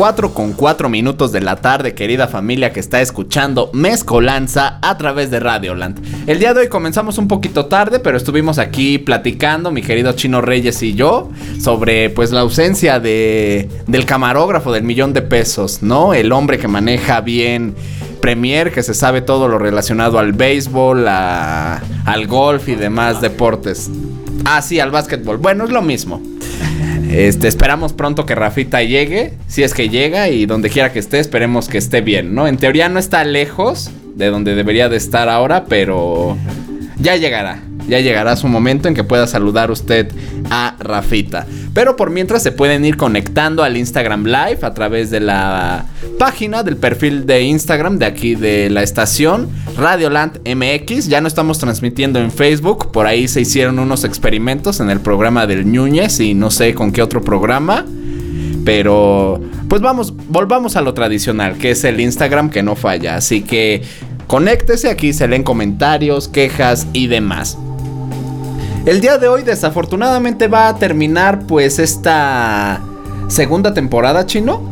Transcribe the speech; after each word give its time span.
4 0.00 0.32
con 0.32 0.54
4 0.54 0.88
minutos 0.88 1.30
de 1.30 1.42
la 1.42 1.56
tarde, 1.56 1.92
querida 1.92 2.26
familia 2.26 2.72
que 2.72 2.80
está 2.80 3.02
escuchando 3.02 3.68
Mezcolanza 3.74 4.78
a 4.80 4.96
través 4.96 5.30
de 5.30 5.40
Radioland. 5.40 6.00
El 6.26 6.38
día 6.38 6.54
de 6.54 6.60
hoy 6.60 6.68
comenzamos 6.68 7.18
un 7.18 7.28
poquito 7.28 7.66
tarde, 7.66 7.98
pero 8.00 8.16
estuvimos 8.16 8.58
aquí 8.58 8.96
platicando, 8.96 9.70
mi 9.70 9.82
querido 9.82 10.12
Chino 10.12 10.40
Reyes 10.40 10.82
y 10.82 10.94
yo, 10.94 11.28
sobre 11.60 12.08
pues 12.08 12.30
la 12.30 12.40
ausencia 12.40 12.98
de, 12.98 13.68
del 13.88 14.06
camarógrafo 14.06 14.72
del 14.72 14.84
millón 14.84 15.12
de 15.12 15.20
pesos, 15.20 15.82
¿no? 15.82 16.14
El 16.14 16.32
hombre 16.32 16.56
que 16.56 16.66
maneja 16.66 17.20
bien 17.20 17.74
Premier, 18.22 18.72
que 18.72 18.82
se 18.82 18.94
sabe 18.94 19.20
todo 19.20 19.48
lo 19.48 19.58
relacionado 19.58 20.18
al 20.18 20.32
béisbol, 20.32 21.06
al 21.08 22.26
golf 22.26 22.70
y 22.70 22.74
demás 22.74 23.20
deportes. 23.20 23.90
Ah, 24.46 24.62
sí, 24.62 24.80
al 24.80 24.92
básquetbol. 24.92 25.36
Bueno, 25.36 25.64
es 25.64 25.70
lo 25.70 25.82
mismo. 25.82 26.22
Este, 27.10 27.48
esperamos 27.48 27.92
pronto 27.92 28.24
que 28.24 28.36
Rafita 28.36 28.82
llegue, 28.82 29.34
si 29.48 29.64
es 29.64 29.74
que 29.74 29.88
llega 29.88 30.28
y 30.28 30.46
donde 30.46 30.70
quiera 30.70 30.92
que 30.92 31.00
esté, 31.00 31.18
esperemos 31.18 31.68
que 31.68 31.78
esté 31.78 32.02
bien, 32.02 32.34
¿no? 32.34 32.46
En 32.46 32.56
teoría 32.56 32.88
no 32.88 33.00
está 33.00 33.24
lejos 33.24 33.90
de 34.14 34.26
donde 34.26 34.54
debería 34.54 34.88
de 34.88 34.96
estar 34.96 35.28
ahora, 35.28 35.64
pero 35.64 36.36
ya 36.98 37.16
llegará. 37.16 37.69
Ya 37.88 38.00
llegará 38.00 38.36
su 38.36 38.48
momento 38.48 38.88
en 38.88 38.94
que 38.94 39.04
pueda 39.04 39.26
saludar 39.26 39.70
usted 39.70 40.12
a 40.50 40.76
Rafita. 40.78 41.46
Pero 41.74 41.96
por 41.96 42.10
mientras 42.10 42.42
se 42.42 42.52
pueden 42.52 42.84
ir 42.84 42.96
conectando 42.96 43.62
al 43.62 43.76
Instagram 43.76 44.24
Live 44.24 44.58
a 44.62 44.74
través 44.74 45.10
de 45.10 45.20
la 45.20 45.86
página 46.18 46.62
del 46.62 46.76
perfil 46.76 47.26
de 47.26 47.42
Instagram 47.42 47.98
de 47.98 48.06
aquí 48.06 48.34
de 48.34 48.70
la 48.70 48.82
estación 48.82 49.48
Radioland 49.76 50.40
MX. 50.46 51.08
Ya 51.08 51.20
no 51.20 51.28
estamos 51.28 51.58
transmitiendo 51.58 52.18
en 52.18 52.30
Facebook. 52.30 52.90
Por 52.92 53.06
ahí 53.06 53.28
se 53.28 53.40
hicieron 53.40 53.78
unos 53.78 54.04
experimentos 54.04 54.80
en 54.80 54.90
el 54.90 55.00
programa 55.00 55.46
del 55.46 55.70
Núñez 55.70 56.20
y 56.20 56.34
no 56.34 56.50
sé 56.50 56.74
con 56.74 56.92
qué 56.92 57.02
otro 57.02 57.22
programa. 57.22 57.84
Pero 58.64 59.40
pues 59.68 59.80
vamos, 59.80 60.12
volvamos 60.28 60.76
a 60.76 60.82
lo 60.82 60.94
tradicional, 60.94 61.56
que 61.56 61.70
es 61.70 61.84
el 61.84 62.00
Instagram 62.00 62.50
que 62.50 62.62
no 62.62 62.76
falla. 62.76 63.16
Así 63.16 63.42
que 63.42 63.82
conéctese, 64.26 64.90
aquí 64.90 65.12
se 65.12 65.28
leen 65.28 65.42
comentarios, 65.42 66.28
quejas 66.28 66.86
y 66.92 67.06
demás. 67.06 67.56
El 68.86 69.02
día 69.02 69.18
de 69.18 69.28
hoy 69.28 69.42
desafortunadamente 69.42 70.48
va 70.48 70.68
a 70.68 70.76
terminar 70.76 71.40
pues 71.46 71.78
esta 71.78 72.80
segunda 73.28 73.74
temporada 73.74 74.24
chino. 74.24 74.62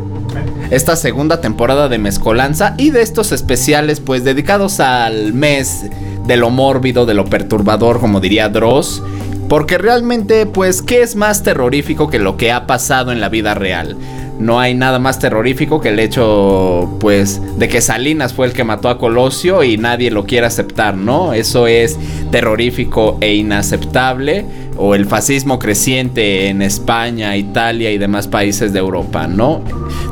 Esta 0.70 0.96
segunda 0.96 1.40
temporada 1.40 1.88
de 1.88 1.98
Mezcolanza 1.98 2.74
y 2.78 2.90
de 2.90 3.02
estos 3.02 3.32
especiales 3.32 4.00
pues 4.00 4.24
dedicados 4.24 4.80
al 4.80 5.34
mes 5.34 5.86
de 6.26 6.36
lo 6.38 6.48
mórbido, 6.48 7.04
de 7.04 7.14
lo 7.14 7.26
perturbador, 7.26 8.00
como 8.00 8.20
diría 8.20 8.48
Dross. 8.48 9.02
Porque 9.46 9.76
realmente 9.76 10.46
pues 10.46 10.80
¿qué 10.80 11.02
es 11.02 11.14
más 11.14 11.42
terrorífico 11.42 12.08
que 12.08 12.18
lo 12.18 12.38
que 12.38 12.50
ha 12.50 12.66
pasado 12.66 13.12
en 13.12 13.20
la 13.20 13.28
vida 13.28 13.52
real? 13.52 13.96
No 14.38 14.60
hay 14.60 14.74
nada 14.74 14.98
más 14.98 15.18
terrorífico 15.18 15.80
que 15.80 15.88
el 15.88 15.98
hecho, 15.98 16.96
pues, 17.00 17.40
de 17.58 17.68
que 17.68 17.80
Salinas 17.80 18.32
fue 18.32 18.46
el 18.46 18.52
que 18.52 18.64
mató 18.64 18.88
a 18.88 18.98
Colosio 18.98 19.64
y 19.64 19.76
nadie 19.76 20.10
lo 20.10 20.24
quiere 20.24 20.46
aceptar, 20.46 20.96
¿no? 20.96 21.32
Eso 21.32 21.66
es 21.66 21.98
terrorífico 22.30 23.18
e 23.20 23.34
inaceptable. 23.34 24.44
O 24.76 24.94
el 24.94 25.06
fascismo 25.06 25.58
creciente 25.58 26.48
en 26.48 26.62
España, 26.62 27.36
Italia 27.36 27.90
y 27.90 27.98
demás 27.98 28.28
países 28.28 28.72
de 28.72 28.78
Europa, 28.78 29.26
¿no? 29.26 29.64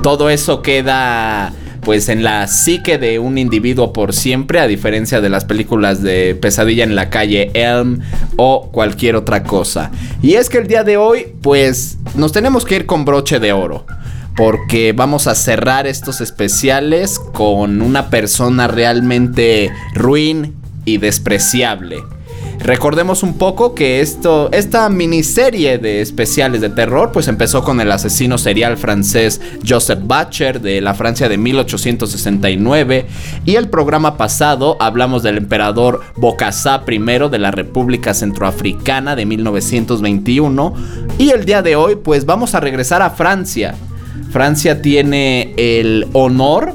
Todo 0.02 0.28
eso 0.28 0.60
queda 0.60 1.52
pues 1.82 2.08
en 2.08 2.24
la 2.24 2.48
psique 2.48 2.98
de 2.98 3.20
un 3.20 3.38
individuo 3.38 3.92
por 3.92 4.12
siempre, 4.12 4.58
a 4.58 4.66
diferencia 4.66 5.20
de 5.20 5.28
las 5.28 5.44
películas 5.44 6.02
de 6.02 6.34
Pesadilla 6.34 6.82
en 6.82 6.96
la 6.96 7.10
calle 7.10 7.52
Elm 7.54 8.00
o 8.34 8.70
cualquier 8.72 9.14
otra 9.14 9.44
cosa. 9.44 9.92
Y 10.20 10.34
es 10.34 10.48
que 10.48 10.58
el 10.58 10.66
día 10.66 10.82
de 10.82 10.96
hoy, 10.96 11.28
pues 11.42 11.98
nos 12.16 12.32
tenemos 12.32 12.64
que 12.64 12.74
ir 12.74 12.86
con 12.86 13.04
broche 13.04 13.38
de 13.38 13.52
oro 13.52 13.86
porque 14.36 14.92
vamos 14.92 15.26
a 15.26 15.34
cerrar 15.34 15.86
estos 15.86 16.20
especiales 16.20 17.18
con 17.18 17.80
una 17.80 18.10
persona 18.10 18.68
realmente 18.68 19.72
ruin 19.94 20.54
y 20.84 20.98
despreciable. 20.98 22.04
Recordemos 22.58 23.22
un 23.22 23.34
poco 23.34 23.74
que 23.74 24.00
esto, 24.00 24.50
esta 24.52 24.88
miniserie 24.88 25.78
de 25.78 26.00
especiales 26.00 26.60
de 26.60 26.70
terror, 26.70 27.12
pues 27.12 27.28
empezó 27.28 27.62
con 27.62 27.80
el 27.80 27.92
asesino 27.92 28.38
serial 28.38 28.76
francés 28.76 29.40
Joseph 29.66 30.00
Butcher 30.02 30.60
de 30.60 30.80
la 30.80 30.94
Francia 30.94 31.28
de 31.28 31.38
1869 31.38 33.06
y 33.44 33.54
el 33.56 33.68
programa 33.68 34.16
pasado 34.16 34.76
hablamos 34.80 35.22
del 35.22 35.36
emperador 35.36 36.00
Bokassa 36.16 36.82
I 36.88 36.98
de 37.30 37.38
la 37.38 37.50
República 37.50 38.14
Centroafricana 38.14 39.14
de 39.16 39.26
1921 39.26 40.74
y 41.18 41.30
el 41.30 41.44
día 41.44 41.62
de 41.62 41.76
hoy 41.76 41.96
pues 41.96 42.24
vamos 42.26 42.54
a 42.54 42.60
regresar 42.60 43.02
a 43.02 43.10
Francia 43.10 43.74
Francia 44.30 44.82
tiene 44.82 45.54
el 45.56 46.06
honor 46.12 46.74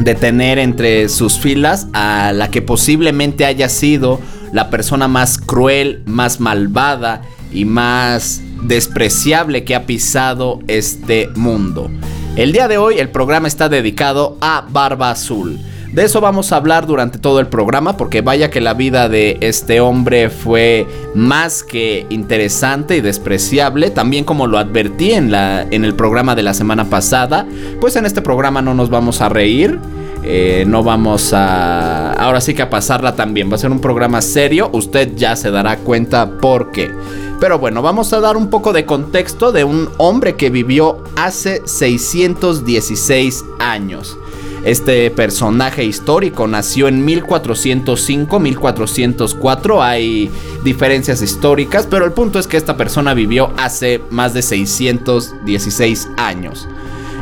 de 0.00 0.14
tener 0.14 0.58
entre 0.58 1.08
sus 1.08 1.38
filas 1.38 1.86
a 1.92 2.32
la 2.32 2.50
que 2.50 2.62
posiblemente 2.62 3.44
haya 3.44 3.68
sido 3.68 4.20
la 4.52 4.70
persona 4.70 5.08
más 5.08 5.38
cruel, 5.38 6.02
más 6.06 6.40
malvada 6.40 7.22
y 7.52 7.64
más 7.64 8.42
despreciable 8.62 9.64
que 9.64 9.74
ha 9.74 9.86
pisado 9.86 10.60
este 10.68 11.28
mundo. 11.34 11.90
El 12.36 12.52
día 12.52 12.66
de 12.66 12.78
hoy 12.78 12.98
el 12.98 13.10
programa 13.10 13.46
está 13.46 13.68
dedicado 13.68 14.36
a 14.40 14.66
Barba 14.68 15.10
Azul. 15.10 15.60
De 15.94 16.02
eso 16.02 16.20
vamos 16.20 16.50
a 16.50 16.56
hablar 16.56 16.88
durante 16.88 17.20
todo 17.20 17.38
el 17.38 17.46
programa 17.46 17.96
porque 17.96 18.20
vaya 18.20 18.50
que 18.50 18.60
la 18.60 18.74
vida 18.74 19.08
de 19.08 19.38
este 19.42 19.80
hombre 19.80 20.28
fue 20.28 20.88
más 21.14 21.62
que 21.62 22.04
interesante 22.10 22.96
y 22.96 23.00
despreciable, 23.00 23.90
también 23.90 24.24
como 24.24 24.48
lo 24.48 24.58
advertí 24.58 25.12
en, 25.12 25.30
la, 25.30 25.62
en 25.62 25.84
el 25.84 25.94
programa 25.94 26.34
de 26.34 26.42
la 26.42 26.52
semana 26.52 26.86
pasada, 26.86 27.46
pues 27.80 27.94
en 27.94 28.06
este 28.06 28.22
programa 28.22 28.60
no 28.60 28.74
nos 28.74 28.90
vamos 28.90 29.20
a 29.20 29.28
reír. 29.28 29.78
Eh, 30.24 30.64
no 30.66 30.82
vamos 30.82 31.32
a... 31.32 32.12
Ahora 32.14 32.40
sí 32.40 32.54
que 32.54 32.62
a 32.62 32.70
pasarla 32.70 33.14
también. 33.14 33.50
Va 33.50 33.54
a 33.56 33.58
ser 33.58 33.70
un 33.70 33.80
programa 33.80 34.22
serio. 34.22 34.70
Usted 34.72 35.14
ya 35.14 35.36
se 35.36 35.50
dará 35.50 35.76
cuenta 35.76 36.38
por 36.38 36.72
qué. 36.72 36.90
Pero 37.38 37.58
bueno, 37.58 37.82
vamos 37.82 38.12
a 38.14 38.20
dar 38.20 38.36
un 38.36 38.48
poco 38.48 38.72
de 38.72 38.86
contexto 38.86 39.52
de 39.52 39.64
un 39.64 39.90
hombre 39.98 40.34
que 40.34 40.48
vivió 40.48 41.04
hace 41.14 41.60
616 41.66 43.44
años. 43.58 44.16
Este 44.64 45.10
personaje 45.10 45.84
histórico 45.84 46.46
nació 46.46 46.88
en 46.88 47.06
1405-1404. 47.06 49.82
Hay 49.82 50.30
diferencias 50.64 51.20
históricas, 51.20 51.86
pero 51.88 52.06
el 52.06 52.12
punto 52.12 52.38
es 52.38 52.46
que 52.46 52.56
esta 52.56 52.76
persona 52.76 53.12
vivió 53.12 53.52
hace 53.58 54.00
más 54.10 54.32
de 54.32 54.40
616 54.40 56.08
años. 56.16 56.66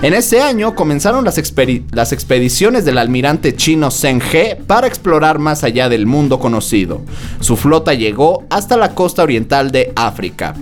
En 0.03 0.15
ese 0.15 0.41
año 0.41 0.75
comenzaron 0.75 1.25
las, 1.25 1.39
expediciones 1.39 2.85
del 2.85 2.99
almirante 2.99 3.55
chino 3.55 3.91
Zheng 3.91 4.21
He 4.33 4.57
para 4.57 4.89
explorar 4.89 5.39
más 5.39 5.63
allá 5.63 5.89
del 5.89 6.07
mundo 6.07 6.41
conocido. 6.41 7.03
Su 7.41 7.57
flota 7.57 7.95
llegó 7.95 8.45
hasta 8.51 8.77
la 8.77 8.97
costa 8.97 9.23
oriental 9.23 9.71
de 9.71 9.93
África. 9.95 10.57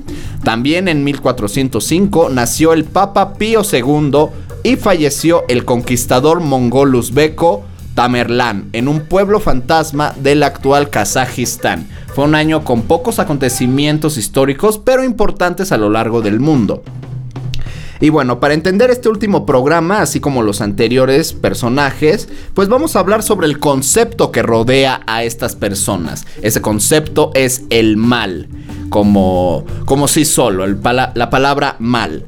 También 0.45 0.89
en 0.89 1.05
1405 1.05 2.29
nació 2.29 2.75
el 2.75 2.85
Papa 2.85 3.35
Pío 3.35 3.63
II 3.63 4.29
y 4.63 4.77
falleció 4.77 5.45
el 5.49 5.65
conquistador 5.65 6.41
mongol 6.41 6.95
uzbeco 6.95 7.65
Tamerlán 7.95 8.69
en 8.73 8.89
un 8.89 9.01
pueblo 9.01 9.41
fantasma 9.41 10.15
del 10.21 10.43
actual 10.43 10.91
Kazajistán. 10.91 11.89
Fue 12.15 12.25
un 12.25 12.35
año 12.35 12.65
con 12.65 12.83
pocos 12.83 13.19
acontecimientos 13.19 14.17
históricos 14.17 14.79
pero 14.79 15.05
importantes 15.05 15.73
a 15.73 15.77
lo 15.77 15.91
largo 15.91 16.23
del 16.23 16.41
mundo. 16.41 16.83
Y 18.03 18.09
bueno, 18.09 18.41
para 18.41 18.55
entender 18.55 18.91
este 18.91 19.11
último 19.11 19.45
programa, 19.45 20.01
así 20.01 20.21
como 20.21 20.43
los 20.43 20.63
anteriores 20.63 21.35
personajes, 21.35 22.31
pues 22.55 22.69
vamos 22.69 22.97
a 22.97 23.01
hablar 23.01 23.23
sobre 23.23 23.47
el 23.47 23.59
concepto 23.59 24.33
que 24.33 24.43
rodea 24.43 25.03
a 25.07 25.23
estas 25.23 25.55
personas. 25.55 26.25
Ese 26.41 26.63
concepto 26.63 27.31
es 27.35 27.65
el 27.69 27.99
mal, 27.99 28.49
como, 28.89 29.67
como 29.85 30.09
sí 30.09 30.25
solo, 30.25 30.67
la 30.67 31.31
palabra 31.31 31.77
mal. 31.79 32.25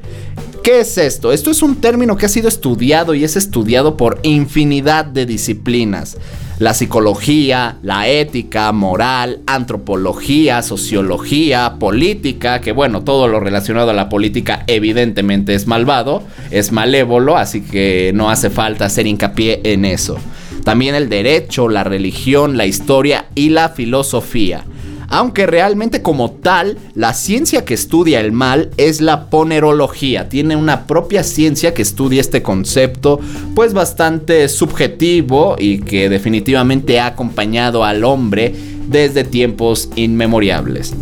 ¿Qué 0.63 0.79
es 0.79 0.97
esto? 0.97 1.33
Esto 1.33 1.51
es 1.51 1.61
un 1.61 1.81
término 1.81 2.17
que 2.17 2.27
ha 2.27 2.29
sido 2.29 2.49
estudiado 2.49 3.15
y 3.15 3.25
es 3.25 3.35
estudiado 3.35 3.97
por 3.97 4.21
infinidad 4.23 5.05
de 5.05 5.27
disciplinas. 5.27 6.17
La 6.61 6.73
psicología, 6.73 7.79
la 7.83 8.07
ética, 8.07 8.71
moral, 8.71 9.41
antropología, 9.47 10.63
sociología, 10.63 11.79
política, 11.81 12.61
que 12.61 12.71
bueno, 12.71 13.03
todo 13.03 13.27
lo 13.27 13.41
relacionado 13.41 13.91
a 13.91 13.95
la 13.95 14.09
política 14.09 14.63
evidentemente 14.69 15.57
es 15.57 15.67
malvado, 15.67 16.23
es 16.53 16.71
malévolo, 16.71 17.37
así 17.37 17.63
que 17.63 18.13
no 18.15 18.31
hace 18.31 18.49
falta 18.49 18.85
hacer 18.85 19.09
hincapié 19.09 19.63
en 19.65 19.85
eso. 19.85 20.17
También 20.63 20.95
el 20.95 21.09
derecho, 21.09 21.69
la 21.69 21.83
religión, 21.83 22.57
la 22.57 22.67
historia 22.67 23.27
y 23.35 23.49
la 23.49 23.71
filosofía. 23.71 24.65
Aunque 25.13 25.47
realmente 25.47 26.01
como 26.01 26.31
tal, 26.31 26.79
la 26.95 27.13
ciencia 27.13 27.67
que 27.67 27.75
estudia 27.75 28.19
el 28.21 28.33
mal 28.33 28.71
es 28.79 29.03
la 29.03 29.29
ponerología, 29.29 30.31
tiene 30.31 30.57
una 30.57 30.87
propia 30.87 31.23
ciencia 31.23 31.75
que 31.75 31.83
estudia 31.83 32.23
este 32.23 32.43
concepto, 32.43 33.21
pues 33.55 33.75
bastante 33.75 34.49
subjetivo 34.49 35.57
y 35.59 35.81
que 35.81 36.09
definitivamente 36.09 36.99
ha 36.99 37.07
acompañado 37.07 37.85
al 37.85 38.05
hombre 38.05 38.55
desde 38.89 39.23
tiempos 39.25 39.91
inmemoriales. 39.97 40.95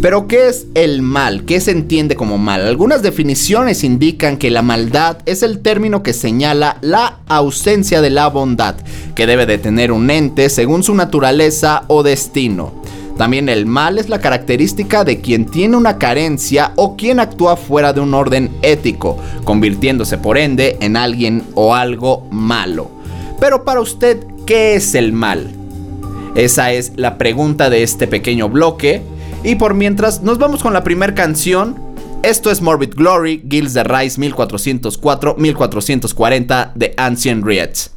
Pero 0.00 0.28
¿qué 0.28 0.48
es 0.48 0.66
el 0.74 1.02
mal? 1.02 1.44
¿Qué 1.44 1.60
se 1.60 1.70
entiende 1.70 2.16
como 2.16 2.38
mal? 2.38 2.66
Algunas 2.66 3.02
definiciones 3.02 3.82
indican 3.82 4.36
que 4.36 4.50
la 4.50 4.62
maldad 4.62 5.18
es 5.26 5.42
el 5.42 5.60
término 5.60 6.02
que 6.02 6.12
señala 6.12 6.78
la 6.80 7.20
ausencia 7.26 8.00
de 8.00 8.10
la 8.10 8.28
bondad, 8.28 8.76
que 9.14 9.26
debe 9.26 9.46
de 9.46 9.58
tener 9.58 9.92
un 9.92 10.10
ente 10.10 10.48
según 10.50 10.82
su 10.82 10.94
naturaleza 10.94 11.84
o 11.88 12.02
destino. 12.02 12.72
También 13.16 13.48
el 13.48 13.64
mal 13.64 13.98
es 13.98 14.10
la 14.10 14.20
característica 14.20 15.02
de 15.02 15.22
quien 15.22 15.46
tiene 15.46 15.76
una 15.76 15.96
carencia 15.96 16.72
o 16.76 16.96
quien 16.96 17.18
actúa 17.18 17.56
fuera 17.56 17.94
de 17.94 18.00
un 18.00 18.12
orden 18.12 18.50
ético, 18.60 19.16
convirtiéndose 19.44 20.18
por 20.18 20.36
ende 20.36 20.76
en 20.80 20.98
alguien 20.98 21.42
o 21.54 21.74
algo 21.74 22.26
malo. 22.30 22.90
Pero 23.40 23.64
para 23.64 23.80
usted, 23.80 24.22
¿qué 24.46 24.74
es 24.74 24.94
el 24.94 25.12
mal? 25.14 25.50
Esa 26.34 26.72
es 26.72 26.92
la 26.96 27.16
pregunta 27.16 27.70
de 27.70 27.82
este 27.82 28.06
pequeño 28.06 28.50
bloque. 28.50 29.02
Y 29.46 29.54
por 29.54 29.74
mientras, 29.74 30.22
nos 30.22 30.38
vamos 30.38 30.60
con 30.60 30.72
la 30.72 30.82
primera 30.82 31.14
canción. 31.14 31.76
Esto 32.24 32.50
es 32.50 32.60
Morbid 32.60 32.94
Glory, 32.96 33.44
Gills 33.48 33.74
de 33.74 33.84
Rise 33.84 34.20
1404-1440 34.20 36.72
de 36.74 36.92
Ancient 36.96 37.44
Riots. 37.44 37.95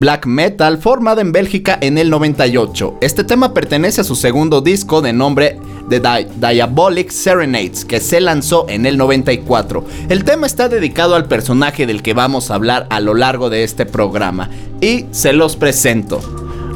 Black 0.00 0.26
metal 0.26 0.78
formada 0.78 1.20
en 1.22 1.32
Bélgica 1.32 1.76
en 1.80 1.98
el 1.98 2.08
98. 2.08 2.98
Este 3.00 3.24
tema 3.24 3.52
pertenece 3.52 4.00
a 4.00 4.04
su 4.04 4.14
segundo 4.14 4.60
disco 4.60 5.02
de 5.02 5.12
nombre 5.12 5.58
The 5.88 6.00
Diabolic 6.38 7.10
Serenades 7.10 7.84
que 7.84 7.98
se 7.98 8.20
lanzó 8.20 8.66
en 8.68 8.86
el 8.86 8.96
94. 8.96 9.84
El 10.08 10.22
tema 10.22 10.46
está 10.46 10.68
dedicado 10.68 11.16
al 11.16 11.24
personaje 11.26 11.84
del 11.84 12.04
que 12.04 12.14
vamos 12.14 12.48
a 12.48 12.54
hablar 12.54 12.86
a 12.90 13.00
lo 13.00 13.14
largo 13.14 13.50
de 13.50 13.64
este 13.64 13.86
programa 13.86 14.48
y 14.80 15.06
se 15.10 15.32
los 15.32 15.56
presento. 15.56 16.20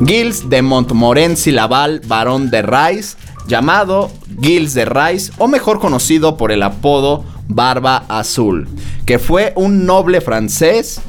Gilles 0.04 0.50
de 0.50 0.60
Montmorency 0.62 1.52
Laval, 1.52 2.00
barón 2.04 2.50
de 2.50 2.62
Rice, 2.62 3.16
llamado 3.46 4.10
Gilles 4.40 4.74
de 4.74 4.84
Rice 4.84 5.32
o 5.38 5.46
mejor 5.46 5.78
conocido 5.78 6.36
por 6.36 6.50
el 6.50 6.64
apodo 6.64 7.24
Barba 7.46 8.04
Azul, 8.08 8.66
que 9.06 9.20
fue 9.20 9.52
un 9.54 9.86
noble 9.86 10.20
francés 10.20 11.00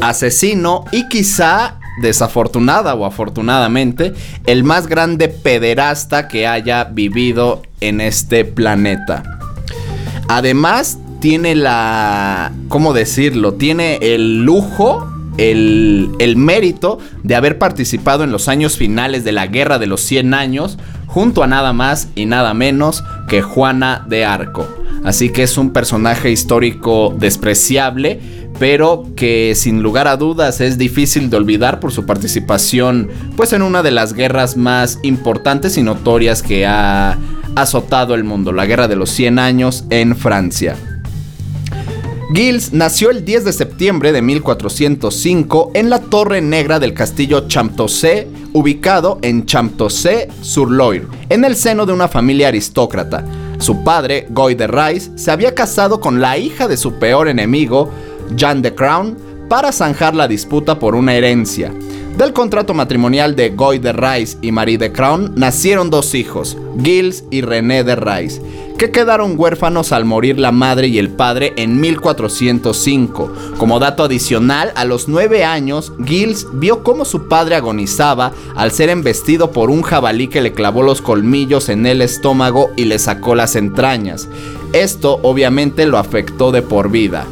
asesino 0.00 0.84
y 0.92 1.08
quizá 1.08 1.78
desafortunada 2.00 2.94
o 2.94 3.04
afortunadamente, 3.04 4.14
el 4.46 4.64
más 4.64 4.86
grande 4.86 5.28
pederasta 5.28 6.28
que 6.28 6.46
haya 6.46 6.84
vivido 6.84 7.62
en 7.80 8.00
este 8.00 8.44
planeta. 8.44 9.22
Además, 10.28 10.98
tiene 11.20 11.54
la... 11.54 12.52
¿Cómo 12.68 12.92
decirlo? 12.92 13.54
Tiene 13.54 13.98
el 14.00 14.44
lujo 14.44 15.06
el, 15.36 16.10
el, 16.18 16.36
mérito 16.36 16.98
de 17.22 17.34
haber 17.34 17.58
participado 17.58 18.24
en 18.24 18.32
los 18.32 18.48
años 18.48 18.76
finales 18.76 19.24
de 19.24 19.32
la 19.32 19.46
Guerra 19.46 19.78
de 19.78 19.86
los 19.86 20.00
100 20.02 20.34
Años 20.34 20.78
junto 21.06 21.42
a 21.42 21.46
nada 21.46 21.72
más 21.72 22.08
y 22.14 22.26
nada 22.26 22.54
menos 22.54 23.04
que 23.28 23.42
Juana 23.42 24.04
de 24.08 24.24
Arco. 24.24 24.68
Así 25.04 25.30
que 25.30 25.42
es 25.42 25.56
un 25.56 25.70
personaje 25.70 26.30
histórico 26.30 27.14
despreciable, 27.18 28.20
pero 28.60 29.06
que 29.16 29.54
sin 29.56 29.82
lugar 29.82 30.06
a 30.06 30.18
dudas 30.18 30.60
es 30.60 30.76
difícil 30.76 31.30
de 31.30 31.38
olvidar 31.38 31.80
por 31.80 31.92
su 31.92 32.04
participación 32.04 33.08
pues 33.34 33.54
en 33.54 33.62
una 33.62 33.82
de 33.82 33.90
las 33.90 34.12
guerras 34.12 34.58
más 34.58 34.98
importantes 35.02 35.78
y 35.78 35.82
notorias 35.82 36.42
que 36.42 36.66
ha 36.66 37.18
azotado 37.56 38.14
el 38.14 38.22
mundo, 38.22 38.52
la 38.52 38.66
Guerra 38.66 38.86
de 38.86 38.96
los 38.96 39.08
100 39.10 39.38
Años 39.38 39.84
en 39.88 40.14
Francia. 40.14 40.76
Gilles 42.34 42.72
nació 42.74 43.10
el 43.10 43.24
10 43.24 43.46
de 43.46 43.52
septiembre 43.52 44.12
de 44.12 44.22
1405 44.22 45.72
en 45.74 45.88
la 45.88 45.98
Torre 45.98 46.42
Negra 46.42 46.78
del 46.78 46.92
castillo 46.92 47.48
Champtocé, 47.48 48.28
ubicado 48.52 49.18
en 49.22 49.46
Champtocé-sur-Loire, 49.46 51.06
en 51.28 51.44
el 51.44 51.56
seno 51.56 51.86
de 51.86 51.92
una 51.92 52.08
familia 52.08 52.48
aristócrata. 52.48 53.24
Su 53.58 53.82
padre, 53.82 54.26
Guy 54.30 54.54
de 54.54 54.68
Rais, 54.68 55.10
se 55.16 55.30
había 55.30 55.54
casado 55.54 55.98
con 56.00 56.20
la 56.20 56.38
hija 56.38 56.68
de 56.68 56.76
su 56.76 57.00
peor 57.00 57.26
enemigo, 57.26 57.90
Jean 58.36 58.62
de 58.62 58.74
Crown, 58.74 59.16
para 59.48 59.72
zanjar 59.72 60.14
la 60.14 60.28
disputa 60.28 60.78
por 60.78 60.94
una 60.94 61.14
herencia. 61.14 61.72
Del 62.16 62.32
contrato 62.32 62.74
matrimonial 62.74 63.34
de 63.34 63.50
Guy 63.50 63.78
de 63.78 63.92
Rais 63.92 64.38
y 64.42 64.52
Marie 64.52 64.78
de 64.78 64.92
Crown 64.92 65.32
nacieron 65.36 65.90
dos 65.90 66.14
hijos, 66.14 66.56
Gilles 66.82 67.24
y 67.30 67.40
René 67.40 67.84
de 67.84 67.96
Rais 67.96 68.40
que 68.80 68.90
quedaron 68.90 69.34
huérfanos 69.38 69.92
al 69.92 70.06
morir 70.06 70.38
la 70.38 70.52
madre 70.52 70.88
y 70.88 70.98
el 70.98 71.10
padre 71.10 71.52
en 71.56 71.82
1405. 71.82 73.30
Como 73.58 73.78
dato 73.78 74.04
adicional, 74.04 74.72
a 74.74 74.86
los 74.86 75.06
9 75.06 75.44
años, 75.44 75.92
Gilles 76.02 76.46
vio 76.54 76.82
cómo 76.82 77.04
su 77.04 77.28
padre 77.28 77.56
agonizaba 77.56 78.32
al 78.56 78.70
ser 78.70 78.88
embestido 78.88 79.50
por 79.50 79.68
un 79.68 79.82
jabalí 79.82 80.28
que 80.28 80.40
le 80.40 80.54
clavó 80.54 80.82
los 80.82 81.02
colmillos 81.02 81.68
en 81.68 81.84
el 81.84 82.00
estómago 82.00 82.70
y 82.74 82.86
le 82.86 82.98
sacó 82.98 83.34
las 83.34 83.54
entrañas. 83.54 84.30
Esto 84.72 85.20
obviamente 85.24 85.84
lo 85.84 85.98
afectó 85.98 86.50
de 86.50 86.62
por 86.62 86.90
vida. 86.90 87.26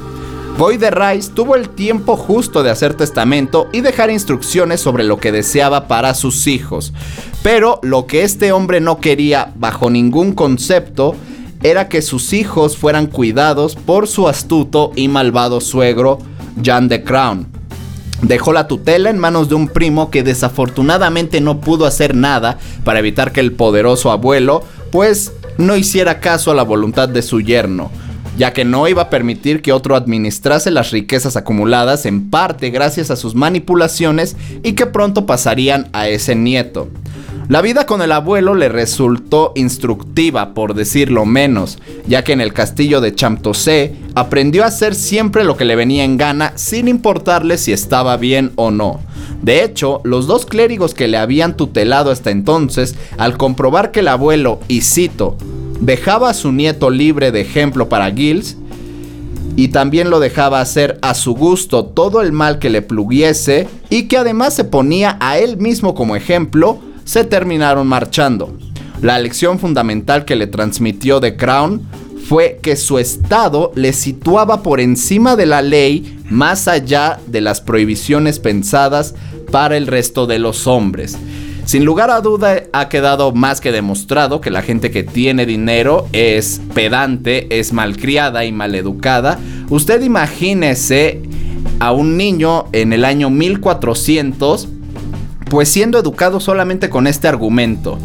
Boy 0.58 0.76
de 0.76 0.90
Rice 0.90 1.30
tuvo 1.32 1.54
el 1.54 1.68
tiempo 1.68 2.16
justo 2.16 2.64
de 2.64 2.70
hacer 2.70 2.94
testamento 2.94 3.68
y 3.72 3.80
dejar 3.80 4.10
instrucciones 4.10 4.80
sobre 4.80 5.04
lo 5.04 5.18
que 5.18 5.30
deseaba 5.30 5.86
para 5.86 6.14
sus 6.14 6.48
hijos. 6.48 6.92
Pero 7.44 7.78
lo 7.84 8.06
que 8.06 8.24
este 8.24 8.50
hombre 8.50 8.80
no 8.80 8.98
quería 8.98 9.52
bajo 9.54 9.88
ningún 9.88 10.32
concepto 10.32 11.14
era 11.62 11.88
que 11.88 12.02
sus 12.02 12.32
hijos 12.32 12.76
fueran 12.76 13.06
cuidados 13.06 13.76
por 13.76 14.08
su 14.08 14.26
astuto 14.26 14.90
y 14.96 15.06
malvado 15.06 15.60
suegro, 15.60 16.18
Jan 16.60 16.88
de 16.88 17.04
Crown. 17.04 17.46
Dejó 18.22 18.52
la 18.52 18.66
tutela 18.66 19.10
en 19.10 19.18
manos 19.18 19.48
de 19.48 19.54
un 19.54 19.68
primo 19.68 20.10
que 20.10 20.24
desafortunadamente 20.24 21.40
no 21.40 21.60
pudo 21.60 21.86
hacer 21.86 22.16
nada 22.16 22.58
para 22.82 22.98
evitar 22.98 23.30
que 23.30 23.38
el 23.38 23.52
poderoso 23.52 24.10
abuelo 24.10 24.64
pues 24.90 25.30
no 25.56 25.76
hiciera 25.76 26.18
caso 26.18 26.50
a 26.50 26.56
la 26.56 26.64
voluntad 26.64 27.08
de 27.08 27.22
su 27.22 27.40
yerno, 27.40 27.92
ya 28.38 28.52
que 28.52 28.64
no 28.64 28.88
iba 28.88 29.02
a 29.02 29.10
permitir 29.10 29.60
que 29.60 29.72
otro 29.72 29.96
administrase 29.96 30.70
las 30.70 30.92
riquezas 30.92 31.36
acumuladas 31.36 32.06
en 32.06 32.30
parte 32.30 32.70
gracias 32.70 33.10
a 33.10 33.16
sus 33.16 33.34
manipulaciones 33.34 34.36
y 34.62 34.72
que 34.72 34.86
pronto 34.86 35.26
pasarían 35.26 35.88
a 35.92 36.08
ese 36.08 36.36
nieto. 36.36 36.88
La 37.48 37.62
vida 37.62 37.86
con 37.86 38.02
el 38.02 38.12
abuelo 38.12 38.54
le 38.54 38.68
resultó 38.68 39.52
instructiva, 39.56 40.52
por 40.52 40.74
decirlo 40.74 41.24
menos, 41.24 41.78
ya 42.06 42.22
que 42.22 42.32
en 42.32 42.40
el 42.40 42.52
castillo 42.52 43.00
de 43.00 43.14
Champtocé 43.14 43.96
aprendió 44.14 44.64
a 44.64 44.66
hacer 44.66 44.94
siempre 44.94 45.44
lo 45.44 45.56
que 45.56 45.64
le 45.64 45.74
venía 45.74 46.04
en 46.04 46.18
gana 46.18 46.52
sin 46.56 46.88
importarle 46.88 47.58
si 47.58 47.72
estaba 47.72 48.18
bien 48.18 48.52
o 48.56 48.70
no. 48.70 49.00
De 49.42 49.64
hecho, 49.64 50.00
los 50.04 50.26
dos 50.26 50.46
clérigos 50.46 50.94
que 50.94 51.08
le 51.08 51.16
habían 51.16 51.56
tutelado 51.56 52.10
hasta 52.10 52.30
entonces, 52.30 52.96
al 53.16 53.38
comprobar 53.38 53.92
que 53.92 54.00
el 54.00 54.08
abuelo, 54.08 54.60
y 54.68 54.82
cito, 54.82 55.38
dejaba 55.80 56.30
a 56.30 56.34
su 56.34 56.52
nieto 56.52 56.90
libre 56.90 57.32
de 57.32 57.40
ejemplo 57.40 57.88
para 57.88 58.10
Gilles, 58.10 58.56
y 59.56 59.68
también 59.68 60.10
lo 60.10 60.20
dejaba 60.20 60.60
hacer 60.60 60.98
a 61.02 61.14
su 61.14 61.34
gusto 61.34 61.84
todo 61.84 62.22
el 62.22 62.30
mal 62.32 62.58
que 62.58 62.70
le 62.70 62.82
pluguiese, 62.82 63.68
y 63.90 64.04
que 64.04 64.18
además 64.18 64.54
se 64.54 64.64
ponía 64.64 65.16
a 65.20 65.38
él 65.38 65.56
mismo 65.56 65.94
como 65.94 66.14
ejemplo, 66.14 66.78
se 67.04 67.24
terminaron 67.24 67.86
marchando. 67.86 68.52
La 69.02 69.18
lección 69.18 69.58
fundamental 69.58 70.24
que 70.24 70.36
le 70.36 70.46
transmitió 70.46 71.20
The 71.20 71.36
Crown 71.36 71.82
fue 72.28 72.58
que 72.62 72.76
su 72.76 72.98
estado 72.98 73.72
le 73.74 73.92
situaba 73.92 74.62
por 74.62 74.80
encima 74.80 75.34
de 75.34 75.46
la 75.46 75.62
ley 75.62 76.18
más 76.28 76.68
allá 76.68 77.18
de 77.26 77.40
las 77.40 77.60
prohibiciones 77.60 78.38
pensadas 78.38 79.14
para 79.50 79.76
el 79.76 79.86
resto 79.86 80.26
de 80.26 80.38
los 80.38 80.66
hombres. 80.66 81.16
Sin 81.64 81.84
lugar 81.84 82.10
a 82.10 82.20
duda 82.20 82.57
ha 82.72 82.88
quedado 82.88 83.32
más 83.32 83.60
que 83.60 83.72
demostrado 83.72 84.40
que 84.40 84.50
la 84.50 84.62
gente 84.62 84.90
que 84.90 85.02
tiene 85.02 85.46
dinero 85.46 86.06
es 86.12 86.60
pedante, 86.74 87.58
es 87.58 87.72
malcriada 87.72 88.44
y 88.44 88.52
maleducada. 88.52 89.38
Usted 89.68 90.02
imagínese 90.02 91.22
a 91.80 91.92
un 91.92 92.16
niño 92.16 92.66
en 92.72 92.92
el 92.92 93.04
año 93.04 93.30
1400 93.30 94.68
pues 95.48 95.68
siendo 95.68 95.98
educado 95.98 96.40
solamente 96.40 96.90
con 96.90 97.06
este 97.06 97.26
argumento, 97.26 97.98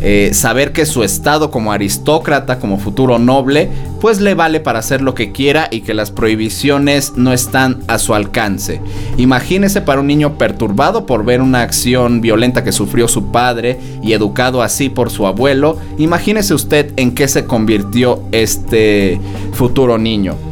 eh, 0.00 0.30
saber 0.32 0.72
que 0.72 0.86
su 0.86 1.02
estado 1.02 1.50
como 1.50 1.72
aristócrata, 1.72 2.58
como 2.58 2.78
futuro 2.78 3.18
noble, 3.18 3.68
pues 4.00 4.20
le 4.20 4.34
vale 4.34 4.60
para 4.60 4.78
hacer 4.78 5.00
lo 5.00 5.14
que 5.14 5.32
quiera 5.32 5.68
y 5.70 5.80
que 5.80 5.94
las 5.94 6.10
prohibiciones 6.10 7.14
no 7.16 7.32
están 7.32 7.80
a 7.88 7.98
su 7.98 8.14
alcance. 8.14 8.80
Imagínese 9.16 9.80
para 9.80 10.00
un 10.00 10.06
niño 10.06 10.38
perturbado 10.38 11.06
por 11.06 11.24
ver 11.24 11.42
una 11.42 11.62
acción 11.62 12.20
violenta 12.20 12.64
que 12.64 12.72
sufrió 12.72 13.08
su 13.08 13.32
padre 13.32 13.78
y 14.02 14.12
educado 14.12 14.62
así 14.62 14.88
por 14.88 15.10
su 15.10 15.26
abuelo, 15.26 15.78
imagínese 15.98 16.54
usted 16.54 16.92
en 16.96 17.14
qué 17.14 17.28
se 17.28 17.44
convirtió 17.44 18.22
este 18.32 19.20
futuro 19.52 19.98
niño. 19.98 20.47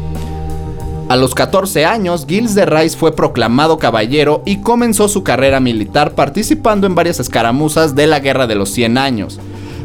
A 1.08 1.14
los 1.14 1.36
14 1.36 1.84
años, 1.84 2.26
Gilles 2.28 2.56
de 2.56 2.66
Rais 2.66 2.96
fue 2.96 3.14
proclamado 3.14 3.78
caballero 3.78 4.42
y 4.44 4.60
comenzó 4.60 5.06
su 5.06 5.22
carrera 5.22 5.60
militar 5.60 6.16
participando 6.16 6.84
en 6.88 6.96
varias 6.96 7.20
escaramuzas 7.20 7.94
de 7.94 8.08
la 8.08 8.18
Guerra 8.18 8.48
de 8.48 8.56
los 8.56 8.70
100 8.70 8.98
años. 8.98 9.38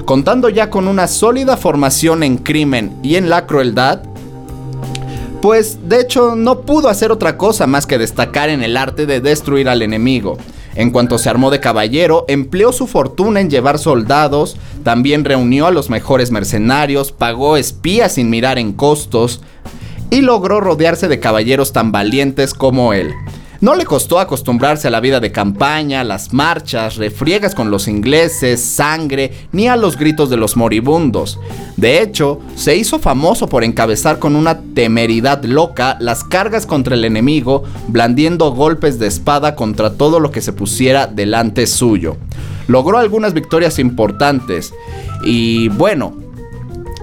Contando 0.05 0.49
ya 0.49 0.71
con 0.71 0.87
una 0.87 1.07
sólida 1.07 1.57
formación 1.57 2.23
en 2.23 2.37
crimen 2.37 2.97
y 3.03 3.17
en 3.17 3.29
la 3.29 3.45
crueldad, 3.45 4.01
pues 5.43 5.87
de 5.87 6.01
hecho 6.01 6.35
no 6.35 6.61
pudo 6.61 6.89
hacer 6.89 7.11
otra 7.11 7.37
cosa 7.37 7.67
más 7.67 7.85
que 7.85 7.99
destacar 7.99 8.49
en 8.49 8.63
el 8.63 8.75
arte 8.75 9.05
de 9.05 9.21
destruir 9.21 9.69
al 9.69 9.83
enemigo. 9.83 10.39
En 10.73 10.89
cuanto 10.89 11.19
se 11.19 11.29
armó 11.29 11.51
de 11.51 11.59
caballero, 11.59 12.25
empleó 12.29 12.71
su 12.71 12.87
fortuna 12.87 13.41
en 13.41 13.51
llevar 13.51 13.77
soldados, 13.77 14.57
también 14.83 15.23
reunió 15.23 15.67
a 15.67 15.71
los 15.71 15.91
mejores 15.91 16.31
mercenarios, 16.31 17.11
pagó 17.11 17.57
espías 17.57 18.13
sin 18.13 18.31
mirar 18.31 18.57
en 18.57 18.73
costos, 18.73 19.41
y 20.11 20.21
logró 20.21 20.61
rodearse 20.61 21.07
de 21.07 21.19
caballeros 21.19 21.73
tan 21.73 21.91
valientes 21.91 22.53
como 22.53 22.93
él. 22.93 23.11
No 23.61 23.75
le 23.75 23.85
costó 23.85 24.19
acostumbrarse 24.19 24.87
a 24.87 24.91
la 24.91 24.99
vida 24.99 25.19
de 25.19 25.31
campaña, 25.31 26.03
las 26.03 26.33
marchas, 26.33 26.95
refriegas 26.95 27.53
con 27.53 27.69
los 27.69 27.87
ingleses, 27.87 28.59
sangre, 28.59 29.33
ni 29.51 29.67
a 29.67 29.75
los 29.75 29.97
gritos 29.97 30.31
de 30.31 30.37
los 30.37 30.57
moribundos. 30.57 31.39
De 31.77 32.01
hecho, 32.01 32.39
se 32.55 32.75
hizo 32.75 32.97
famoso 32.97 33.47
por 33.47 33.63
encabezar 33.63 34.17
con 34.17 34.35
una 34.35 34.61
temeridad 34.73 35.43
loca 35.43 35.95
las 35.99 36.23
cargas 36.23 36.65
contra 36.65 36.95
el 36.95 37.05
enemigo, 37.05 37.63
blandiendo 37.87 38.51
golpes 38.51 38.97
de 38.97 39.05
espada 39.05 39.53
contra 39.53 39.93
todo 39.93 40.19
lo 40.19 40.31
que 40.31 40.41
se 40.41 40.53
pusiera 40.53 41.05
delante 41.05 41.67
suyo. 41.67 42.17
Logró 42.67 42.97
algunas 42.97 43.35
victorias 43.35 43.77
importantes 43.77 44.73
y 45.23 45.69
bueno, 45.69 46.15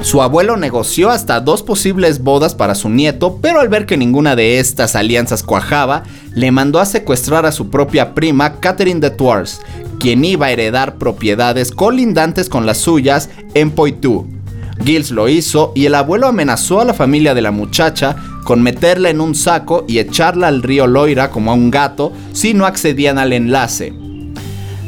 su 0.00 0.22
abuelo 0.22 0.56
negoció 0.56 1.10
hasta 1.10 1.40
dos 1.40 1.62
posibles 1.62 2.22
bodas 2.22 2.54
para 2.54 2.74
su 2.74 2.88
nieto, 2.88 3.38
pero 3.42 3.60
al 3.60 3.68
ver 3.68 3.84
que 3.84 3.96
ninguna 3.96 4.36
de 4.36 4.60
estas 4.60 4.94
alianzas 4.94 5.42
cuajaba, 5.42 6.04
le 6.34 6.52
mandó 6.52 6.78
a 6.78 6.86
secuestrar 6.86 7.46
a 7.46 7.52
su 7.52 7.68
propia 7.68 8.14
prima 8.14 8.60
Catherine 8.60 9.00
de 9.00 9.10
Tours, 9.10 9.60
quien 9.98 10.24
iba 10.24 10.46
a 10.46 10.52
heredar 10.52 10.96
propiedades 10.96 11.72
colindantes 11.72 12.48
con 12.48 12.64
las 12.64 12.78
suyas 12.78 13.28
en 13.54 13.72
Poitou. 13.72 14.26
Gilles 14.84 15.10
lo 15.10 15.28
hizo 15.28 15.72
y 15.74 15.86
el 15.86 15.96
abuelo 15.96 16.28
amenazó 16.28 16.80
a 16.80 16.84
la 16.84 16.94
familia 16.94 17.34
de 17.34 17.42
la 17.42 17.50
muchacha 17.50 18.16
con 18.44 18.62
meterla 18.62 19.10
en 19.10 19.20
un 19.20 19.34
saco 19.34 19.84
y 19.88 19.98
echarla 19.98 20.46
al 20.46 20.62
río 20.62 20.86
Loira 20.86 21.30
como 21.30 21.50
a 21.50 21.54
un 21.54 21.72
gato 21.72 22.12
si 22.32 22.54
no 22.54 22.64
accedían 22.64 23.18
al 23.18 23.32
enlace. 23.32 23.92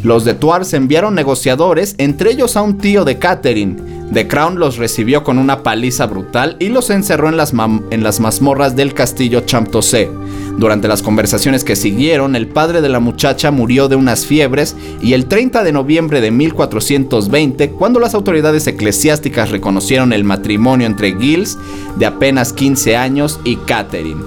Los 0.05 0.25
de 0.25 0.35
Tours 0.35 0.73
enviaron 0.73 1.14
negociadores, 1.14 1.95
entre 1.99 2.31
ellos 2.31 2.57
a 2.57 2.62
un 2.62 2.79
tío 2.79 3.05
de 3.05 3.19
Catherine, 3.19 3.76
The 4.12 4.26
Crown 4.26 4.59
los 4.59 4.76
recibió 4.76 5.23
con 5.23 5.38
una 5.38 5.62
paliza 5.62 6.07
brutal 6.07 6.57
y 6.59 6.69
los 6.69 6.90
encerró 6.90 7.29
en 7.29 7.37
las, 7.37 7.52
en 7.52 8.02
las 8.02 8.19
mazmorras 8.19 8.75
del 8.75 8.93
castillo 8.93 9.43
Champtocé. 9.43 10.11
Durante 10.59 10.88
las 10.88 11.02
conversaciones 11.02 11.62
que 11.62 11.76
siguieron, 11.76 12.35
el 12.35 12.49
padre 12.49 12.83
de 12.83 12.88
la 12.88 12.99
muchacha 12.99 13.50
murió 13.50 13.88
de 13.88 13.97
unas 13.97 14.26
fiebres 14.26 14.76
y 15.00 15.12
el 15.12 15.26
30 15.26 15.62
de 15.62 15.73
noviembre 15.73 16.21
de 16.21 16.33
1420, 16.33 17.71
cuando 17.71 18.00
las 18.00 18.14
autoridades 18.14 18.67
eclesiásticas 18.67 19.50
reconocieron 19.50 20.12
el 20.12 20.25
matrimonio 20.25 20.87
entre 20.87 21.17
Giles, 21.17 21.57
de 21.97 22.07
apenas 22.07 22.52
15 22.52 22.97
años, 22.97 23.40
y 23.45 23.57
Catherine. 23.57 24.21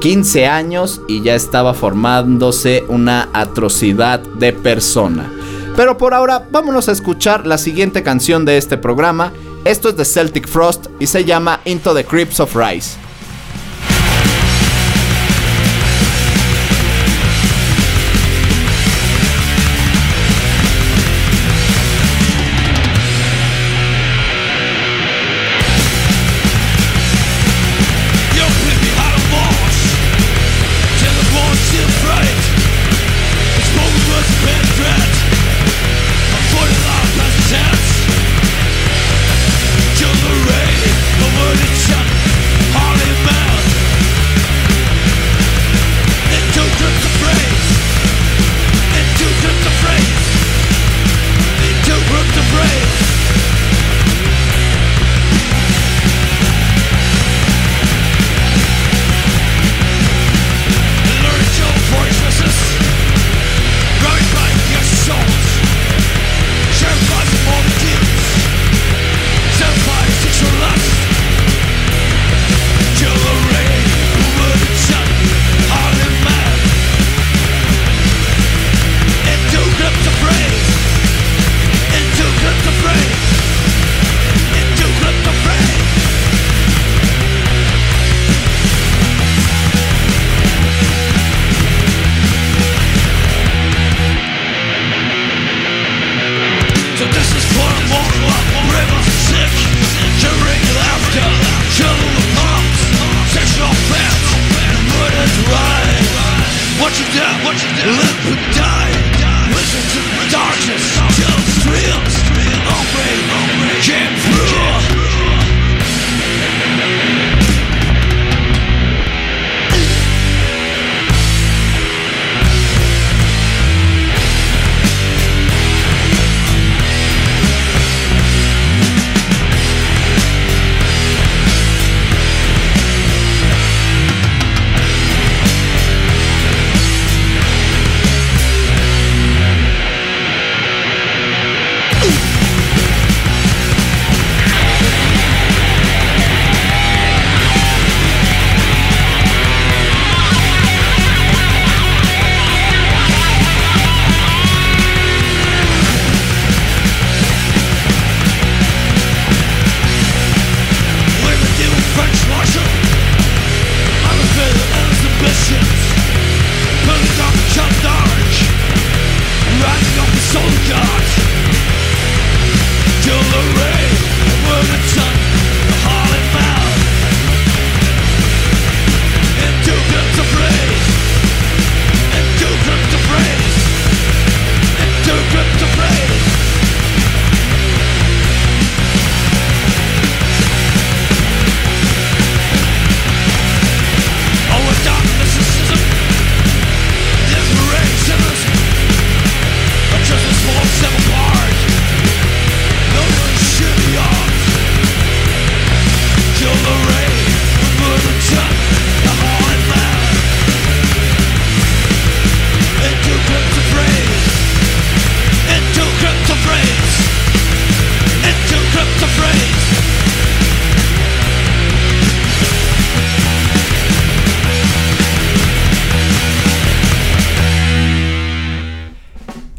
15 0.00 0.46
años 0.46 1.00
y 1.08 1.22
ya 1.22 1.34
estaba 1.34 1.74
formándose 1.74 2.84
una 2.88 3.28
atrocidad 3.32 4.20
de 4.20 4.52
persona. 4.52 5.30
Pero 5.76 5.98
por 5.98 6.14
ahora 6.14 6.46
vámonos 6.50 6.88
a 6.88 6.92
escuchar 6.92 7.46
la 7.46 7.58
siguiente 7.58 8.04
canción 8.04 8.44
de 8.44 8.58
este 8.58 8.78
programa. 8.78 9.32
Esto 9.64 9.88
es 9.88 9.96
de 9.96 10.04
Celtic 10.04 10.46
Frost 10.46 10.86
y 11.00 11.06
se 11.08 11.24
llama 11.24 11.60
Into 11.64 11.94
the 11.94 12.04
Crypts 12.04 12.38
of 12.38 12.54
Rice. 12.54 12.96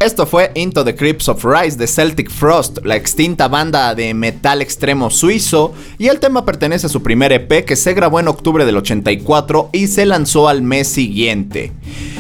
Esto 0.06 0.28
fue 0.28 0.52
Into 0.54 0.86
the 0.86 0.94
Crypts 0.94 1.28
of 1.30 1.44
Rise 1.44 1.78
de 1.78 1.88
Celtic 1.88 2.30
Frost, 2.30 2.78
la 2.86 2.96
extinta 2.96 3.48
banda 3.48 3.96
de 3.96 4.14
metal 4.14 4.62
extremo 4.62 5.10
suizo, 5.10 5.74
y 5.98 6.10
el 6.10 6.20
tema 6.20 6.46
pertenece 6.46 6.86
a 6.86 6.90
su 6.90 7.02
primer 7.02 7.32
EP 7.32 7.66
que 7.66 7.76
se 7.76 7.96
grabó 7.96 8.20
en 8.20 8.28
octubre 8.28 8.66
del 8.66 8.78
84 8.78 9.72
y 9.74 9.88
se 9.88 10.06
lanzó 10.06 10.48
al 10.48 10.62
mes 10.62 10.90
siguiente. 10.90 11.72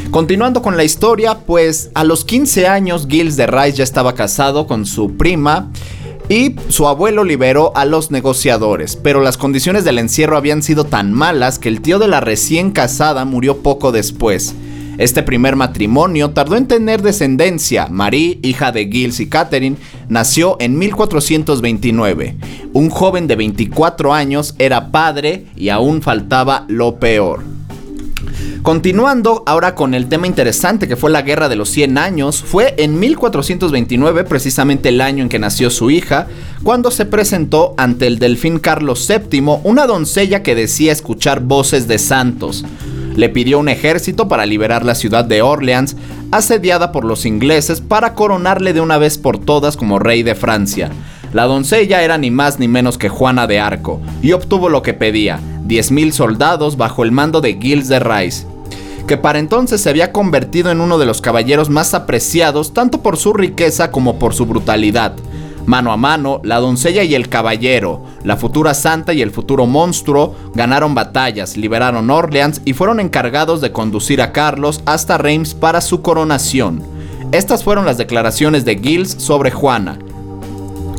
Continuando 0.09 0.63
con 0.63 0.77
la 0.77 0.83
historia, 0.83 1.41
pues 1.45 1.91
a 1.93 2.03
los 2.03 2.25
15 2.25 2.65
años 2.65 3.05
Gilles 3.07 3.37
de 3.37 3.45
Rice 3.45 3.73
ya 3.77 3.83
estaba 3.83 4.15
casado 4.15 4.65
con 4.65 4.87
su 4.87 5.15
prima, 5.15 5.69
y 6.27 6.55
su 6.69 6.87
abuelo 6.87 7.23
liberó 7.23 7.71
a 7.77 7.85
los 7.85 8.09
negociadores, 8.09 8.95
pero 8.95 9.21
las 9.21 9.37
condiciones 9.37 9.83
del 9.83 9.99
encierro 9.99 10.37
habían 10.37 10.63
sido 10.63 10.85
tan 10.85 11.13
malas 11.13 11.59
que 11.59 11.69
el 11.69 11.81
tío 11.81 11.99
de 11.99 12.07
la 12.07 12.19
recién 12.19 12.71
casada 12.71 13.25
murió 13.25 13.57
poco 13.57 13.91
después. 13.91 14.55
Este 14.97 15.23
primer 15.23 15.55
matrimonio 15.55 16.31
tardó 16.31 16.55
en 16.55 16.67
tener 16.67 17.01
descendencia. 17.01 17.87
Marie, 17.89 18.39
hija 18.41 18.71
de 18.71 18.85
Gilles 18.85 19.19
y 19.19 19.27
Catherine, 19.27 19.75
nació 20.07 20.55
en 20.59 20.77
1429. 20.77 22.37
Un 22.73 22.89
joven 22.89 23.27
de 23.27 23.35
24 23.35 24.13
años 24.13 24.55
era 24.57 24.91
padre 24.91 25.47
y 25.55 25.69
aún 25.69 26.01
faltaba 26.01 26.65
lo 26.69 26.95
peor. 26.95 27.43
Continuando 28.61 29.43
ahora 29.45 29.75
con 29.75 29.93
el 29.93 30.07
tema 30.07 30.25
interesante 30.25 30.87
que 30.87 30.95
fue 30.95 31.11
la 31.11 31.21
Guerra 31.21 31.49
de 31.49 31.55
los 31.55 31.69
100 31.69 31.99
años, 31.99 32.41
fue 32.41 32.73
en 32.79 32.99
1429, 32.99 34.23
precisamente 34.23 34.89
el 34.89 35.01
año 35.01 35.21
en 35.21 35.29
que 35.29 35.37
nació 35.37 35.69
su 35.69 35.91
hija, 35.91 36.27
cuando 36.63 36.89
se 36.89 37.05
presentó 37.05 37.75
ante 37.77 38.07
el 38.07 38.17
delfín 38.17 38.57
Carlos 38.57 39.07
VII 39.07 39.59
una 39.63 39.85
doncella 39.85 40.41
que 40.41 40.55
decía 40.55 40.91
escuchar 40.91 41.41
voces 41.41 41.87
de 41.87 41.99
santos. 41.99 42.65
Le 43.15 43.29
pidió 43.29 43.59
un 43.59 43.69
ejército 43.69 44.27
para 44.27 44.45
liberar 44.45 44.83
la 44.83 44.95
ciudad 44.95 45.25
de 45.25 45.41
Orleans, 45.41 45.95
asediada 46.31 46.91
por 46.91 47.05
los 47.05 47.25
ingleses, 47.25 47.81
para 47.81 48.13
coronarle 48.13 48.73
de 48.73 48.81
una 48.81 48.97
vez 48.97 49.17
por 49.17 49.37
todas 49.37 49.77
como 49.77 49.99
rey 49.99 50.23
de 50.23 50.35
Francia. 50.35 50.91
La 51.33 51.45
doncella 51.45 52.03
era 52.03 52.17
ni 52.17 52.31
más 52.31 52.59
ni 52.59 52.67
menos 52.67 52.97
que 52.97 53.09
Juana 53.09 53.47
de 53.47 53.59
Arco, 53.59 54.01
y 54.21 54.33
obtuvo 54.33 54.69
lo 54.69 54.81
que 54.81 54.93
pedía, 54.93 55.39
10.000 55.67 56.11
soldados 56.11 56.77
bajo 56.77 57.03
el 57.03 57.11
mando 57.11 57.41
de 57.41 57.53
Gilles 57.53 57.87
de 57.87 57.99
Rais 57.99 58.47
que 59.05 59.17
para 59.17 59.39
entonces 59.39 59.81
se 59.81 59.89
había 59.89 60.11
convertido 60.11 60.71
en 60.71 60.81
uno 60.81 60.97
de 60.97 61.05
los 61.05 61.21
caballeros 61.21 61.69
más 61.69 61.93
apreciados 61.93 62.73
tanto 62.73 63.01
por 63.01 63.17
su 63.17 63.33
riqueza 63.33 63.91
como 63.91 64.17
por 64.17 64.33
su 64.33 64.45
brutalidad. 64.45 65.13
Mano 65.65 65.91
a 65.91 65.97
mano, 65.97 66.41
la 66.43 66.59
doncella 66.59 67.03
y 67.03 67.15
el 67.15 67.27
caballero, 67.27 68.03
la 68.23 68.37
futura 68.37 68.73
santa 68.73 69.13
y 69.13 69.21
el 69.21 69.31
futuro 69.31 69.65
monstruo, 69.65 70.35
ganaron 70.53 70.93
batallas, 70.93 71.57
liberaron 71.57 72.09
Orleans 72.11 72.61
y 72.65 72.73
fueron 72.73 72.99
encargados 72.99 73.61
de 73.61 73.71
conducir 73.71 74.21
a 74.21 74.31
Carlos 74.31 74.81
hasta 74.85 75.17
Reims 75.17 75.55
para 75.55 75.81
su 75.81 76.01
coronación. 76.01 76.83
Estas 77.31 77.63
fueron 77.63 77.85
las 77.85 77.97
declaraciones 77.97 78.63
de 78.63 78.77
Gilles 78.77 79.15
sobre 79.17 79.49
Juana. 79.49 79.97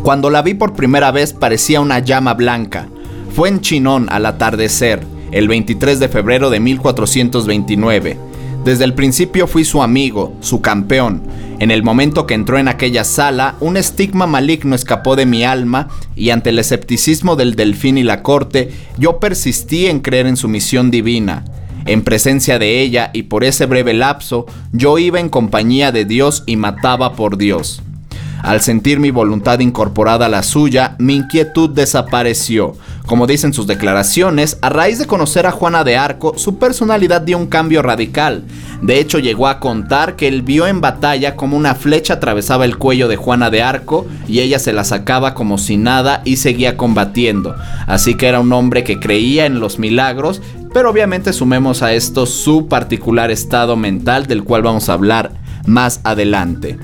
Cuando 0.03 0.31
la 0.31 0.43
vi 0.43 0.55
por 0.55 0.75
primera 0.75 1.13
vez 1.13 1.33
parecía 1.33 1.81
una 1.81 2.01
llama 2.01 2.35
blanca. 2.35 2.89
Fue 3.35 3.49
en 3.49 3.61
Chinón 3.61 4.09
al 4.11 4.27
atardecer 4.27 5.07
el 5.31 5.49
23 5.49 6.01
de 6.01 6.09
febrero 6.09 6.51
de 6.51 6.61
1429. 6.61 8.19
Desde 8.67 8.83
el 8.83 8.95
principio 8.95 9.47
fui 9.47 9.65
su 9.65 9.81
amigo, 9.81 10.37
su 10.41 10.61
campeón. 10.61 11.23
En 11.61 11.71
el 11.71 11.85
momento 11.85 12.27
que 12.27 12.35
entró 12.35 12.59
en 12.59 12.67
aquella 12.67 13.05
sala, 13.05 13.55
un 13.61 13.77
estigma 13.77 14.27
maligno 14.27 14.75
escapó 14.75 15.15
de 15.15 15.25
mi 15.25 15.45
alma 15.45 15.87
y 16.17 16.31
ante 16.31 16.51
el 16.51 16.59
escepticismo 16.59 17.37
del 17.37 17.55
delfín 17.55 17.97
y 17.97 18.03
la 18.03 18.25
corte, 18.25 18.73
yo 18.99 19.21
persistí 19.21 19.87
en 19.87 20.01
creer 20.01 20.27
en 20.27 20.37
su 20.37 20.49
misión 20.49 20.91
divina. 20.91 21.45
En 21.85 22.03
presencia 22.03 22.59
de 22.59 22.81
ella 22.81 23.11
y 23.13 23.23
por 23.23 23.45
ese 23.45 23.67
breve 23.67 23.95
lapso, 23.95 24.47
yo 24.73 24.99
iba 24.99 25.21
en 25.21 25.29
compañía 25.29 25.93
de 25.93 26.05
Dios 26.05 26.43
y 26.45 26.57
mataba 26.57 27.13
por 27.13 27.39
Dios. 27.39 27.85
Al 28.43 28.61
sentir 28.61 29.01
mi 29.01 29.11
voluntad 29.11 29.61
incorporada 29.61 30.27
a 30.27 30.29
la 30.29 30.43
suya, 30.43 30.95
mi 30.99 31.17
inquietud 31.17 31.71
desapareció. 31.71 32.75
Como 33.07 33.27
dicen 33.27 33.53
sus 33.53 33.67
declaraciones, 33.67 34.59
a 34.63 34.69
raíz 34.69 34.99
de 34.99 35.07
conocer 35.07 35.47
a 35.47 35.53
Juana 35.53 35.85
de 35.85 35.97
Arco, 35.97 36.37
su 36.37 36.59
personalidad 36.59 37.21
dio 37.21 37.39
un 37.39 37.47
cambio 37.47 37.83
radical. 37.83 38.43
De 38.83 38.99
hecho, 38.99 39.19
llegó 39.19 39.49
a 39.49 39.61
contar 39.61 40.17
que 40.17 40.29
él 40.29 40.43
vio 40.43 40.67
en 40.67 40.81
batalla 40.81 41.37
como 41.37 41.57
una 41.57 41.75
flecha 41.75 42.15
atravesaba 42.15 42.65
el 42.65 42.79
cuello 42.79 43.09
de 43.09 43.17
Juana 43.17 43.49
de 43.49 43.63
Arco 43.63 44.07
y 44.27 44.41
ella 44.41 44.59
se 44.59 44.73
la 44.73 44.85
sacaba 44.85 45.35
como 45.35 45.57
si 45.57 45.77
nada 45.77 46.23
y 46.25 46.37
seguía 46.37 46.77
combatiendo. 46.77 47.55
Así 47.87 48.17
que 48.17 48.27
era 48.27 48.41
un 48.41 48.53
hombre 48.53 48.85
que 48.85 48.99
creía 48.99 49.47
en 49.47 49.61
los 49.61 49.79
milagros, 49.79 50.43
pero 50.75 50.91
obviamente 50.91 51.33
sumemos 51.33 51.83
a 51.83 51.93
esto 51.95 52.27
su 52.27 52.69
particular 52.69 53.31
estado 53.31 53.77
mental 53.77 54.27
del 54.27 54.45
cual 54.45 54.63
vamos 54.63 54.89
a 54.89 54.95
hablar 54.95 55.33
más 55.65 56.01
adelante. 56.05 56.79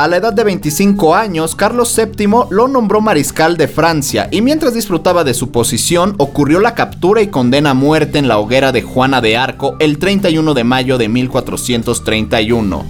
A 0.00 0.08
la 0.08 0.16
edad 0.16 0.32
de 0.32 0.44
25 0.44 1.14
años, 1.14 1.54
Carlos 1.54 1.94
VII 1.94 2.26
lo 2.48 2.68
nombró 2.68 3.02
mariscal 3.02 3.58
de 3.58 3.68
Francia 3.68 4.28
y 4.30 4.40
mientras 4.40 4.72
disfrutaba 4.72 5.24
de 5.24 5.34
su 5.34 5.50
posición 5.50 6.14
ocurrió 6.16 6.58
la 6.58 6.74
captura 6.74 7.20
y 7.20 7.26
condena 7.26 7.72
a 7.72 7.74
muerte 7.74 8.16
en 8.16 8.26
la 8.26 8.38
hoguera 8.38 8.72
de 8.72 8.80
Juana 8.80 9.20
de 9.20 9.36
Arco 9.36 9.76
el 9.78 9.98
31 9.98 10.54
de 10.54 10.64
mayo 10.64 10.96
de 10.96 11.10
1431. 11.10 12.82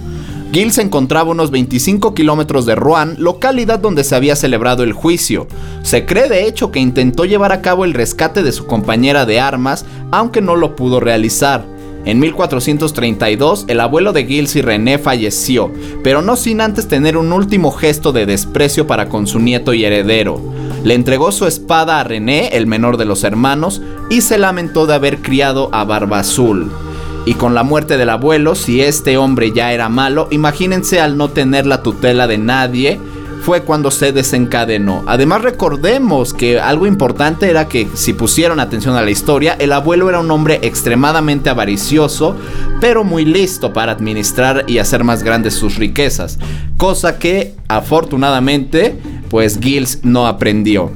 Gil 0.53 0.71
se 0.71 0.83
encontraba 0.83 1.31
unos 1.31 1.51
25 1.51 2.13
kilómetros 2.13 2.65
de 2.65 2.75
Rouen, 2.75 3.15
localidad 3.17 3.79
donde 3.79 4.05
se 4.05 4.15
había 4.15 4.37
celebrado 4.37 4.83
el 4.83 4.93
juicio. 4.93 5.47
Se 5.83 6.05
cree 6.05 6.29
de 6.29 6.47
hecho 6.47 6.71
que 6.71 6.79
intentó 6.79 7.25
llevar 7.25 7.51
a 7.51 7.61
cabo 7.61 7.83
el 7.83 7.93
rescate 7.93 8.41
de 8.41 8.53
su 8.53 8.67
compañera 8.67 9.25
de 9.25 9.41
armas, 9.41 9.83
aunque 10.11 10.39
no 10.39 10.55
lo 10.55 10.77
pudo 10.77 11.01
realizar. 11.01 11.65
En 12.03 12.19
1432, 12.19 13.65
el 13.67 13.79
abuelo 13.79 14.11
de 14.11 14.25
Gilles 14.25 14.55
y 14.55 14.61
René 14.61 14.97
falleció, 14.97 15.71
pero 16.03 16.23
no 16.23 16.35
sin 16.35 16.59
antes 16.59 16.87
tener 16.87 17.15
un 17.15 17.31
último 17.31 17.71
gesto 17.71 18.11
de 18.11 18.25
desprecio 18.25 18.87
para 18.87 19.07
con 19.07 19.27
su 19.27 19.39
nieto 19.39 19.73
y 19.73 19.85
heredero. 19.85 20.41
Le 20.83 20.95
entregó 20.95 21.31
su 21.31 21.45
espada 21.45 21.99
a 21.99 22.03
René, 22.03 22.49
el 22.53 22.65
menor 22.65 22.97
de 22.97 23.05
los 23.05 23.23
hermanos, 23.23 23.83
y 24.09 24.21
se 24.21 24.39
lamentó 24.39 24.87
de 24.87 24.95
haber 24.95 25.21
criado 25.21 25.69
a 25.71 25.83
Barba 25.83 26.19
Azul. 26.19 26.71
Y 27.25 27.35
con 27.35 27.53
la 27.53 27.61
muerte 27.61 27.97
del 27.97 28.09
abuelo, 28.09 28.55
si 28.55 28.81
este 28.81 29.17
hombre 29.17 29.51
ya 29.51 29.71
era 29.71 29.87
malo, 29.87 30.27
imagínense 30.31 30.99
al 30.99 31.17
no 31.17 31.29
tener 31.29 31.67
la 31.67 31.83
tutela 31.83 32.25
de 32.25 32.39
nadie, 32.39 32.99
fue 33.41 33.63
cuando 33.63 33.91
se 33.91 34.11
desencadenó. 34.11 35.03
Además 35.07 35.41
recordemos 35.41 36.33
que 36.33 36.59
algo 36.59 36.85
importante 36.85 37.49
era 37.49 37.67
que 37.67 37.87
si 37.95 38.13
pusieron 38.13 38.59
atención 38.59 38.95
a 38.95 39.01
la 39.01 39.11
historia, 39.11 39.55
el 39.59 39.73
abuelo 39.73 40.09
era 40.09 40.19
un 40.19 40.31
hombre 40.31 40.59
extremadamente 40.61 41.49
avaricioso, 41.49 42.35
pero 42.79 43.03
muy 43.03 43.25
listo 43.25 43.73
para 43.73 43.91
administrar 43.91 44.65
y 44.67 44.77
hacer 44.77 45.03
más 45.03 45.23
grandes 45.23 45.55
sus 45.55 45.75
riquezas, 45.75 46.37
cosa 46.77 47.17
que 47.17 47.55
afortunadamente 47.67 48.99
pues 49.29 49.59
Gilles 49.59 49.99
no 50.03 50.27
aprendió. 50.27 50.91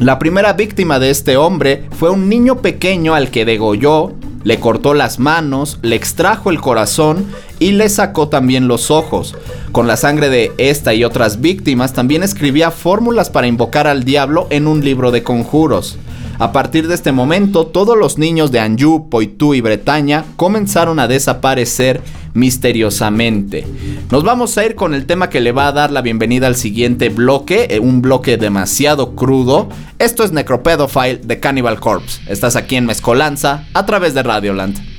La 0.00 0.18
primera 0.18 0.52
víctima 0.52 0.98
de 0.98 1.10
este 1.10 1.36
hombre 1.36 1.84
fue 1.92 2.10
un 2.10 2.28
niño 2.28 2.60
pequeño 2.60 3.14
al 3.14 3.30
que 3.30 3.44
degolló 3.44 4.12
le 4.44 4.60
cortó 4.60 4.92
las 4.94 5.18
manos, 5.18 5.78
le 5.82 5.96
extrajo 5.96 6.50
el 6.50 6.60
corazón 6.60 7.26
y 7.58 7.72
le 7.72 7.88
sacó 7.88 8.28
también 8.28 8.68
los 8.68 8.90
ojos. 8.90 9.34
Con 9.72 9.86
la 9.86 9.96
sangre 9.96 10.28
de 10.28 10.52
esta 10.58 10.94
y 10.94 11.04
otras 11.04 11.40
víctimas 11.40 11.92
también 11.92 12.22
escribía 12.22 12.70
fórmulas 12.70 13.30
para 13.30 13.46
invocar 13.46 13.86
al 13.86 14.04
diablo 14.04 14.46
en 14.50 14.66
un 14.66 14.84
libro 14.84 15.10
de 15.10 15.22
conjuros. 15.22 15.98
A 16.38 16.50
partir 16.50 16.88
de 16.88 16.94
este 16.94 17.12
momento, 17.12 17.66
todos 17.66 17.96
los 17.96 18.18
niños 18.18 18.50
de 18.50 18.58
Anjou, 18.58 19.08
Poitou 19.08 19.54
y 19.54 19.60
Bretaña 19.60 20.24
comenzaron 20.36 20.98
a 20.98 21.06
desaparecer 21.06 22.00
misteriosamente. 22.34 23.64
Nos 24.10 24.24
vamos 24.24 24.58
a 24.58 24.66
ir 24.66 24.74
con 24.74 24.94
el 24.94 25.06
tema 25.06 25.30
que 25.30 25.40
le 25.40 25.52
va 25.52 25.68
a 25.68 25.72
dar 25.72 25.92
la 25.92 26.02
bienvenida 26.02 26.48
al 26.48 26.56
siguiente 26.56 27.08
bloque, 27.08 27.68
eh, 27.70 27.78
un 27.78 28.02
bloque 28.02 28.36
demasiado 28.36 29.14
crudo. 29.14 29.68
Esto 30.00 30.24
es 30.24 30.32
Necropedophile 30.32 31.20
de 31.24 31.38
Cannibal 31.38 31.78
Corpse. 31.78 32.20
Estás 32.26 32.56
aquí 32.56 32.74
en 32.74 32.86
Mezcolanza 32.86 33.64
a 33.72 33.86
través 33.86 34.12
de 34.14 34.24
Radioland. 34.24 34.93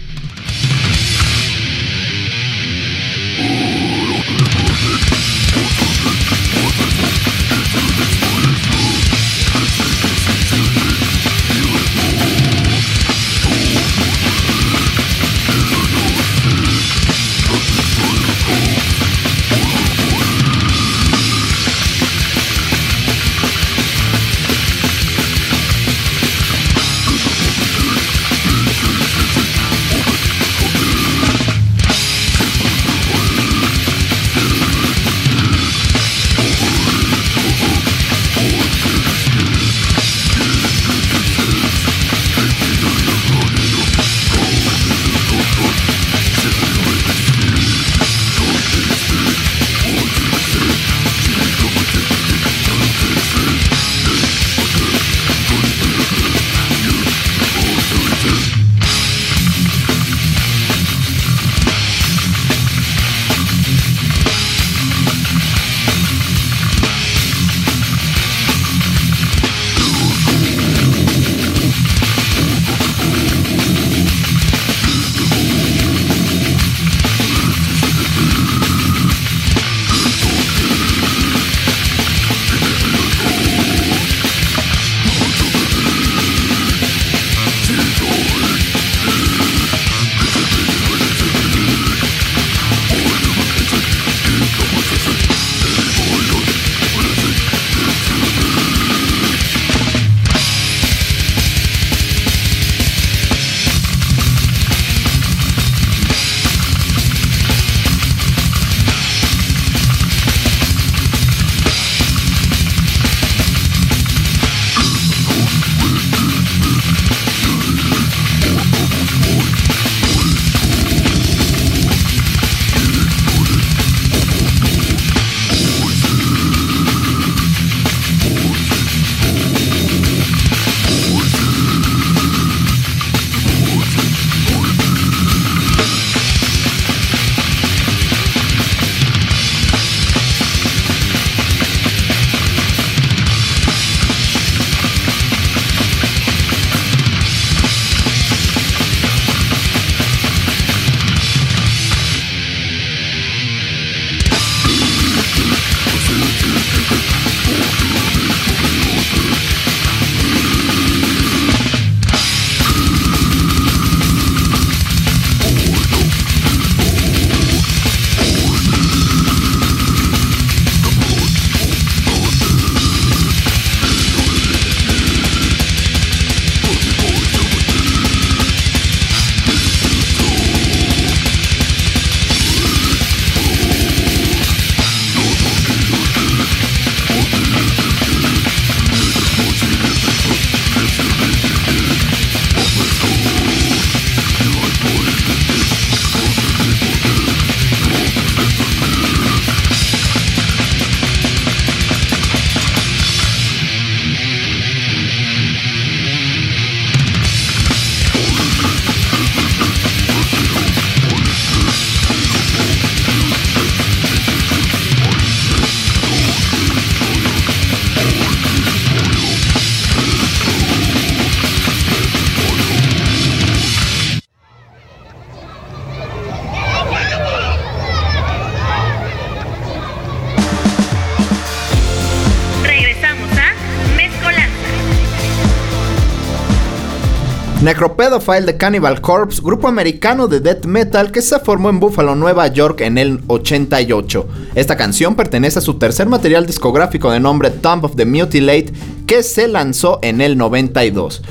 Necropedophile 238.05 238.45
de 238.45 238.57
Cannibal 238.57 239.01
Corpse, 239.01 239.41
grupo 239.41 239.67
americano 239.67 240.27
de 240.27 240.39
death 240.39 240.65
metal 240.65 241.11
que 241.11 241.23
se 241.23 241.39
formó 241.39 241.71
en 241.71 241.79
Buffalo, 241.79 242.13
Nueva 242.13 242.45
York 242.45 242.81
en 242.81 242.99
el 242.99 243.21
88. 243.25 244.27
Esta 244.53 244.77
canción 244.77 245.15
pertenece 245.15 245.57
a 245.57 245.61
su 245.63 245.79
tercer 245.79 246.07
material 246.07 246.45
discográfico 246.45 247.09
de 247.09 247.19
nombre 247.19 247.49
Tomb 247.49 247.85
of 247.85 247.95
the 247.95 248.05
Mutilate 248.05 248.73
que 249.07 249.23
se 249.23 249.47
lanzó 249.47 249.97
en 250.03 250.21
el 250.21 250.37
92. 250.37 251.23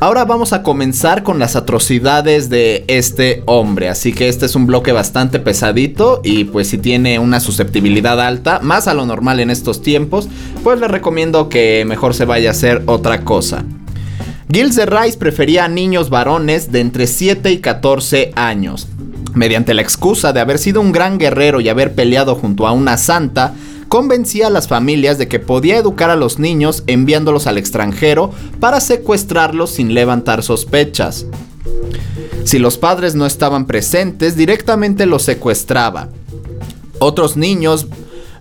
Ahora 0.00 0.26
vamos 0.26 0.52
a 0.52 0.62
comenzar 0.62 1.22
con 1.22 1.38
las 1.38 1.56
atrocidades 1.56 2.50
de 2.50 2.84
este 2.88 3.42
hombre, 3.46 3.88
así 3.88 4.12
que 4.12 4.28
este 4.28 4.44
es 4.44 4.54
un 4.54 4.66
bloque 4.66 4.92
bastante 4.92 5.38
pesadito 5.38 6.20
y 6.22 6.44
pues 6.44 6.68
si 6.68 6.76
tiene 6.76 7.18
una 7.18 7.40
susceptibilidad 7.40 8.20
alta, 8.20 8.60
más 8.62 8.86
a 8.86 8.92
lo 8.92 9.06
normal 9.06 9.40
en 9.40 9.48
estos 9.48 9.80
tiempos, 9.80 10.28
pues 10.62 10.78
le 10.78 10.88
recomiendo 10.88 11.48
que 11.48 11.86
mejor 11.86 12.12
se 12.12 12.26
vaya 12.26 12.50
a 12.50 12.52
hacer 12.52 12.82
otra 12.84 13.24
cosa. 13.24 13.64
Gilles 14.50 14.76
de 14.76 14.86
Rice 14.86 15.18
prefería 15.18 15.66
a 15.66 15.68
niños 15.68 16.08
varones 16.08 16.72
de 16.72 16.80
entre 16.80 17.06
7 17.06 17.52
y 17.52 17.58
14 17.58 18.32
años. 18.34 18.88
Mediante 19.34 19.74
la 19.74 19.82
excusa 19.82 20.32
de 20.32 20.40
haber 20.40 20.58
sido 20.58 20.80
un 20.80 20.90
gran 20.90 21.18
guerrero 21.18 21.60
y 21.60 21.68
haber 21.68 21.94
peleado 21.94 22.34
junto 22.34 22.66
a 22.66 22.72
una 22.72 22.96
santa, 22.96 23.52
convencía 23.88 24.46
a 24.46 24.50
las 24.50 24.66
familias 24.66 25.18
de 25.18 25.28
que 25.28 25.38
podía 25.38 25.76
educar 25.76 26.08
a 26.08 26.16
los 26.16 26.38
niños 26.38 26.82
enviándolos 26.86 27.46
al 27.46 27.58
extranjero 27.58 28.32
para 28.58 28.80
secuestrarlos 28.80 29.70
sin 29.70 29.92
levantar 29.92 30.42
sospechas. 30.42 31.26
Si 32.44 32.58
los 32.58 32.78
padres 32.78 33.14
no 33.14 33.26
estaban 33.26 33.66
presentes, 33.66 34.34
directamente 34.34 35.04
los 35.04 35.24
secuestraba. 35.24 36.08
Otros 37.00 37.36
niños 37.36 37.86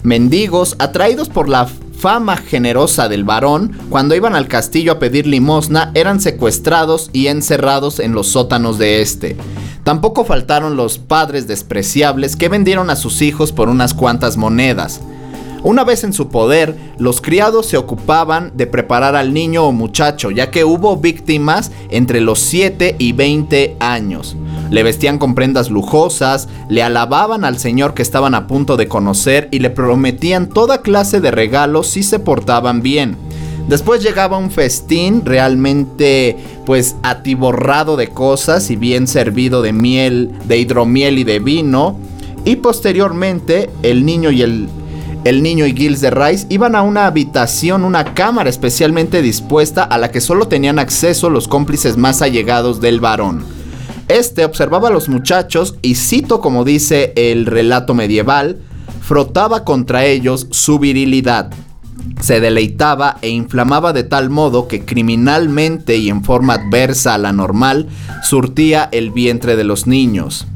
mendigos, 0.03 0.77
atraídos 0.79 1.27
por 1.27 1.49
la 1.49 1.67
fama 1.97 2.37
generosa 2.37 3.09
del 3.09 3.23
varón, 3.23 3.77
cuando 3.89 4.15
iban 4.15 4.35
al 4.35 4.47
castillo 4.47 4.93
a 4.93 4.99
pedir 4.99 5.25
limosna, 5.25 5.91
eran 5.95 6.21
secuestrados 6.21 7.09
y 7.11 7.27
encerrados 7.27 7.99
en 7.99 8.13
los 8.13 8.27
sótanos 8.27 8.77
de 8.77 9.01
este. 9.01 9.35
Tampoco 9.83 10.25
faltaron 10.25 10.75
los 10.75 10.97
padres 10.99 11.47
despreciables 11.47 12.35
que 12.35 12.49
vendieron 12.49 12.89
a 12.89 12.95
sus 12.95 13.21
hijos 13.21 13.51
por 13.51 13.69
unas 13.69 13.93
cuantas 13.93 14.37
monedas. 14.37 15.01
Una 15.63 15.83
vez 15.83 16.03
en 16.03 16.13
su 16.13 16.29
poder, 16.29 16.75
los 16.99 17.19
criados 17.19 17.65
se 17.65 17.77
ocupaban 17.77 18.51
de 18.55 18.67
preparar 18.67 19.15
al 19.15 19.33
niño 19.33 19.63
o 19.63 19.71
muchacho, 19.71 20.29
ya 20.29 20.51
que 20.51 20.63
hubo 20.63 20.97
víctimas 20.97 21.71
entre 21.89 22.21
los 22.21 22.39
7 22.39 22.95
y 22.99 23.13
20 23.13 23.77
años. 23.79 24.35
Le 24.69 24.83
vestían 24.83 25.17
con 25.17 25.35
prendas 25.35 25.69
lujosas, 25.69 26.47
le 26.69 26.83
alababan 26.83 27.45
al 27.45 27.59
señor 27.59 27.93
que 27.93 28.01
estaban 28.01 28.35
a 28.35 28.47
punto 28.47 28.77
de 28.77 28.87
conocer 28.87 29.47
y 29.51 29.59
le 29.59 29.69
prometían 29.69 30.49
toda 30.49 30.81
clase 30.81 31.21
de 31.21 31.31
regalos 31.31 31.87
si 31.87 32.03
se 32.03 32.19
portaban 32.19 32.81
bien. 32.81 33.17
Después 33.67 34.01
llegaba 34.01 34.37
un 34.37 34.49
festín 34.49 35.23
realmente 35.25 36.37
pues 36.65 36.95
atiborrado 37.03 37.97
de 37.97 38.07
cosas 38.09 38.69
y 38.71 38.77
bien 38.77 39.07
servido 39.07 39.61
de 39.61 39.73
miel, 39.73 40.31
de 40.45 40.57
hidromiel 40.57 41.19
y 41.19 41.23
de 41.23 41.39
vino. 41.39 41.97
Y 42.45 42.57
posteriormente 42.57 43.69
el 43.83 44.05
niño 44.05 44.31
y 44.31 44.41
el 44.41 44.69
el 45.23 45.43
niño 45.43 45.65
y 45.65 45.73
Gilles 45.73 45.99
de 45.99 46.09
Rice 46.09 46.45
iban 46.49 46.73
a 46.73 46.83
una 46.83 47.05
habitación, 47.05 47.83
una 47.83 48.13
cámara 48.13 48.49
especialmente 48.49 49.21
dispuesta 49.21 49.83
a 49.83 49.97
la 49.97 50.09
que 50.09 50.21
solo 50.21 50.47
tenían 50.47 50.79
acceso 50.79 51.29
los 51.29 51.49
cómplices 51.49 51.97
más 51.97 52.21
allegados 52.21 52.79
del 52.79 53.01
varón. 53.01 53.56
Este 54.07 54.45
observaba 54.45 54.87
a 54.87 54.91
los 54.91 55.09
muchachos 55.09 55.75
y 55.81 55.95
cito 55.95 56.39
como 56.39 56.63
dice 56.63 57.13
el 57.15 57.45
relato 57.45 57.93
medieval, 57.93 58.59
frotaba 59.01 59.63
contra 59.63 60.05
ellos 60.05 60.47
su 60.51 60.79
virilidad. 60.79 61.51
Se 62.21 62.39
deleitaba 62.39 63.17
e 63.21 63.29
inflamaba 63.29 63.91
de 63.91 64.03
tal 64.03 64.29
modo 64.29 64.67
que 64.67 64.85
criminalmente 64.85 65.97
y 65.97 66.09
en 66.09 66.23
forma 66.23 66.53
adversa 66.53 67.15
a 67.15 67.17
la 67.17 67.33
normal 67.33 67.87
surtía 68.23 68.87
el 68.91 69.11
vientre 69.11 69.55
de 69.55 69.65
los 69.65 69.87
niños. 69.87 70.47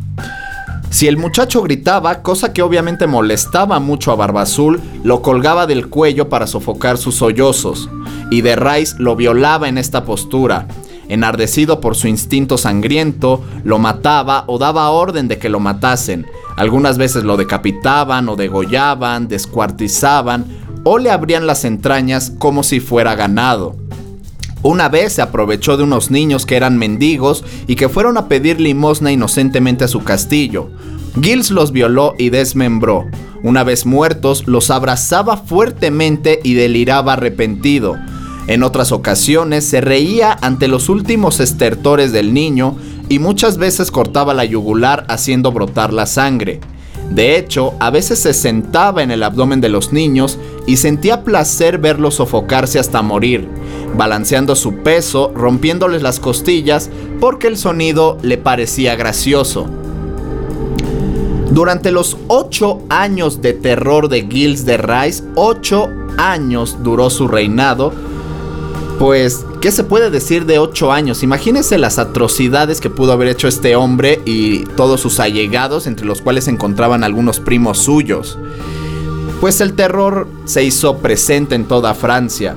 Si 0.89 1.07
el 1.07 1.17
muchacho 1.17 1.61
gritaba, 1.61 2.21
cosa 2.21 2.51
que 2.51 2.61
obviamente 2.61 3.07
molestaba 3.07 3.79
mucho 3.79 4.11
a 4.11 4.15
Barbazul, 4.15 4.81
lo 5.03 5.21
colgaba 5.21 5.65
del 5.65 5.87
cuello 5.87 6.27
para 6.27 6.47
sofocar 6.47 6.97
sus 6.97 7.15
sollozos, 7.15 7.89
y 8.29 8.41
de 8.41 8.57
Rice 8.57 8.95
lo 8.99 9.15
violaba 9.15 9.69
en 9.69 9.77
esta 9.77 10.03
postura. 10.03 10.67
Enardecido 11.11 11.81
por 11.81 11.97
su 11.97 12.07
instinto 12.07 12.57
sangriento, 12.57 13.43
lo 13.65 13.79
mataba 13.79 14.45
o 14.47 14.57
daba 14.57 14.89
orden 14.91 15.27
de 15.27 15.37
que 15.39 15.49
lo 15.49 15.59
matasen. 15.59 16.25
Algunas 16.55 16.97
veces 16.97 17.25
lo 17.25 17.35
decapitaban 17.35 18.29
o 18.29 18.37
degollaban, 18.37 19.27
descuartizaban 19.27 20.45
o 20.85 20.99
le 20.99 21.11
abrían 21.11 21.47
las 21.47 21.65
entrañas 21.65 22.31
como 22.39 22.63
si 22.63 22.79
fuera 22.79 23.15
ganado. 23.15 23.75
Una 24.61 24.87
vez 24.87 25.11
se 25.11 25.21
aprovechó 25.21 25.75
de 25.75 25.83
unos 25.83 26.11
niños 26.11 26.45
que 26.45 26.55
eran 26.55 26.77
mendigos 26.77 27.43
y 27.67 27.75
que 27.75 27.89
fueron 27.89 28.17
a 28.17 28.29
pedir 28.29 28.61
limosna 28.61 29.11
inocentemente 29.11 29.83
a 29.83 29.89
su 29.89 30.05
castillo. 30.05 30.69
Gilles 31.21 31.51
los 31.51 31.73
violó 31.73 32.15
y 32.17 32.29
desmembró. 32.29 33.03
Una 33.43 33.65
vez 33.65 33.85
muertos, 33.85 34.47
los 34.47 34.71
abrazaba 34.71 35.35
fuertemente 35.35 36.39
y 36.41 36.53
deliraba 36.53 37.13
arrepentido. 37.13 37.97
En 38.47 38.63
otras 38.63 38.91
ocasiones 38.91 39.65
se 39.65 39.81
reía 39.81 40.37
ante 40.41 40.67
los 40.67 40.89
últimos 40.89 41.39
estertores 41.39 42.11
del 42.11 42.33
niño 42.33 42.75
y 43.07 43.19
muchas 43.19 43.57
veces 43.57 43.91
cortaba 43.91 44.33
la 44.33 44.45
yugular 44.45 45.05
haciendo 45.09 45.51
brotar 45.51 45.93
la 45.93 46.05
sangre. 46.05 46.59
De 47.11 47.37
hecho, 47.37 47.73
a 47.79 47.89
veces 47.89 48.19
se 48.19 48.33
sentaba 48.33 49.03
en 49.03 49.11
el 49.11 49.23
abdomen 49.23 49.59
de 49.59 49.67
los 49.67 49.91
niños 49.91 50.39
y 50.65 50.77
sentía 50.77 51.23
placer 51.23 51.77
verlos 51.77 52.15
sofocarse 52.15 52.79
hasta 52.79 53.01
morir, 53.01 53.49
balanceando 53.97 54.55
su 54.55 54.75
peso, 54.75 55.31
rompiéndoles 55.35 56.01
las 56.01 56.21
costillas 56.21 56.89
porque 57.19 57.47
el 57.47 57.57
sonido 57.57 58.17
le 58.21 58.37
parecía 58.37 58.95
gracioso. 58.95 59.67
Durante 61.51 61.91
los 61.91 62.15
8 62.29 62.83
años 62.87 63.41
de 63.41 63.51
terror 63.53 64.07
de 64.07 64.21
Gilles 64.21 64.65
de 64.65 64.77
Rice, 64.77 65.21
8 65.35 65.89
años 66.17 66.77
duró 66.81 67.09
su 67.09 67.27
reinado, 67.27 67.91
pues, 69.01 69.47
¿qué 69.61 69.71
se 69.71 69.83
puede 69.83 70.11
decir 70.11 70.45
de 70.45 70.59
8 70.59 70.91
años? 70.91 71.23
Imagínense 71.23 71.79
las 71.79 71.97
atrocidades 71.97 72.79
que 72.79 72.91
pudo 72.91 73.13
haber 73.13 73.29
hecho 73.29 73.47
este 73.47 73.75
hombre 73.75 74.21
y 74.25 74.59
todos 74.77 75.01
sus 75.01 75.19
allegados, 75.19 75.87
entre 75.87 76.05
los 76.05 76.21
cuales 76.21 76.43
se 76.43 76.51
encontraban 76.51 77.03
algunos 77.03 77.39
primos 77.39 77.79
suyos. 77.79 78.37
Pues 79.39 79.59
el 79.59 79.73
terror 79.73 80.27
se 80.45 80.63
hizo 80.63 80.99
presente 80.99 81.55
en 81.55 81.65
toda 81.65 81.95
Francia. 81.95 82.55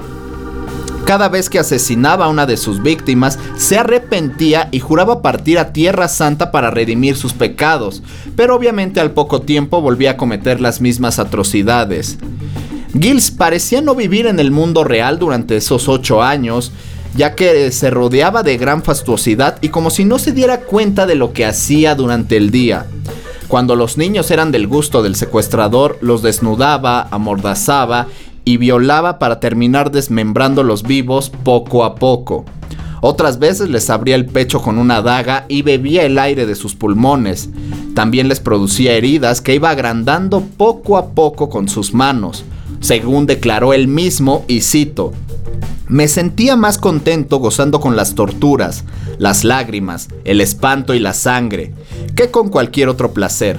Cada 1.07 1.30
vez 1.30 1.48
que 1.48 1.59
asesinaba 1.59 2.26
a 2.26 2.28
una 2.28 2.44
de 2.44 2.59
sus 2.59 2.83
víctimas, 2.83 3.38
se 3.57 3.78
arrepentía 3.78 4.68
y 4.70 4.80
juraba 4.80 5.22
partir 5.22 5.59
a 5.59 5.72
Tierra 5.72 6.09
Santa 6.09 6.50
para 6.50 6.70
redimir 6.70 7.16
sus 7.16 7.33
pecados, 7.33 8.02
pero 8.37 8.54
obviamente 8.54 9.00
al 9.00 9.12
poco 9.12 9.40
tiempo 9.40 9.80
volvía 9.80 10.11
a 10.11 10.16
cometer 10.18 10.61
las 10.61 10.83
mismas 10.83 11.18
atrocidades. 11.18 12.18
Gilles 13.00 13.33
parecía 13.33 13.80
no 13.80 13.96
vivir 13.96 14.26
en 14.26 14.38
el 14.38 14.52
mundo 14.52 14.85
real 14.85 15.18
durante 15.18 15.57
esos 15.57 15.88
ocho 15.88 16.22
años, 16.22 16.70
ya 17.16 17.35
que 17.35 17.72
se 17.72 17.90
rodeaba 17.90 18.44
de 18.44 18.57
gran 18.57 18.85
fastuosidad 18.85 19.59
y 19.61 19.70
como 19.70 19.90
si 19.90 20.04
no 20.04 20.18
se 20.20 20.33
diera 20.33 20.61
cuenta 20.61 21.04
de 21.04 21.16
lo 21.16 21.33
que 21.33 21.44
hacía 21.44 21.96
durante 21.96 22.37
el 22.37 22.50
día. 22.50 22.87
Cuando 23.48 23.74
los 23.74 23.98
niños 23.98 24.30
eran 24.30 24.52
del 24.52 24.68
gusto 24.68 25.02
del 25.02 25.16
secuestrador, 25.16 25.98
los 26.02 26.22
desnudaba, 26.22 27.09
amordazaba 27.11 28.07
y 28.44 28.59
violaba 28.59 29.18
para 29.18 29.40
terminar 29.40 29.90
desmembrándolos 29.90 30.85
vivos 30.85 31.30
poco 31.42 31.85
a 31.85 31.96
poco. 31.96 32.44
Otras 33.00 33.38
veces 33.38 33.70
les 33.70 33.90
abría 33.90 34.14
el 34.14 34.26
pecho 34.26 34.62
con 34.62 34.78
una 34.78 35.02
daga 35.02 35.46
y 35.48 35.62
bebía 35.62 36.04
el 36.04 36.18
aire 36.18 36.46
de 36.46 36.54
sus 36.54 36.74
pulmones. 36.74 37.50
También 37.94 38.28
les 38.28 38.40
producía 38.40 38.92
heridas 38.92 39.40
que 39.40 39.54
iba 39.54 39.70
agrandando 39.70 40.42
poco 40.57 40.96
a 40.96 41.11
poco 41.11 41.48
con 41.50 41.68
sus 41.68 41.92
manos 41.92 42.44
según 42.85 43.25
declaró 43.25 43.73
él 43.73 43.88
mismo, 43.88 44.44
y 44.47 44.61
cito, 44.61 45.12
me 45.88 46.07
sentía 46.07 46.55
más 46.55 46.77
contento 46.77 47.38
gozando 47.38 47.81
con 47.81 47.97
las 47.97 48.14
torturas, 48.14 48.85
las 49.16 49.42
lágrimas, 49.42 50.09
el 50.25 50.42
espanto 50.42 50.92
y 50.92 50.99
la 50.99 51.14
sangre, 51.14 51.73
que 52.14 52.31
con 52.31 52.51
cualquier 52.51 52.90
otro 52.90 53.14
placer. 53.14 53.59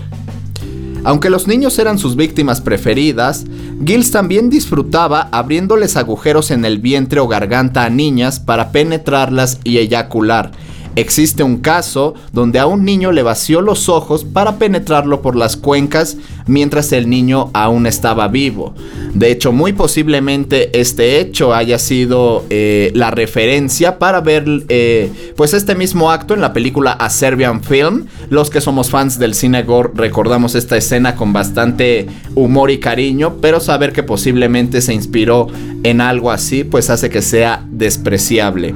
Aunque 1.03 1.31
los 1.31 1.47
niños 1.47 1.79
eran 1.79 1.97
sus 1.97 2.15
víctimas 2.15 2.61
preferidas, 2.61 3.45
Gilles 3.83 4.11
también 4.11 4.51
disfrutaba 4.51 5.27
abriéndoles 5.31 5.97
agujeros 5.97 6.51
en 6.51 6.63
el 6.63 6.77
vientre 6.77 7.19
o 7.19 7.27
garganta 7.27 7.83
a 7.83 7.89
niñas 7.89 8.39
para 8.39 8.71
penetrarlas 8.71 9.59
y 9.63 9.79
eyacular, 9.79 10.51
Existe 10.95 11.43
un 11.43 11.57
caso 11.57 12.13
donde 12.31 12.59
a 12.59 12.67
un 12.67 12.85
niño 12.85 13.11
le 13.11 13.21
vació 13.21 13.59
los 13.59 13.89
ojos 13.89 14.23
para 14.23 14.57
penetrarlo 14.57 15.21
por 15.21 15.35
las 15.35 15.57
cuencas 15.57 16.17
mientras 16.47 16.91
el 16.93 17.09
niño 17.09 17.49
aún 17.53 17.85
estaba 17.85 18.27
vivo. 18.29 18.73
De 19.13 19.31
hecho, 19.31 19.51
muy 19.51 19.73
posiblemente 19.73 20.79
este 20.79 21.19
hecho 21.19 21.53
haya 21.53 21.79
sido 21.79 22.45
eh, 22.49 22.91
la 22.95 23.11
referencia 23.11 23.99
para 23.99 24.21
ver 24.21 24.45
eh, 24.69 25.11
pues 25.35 25.53
este 25.53 25.75
mismo 25.75 26.11
acto 26.11 26.33
en 26.33 26.41
la 26.41 26.53
película 26.53 26.91
A 26.91 27.09
Serbian 27.09 27.61
Film. 27.61 28.05
Los 28.29 28.49
que 28.49 28.61
somos 28.61 28.89
fans 28.89 29.19
del 29.19 29.33
cine 29.33 29.63
gore 29.63 29.91
recordamos 29.95 30.55
esta 30.55 30.77
escena 30.77 31.15
con 31.15 31.33
bastante 31.33 32.07
humor 32.35 32.71
y 32.71 32.79
cariño, 32.79 33.35
pero 33.41 33.59
saber 33.59 33.91
que 33.91 34.03
posiblemente 34.03 34.81
se 34.81 34.93
inspiró 34.93 35.47
en 35.83 35.99
algo 35.99 36.31
así 36.31 36.63
pues 36.63 36.89
hace 36.89 37.09
que 37.09 37.21
sea 37.21 37.65
despreciable. 37.69 38.73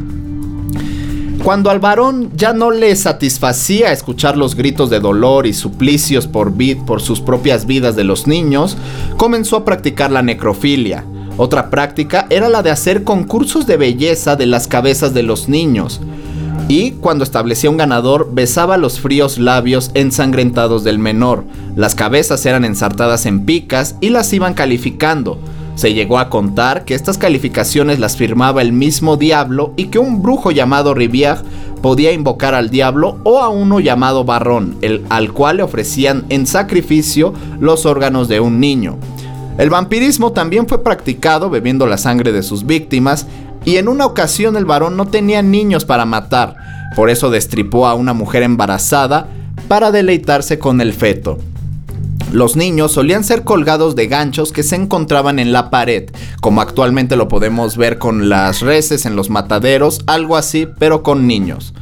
Cuando 1.43 1.69
al 1.69 1.79
varón 1.79 2.31
ya 2.35 2.53
no 2.53 2.69
le 2.69 2.95
satisfacía 2.95 3.91
escuchar 3.91 4.35
los 4.35 4.55
gritos 4.55 4.89
de 4.89 4.99
dolor 4.99 5.47
y 5.47 5.53
suplicios 5.53 6.27
por, 6.27 6.53
por 6.85 7.01
sus 7.01 7.21
propias 7.21 7.65
vidas 7.65 7.95
de 7.95 8.03
los 8.03 8.27
niños, 8.27 8.77
comenzó 9.17 9.55
a 9.55 9.65
practicar 9.65 10.11
la 10.11 10.21
necrofilia. 10.21 11.05
Otra 11.37 11.69
práctica 11.69 12.27
era 12.29 12.49
la 12.49 12.61
de 12.61 12.71
hacer 12.71 13.05
concursos 13.05 13.65
de 13.65 13.77
belleza 13.77 14.35
de 14.35 14.47
las 14.47 14.67
cabezas 14.67 15.13
de 15.13 15.23
los 15.23 15.47
niños. 15.47 16.01
Y 16.67 16.91
cuando 16.91 17.23
establecía 17.23 17.69
un 17.69 17.77
ganador, 17.77 18.29
besaba 18.33 18.77
los 18.77 18.99
fríos 18.99 19.39
labios 19.39 19.91
ensangrentados 19.93 20.83
del 20.83 20.99
menor. 20.99 21.45
Las 21.75 21.95
cabezas 21.95 22.45
eran 22.45 22.65
ensartadas 22.65 23.25
en 23.25 23.45
picas 23.45 23.95
y 24.01 24.09
las 24.09 24.33
iban 24.33 24.53
calificando. 24.53 25.39
Se 25.79 25.93
llegó 25.93 26.19
a 26.19 26.29
contar 26.29 26.83
que 26.83 26.93
estas 26.93 27.17
calificaciones 27.17 27.99
las 27.99 28.17
firmaba 28.17 28.61
el 28.61 28.73
mismo 28.73 29.15
diablo 29.15 29.71
y 29.77 29.85
que 29.85 29.97
un 29.97 30.21
brujo 30.21 30.51
llamado 30.51 30.93
Rivière 30.93 31.41
podía 31.81 32.11
invocar 32.11 32.53
al 32.53 32.69
diablo 32.69 33.19
o 33.23 33.39
a 33.39 33.47
uno 33.47 33.79
llamado 33.79 34.25
Barrón, 34.25 34.75
el, 34.81 35.05
al 35.07 35.31
cual 35.31 35.55
le 35.55 35.63
ofrecían 35.63 36.25
en 36.27 36.47
sacrificio 36.47 37.33
los 37.61 37.85
órganos 37.85 38.27
de 38.27 38.41
un 38.41 38.59
niño. 38.59 38.97
El 39.57 39.69
vampirismo 39.69 40.33
también 40.33 40.67
fue 40.67 40.83
practicado 40.83 41.49
bebiendo 41.49 41.87
la 41.87 41.97
sangre 41.97 42.33
de 42.33 42.43
sus 42.43 42.65
víctimas 42.65 43.25
y 43.63 43.77
en 43.77 43.87
una 43.87 44.05
ocasión 44.05 44.57
el 44.57 44.65
varón 44.65 44.97
no 44.97 45.05
tenía 45.05 45.41
niños 45.41 45.85
para 45.85 46.03
matar, 46.03 46.57
por 46.93 47.09
eso 47.09 47.29
destripó 47.29 47.87
a 47.87 47.93
una 47.93 48.11
mujer 48.11 48.43
embarazada 48.43 49.29
para 49.69 49.91
deleitarse 49.91 50.59
con 50.59 50.81
el 50.81 50.91
feto. 50.91 51.37
Los 52.31 52.55
niños 52.55 52.91
solían 52.91 53.23
ser 53.23 53.43
colgados 53.43 53.95
de 53.95 54.07
ganchos 54.07 54.51
que 54.51 54.61
se 54.61 54.75
encontraban 54.75 55.39
en 55.39 55.51
la 55.51 55.71
pared, 55.71 56.11
como 56.41 56.61
actualmente 56.61 57.15
lo 57.15 57.27
podemos 57.27 57.75
ver 57.75 57.97
con 57.97 58.29
las 58.29 58.61
reses 58.61 59.07
en 59.07 59.15
los 59.15 59.31
mataderos, 59.31 60.01
algo 60.05 60.37
así, 60.37 60.67
pero 60.77 61.01
con 61.01 61.25
niños. 61.25 61.73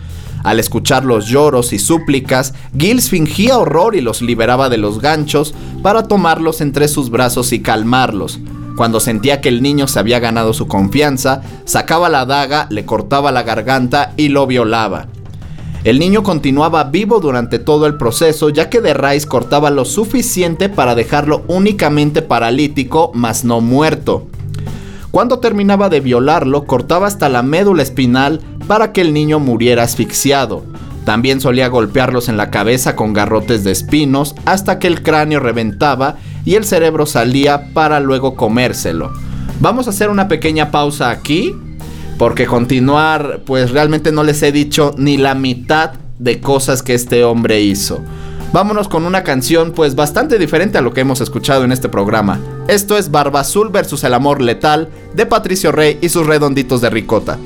Al 0.46 0.62
escuchar 0.62 1.04
los 1.04 1.28
lloros 1.28 1.74
y 1.74 1.80
súplicas, 1.80 2.54
Gilles 2.78 3.10
fingía 3.10 3.58
horror 3.58 3.96
y 3.96 4.02
los 4.02 4.22
liberaba 4.22 4.70
de 4.70 4.78
los 4.78 5.02
ganchos 5.02 5.54
para 5.84 6.04
tomarlos 6.04 6.62
entre 6.62 6.88
sus 6.88 7.10
brazos 7.10 7.52
y 7.52 7.60
calmarlos. 7.60 8.40
Cuando 8.78 9.02
sentía 9.02 9.42
que 9.42 9.50
el 9.50 9.62
niño 9.62 9.88
se 9.88 10.00
había 10.00 10.20
ganado 10.20 10.54
su 10.54 10.68
confianza, 10.68 11.42
sacaba 11.66 12.08
la 12.08 12.26
daga, 12.26 12.68
le 12.70 12.86
cortaba 12.86 13.34
la 13.34 13.44
garganta 13.44 14.14
y 14.16 14.30
lo 14.30 14.48
violaba. 14.48 15.08
El 15.84 16.00
niño 16.00 16.24
continuaba 16.24 16.84
vivo 16.86 17.20
durante 17.20 17.60
todo 17.60 17.86
el 17.86 17.96
proceso 17.96 18.50
ya 18.50 18.70
que 18.70 18.82
de 18.82 18.94
Rice 18.94 19.28
cortaba 19.28 19.70
lo 19.70 19.86
suficiente 19.86 20.70
para 20.70 20.96
dejarlo 20.96 21.44
únicamente 21.48 22.22
paralítico, 22.22 23.12
mas 23.14 23.46
no 23.46 23.62
muerto. 23.62 24.28
Cuando 25.12 25.40
terminaba 25.40 25.90
de 25.90 26.00
violarlo, 26.00 26.66
cortaba 26.66 27.08
hasta 27.08 27.30
la 27.30 27.42
médula 27.42 27.84
espinal 27.84 28.42
para 28.68 28.92
que 28.92 29.02
el 29.02 29.14
niño 29.14 29.40
muriera 29.40 29.84
asfixiado. 29.84 30.64
También 31.06 31.40
solía 31.40 31.70
golpearlos 31.70 32.28
en 32.28 32.36
la 32.36 32.52
cabeza 32.52 32.96
con 32.96 33.14
garrotes 33.14 33.64
de 33.64 33.72
espinos 33.72 34.36
hasta 34.46 34.78
que 34.78 34.88
el 34.88 35.04
cráneo 35.04 35.40
reventaba 35.40 36.18
y 36.44 36.56
el 36.56 36.66
cerebro 36.66 37.06
salía 37.06 37.74
para 37.74 38.02
luego 38.02 38.36
comérselo. 38.36 39.14
Vamos 39.62 39.88
a 39.88 39.92
hacer 39.92 40.10
una 40.10 40.28
pequeña 40.28 40.70
pausa 40.70 41.10
aquí 41.10 41.56
porque 42.18 42.46
continuar, 42.46 43.42
pues 43.46 43.72
realmente 43.72 44.12
no 44.12 44.24
les 44.24 44.42
he 44.42 44.52
dicho 44.52 44.94
ni 44.98 45.18
la 45.18 45.36
mitad 45.36 45.92
de 46.20 46.40
cosas 46.42 46.82
que 46.82 46.94
este 46.94 47.24
hombre 47.24 47.62
hizo. 47.62 48.02
Vámonos 48.54 48.88
con 48.88 49.06
una 49.06 49.24
canción 49.24 49.72
pues 49.72 49.96
bastante 49.96 50.40
diferente 50.40 50.78
a 50.78 50.82
lo 50.82 50.94
que 50.94 51.02
hemos 51.02 51.22
escuchado 51.22 51.64
en 51.64 51.72
este 51.72 51.90
programa. 51.90 52.40
Esto 52.68 52.98
es 52.98 53.12
Barba 53.12 53.42
Azul 53.42 53.70
versus 53.70 54.04
el 54.04 54.14
amor 54.14 54.42
letal 54.42 54.90
de 55.14 55.26
Patricio 55.26 55.72
Rey 55.72 56.00
y 56.02 56.10
sus 56.10 56.26
redonditos 56.26 56.82
de 56.82 56.90
ricota. 56.90 57.38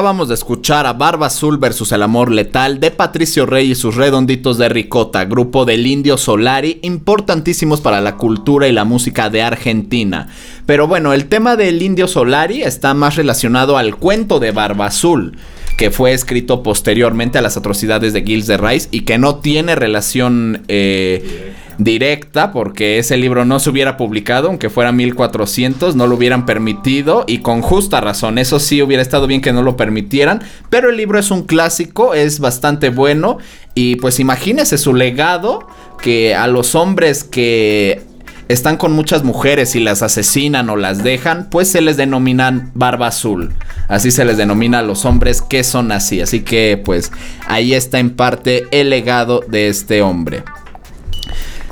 Acabamos 0.00 0.28
de 0.28 0.34
escuchar 0.34 0.86
a 0.86 0.94
Barba 0.94 1.26
Azul 1.26 1.58
versus 1.58 1.92
El 1.92 2.02
Amor 2.02 2.32
Letal 2.32 2.80
de 2.80 2.90
Patricio 2.90 3.44
Rey 3.44 3.72
y 3.72 3.74
sus 3.74 3.96
redonditos 3.96 4.56
de 4.56 4.70
ricota, 4.70 5.26
grupo 5.26 5.66
del 5.66 5.86
Indio 5.86 6.16
Solari, 6.16 6.78
importantísimos 6.80 7.82
para 7.82 8.00
la 8.00 8.16
cultura 8.16 8.66
y 8.66 8.72
la 8.72 8.86
música 8.86 9.28
de 9.28 9.42
Argentina. 9.42 10.28
Pero 10.64 10.88
bueno, 10.88 11.12
el 11.12 11.26
tema 11.26 11.54
del 11.54 11.82
Indio 11.82 12.08
Solari 12.08 12.62
está 12.62 12.94
más 12.94 13.16
relacionado 13.16 13.76
al 13.76 13.96
cuento 13.96 14.40
de 14.40 14.52
Barba 14.52 14.86
Azul 14.86 15.36
que 15.76 15.90
fue 15.90 16.12
escrito 16.12 16.62
posteriormente 16.62 17.38
a 17.38 17.42
las 17.42 17.56
atrocidades 17.56 18.12
de 18.12 18.22
Gilles 18.22 18.46
de 18.46 18.58
Rice 18.58 18.88
y 18.90 19.00
que 19.02 19.16
no 19.16 19.36
tiene 19.36 19.74
relación 19.74 20.62
eh, 20.68 21.49
directa 21.84 22.52
porque 22.52 22.98
ese 22.98 23.16
libro 23.16 23.44
no 23.44 23.58
se 23.58 23.70
hubiera 23.70 23.96
publicado, 23.96 24.48
aunque 24.48 24.70
fuera 24.70 24.92
1400, 24.92 25.96
no 25.96 26.06
lo 26.06 26.16
hubieran 26.16 26.46
permitido 26.46 27.24
y 27.26 27.38
con 27.38 27.62
justa 27.62 28.00
razón. 28.00 28.38
Eso 28.38 28.60
sí 28.60 28.82
hubiera 28.82 29.02
estado 29.02 29.26
bien 29.26 29.40
que 29.40 29.52
no 29.52 29.62
lo 29.62 29.76
permitieran, 29.76 30.42
pero 30.68 30.90
el 30.90 30.96
libro 30.96 31.18
es 31.18 31.30
un 31.30 31.44
clásico, 31.44 32.14
es 32.14 32.38
bastante 32.38 32.90
bueno 32.90 33.38
y 33.74 33.96
pues 33.96 34.20
imagínese 34.20 34.78
su 34.78 34.94
legado 34.94 35.66
que 36.02 36.34
a 36.34 36.46
los 36.46 36.74
hombres 36.74 37.24
que 37.24 38.02
están 38.48 38.76
con 38.76 38.92
muchas 38.92 39.22
mujeres 39.22 39.76
y 39.76 39.80
las 39.80 40.02
asesinan 40.02 40.68
o 40.70 40.76
las 40.76 41.04
dejan, 41.04 41.48
pues 41.50 41.68
se 41.68 41.80
les 41.80 41.96
denominan 41.96 42.72
barba 42.74 43.06
azul. 43.06 43.52
Así 43.86 44.10
se 44.10 44.24
les 44.24 44.36
denomina 44.36 44.80
a 44.80 44.82
los 44.82 45.04
hombres 45.04 45.40
que 45.40 45.62
son 45.62 45.92
así. 45.92 46.20
Así 46.20 46.40
que 46.40 46.80
pues 46.84 47.12
ahí 47.46 47.74
está 47.74 48.00
en 48.00 48.10
parte 48.10 48.64
el 48.72 48.90
legado 48.90 49.44
de 49.48 49.68
este 49.68 50.02
hombre. 50.02 50.42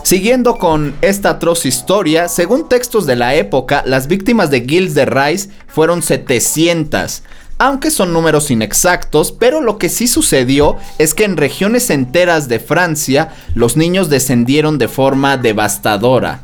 Siguiendo 0.03 0.57
con 0.57 0.95
esta 1.03 1.31
atroz 1.31 1.67
historia, 1.67 2.29
según 2.29 2.69
textos 2.69 3.07
de 3.07 3.17
la 3.17 3.35
época, 3.35 3.83
las 3.85 4.07
víctimas 4.07 4.51
de 4.51 4.61
Gilles 4.61 4.95
de 4.95 5.05
Rice 5.05 5.51
fueron 5.67 6.03
700 6.03 7.23
aunque 7.59 7.91
son 7.91 8.13
números 8.13 8.51
inexactos, 8.51 9.33
pero 9.33 9.61
lo 9.61 9.79
que 9.79 9.89
sí 9.89 10.07
sucedió 10.07 10.77
es 10.99 11.13
que 11.13 11.25
en 11.25 11.37
regiones 11.37 11.91
enteras 11.91 12.49
de 12.49 12.61
Francia 12.61 13.31
los 13.55 13.77
niños 13.77 14.09
descendieron 14.09 14.79
de 14.79 14.87
forma 14.87 15.37
devastadora. 15.37 16.43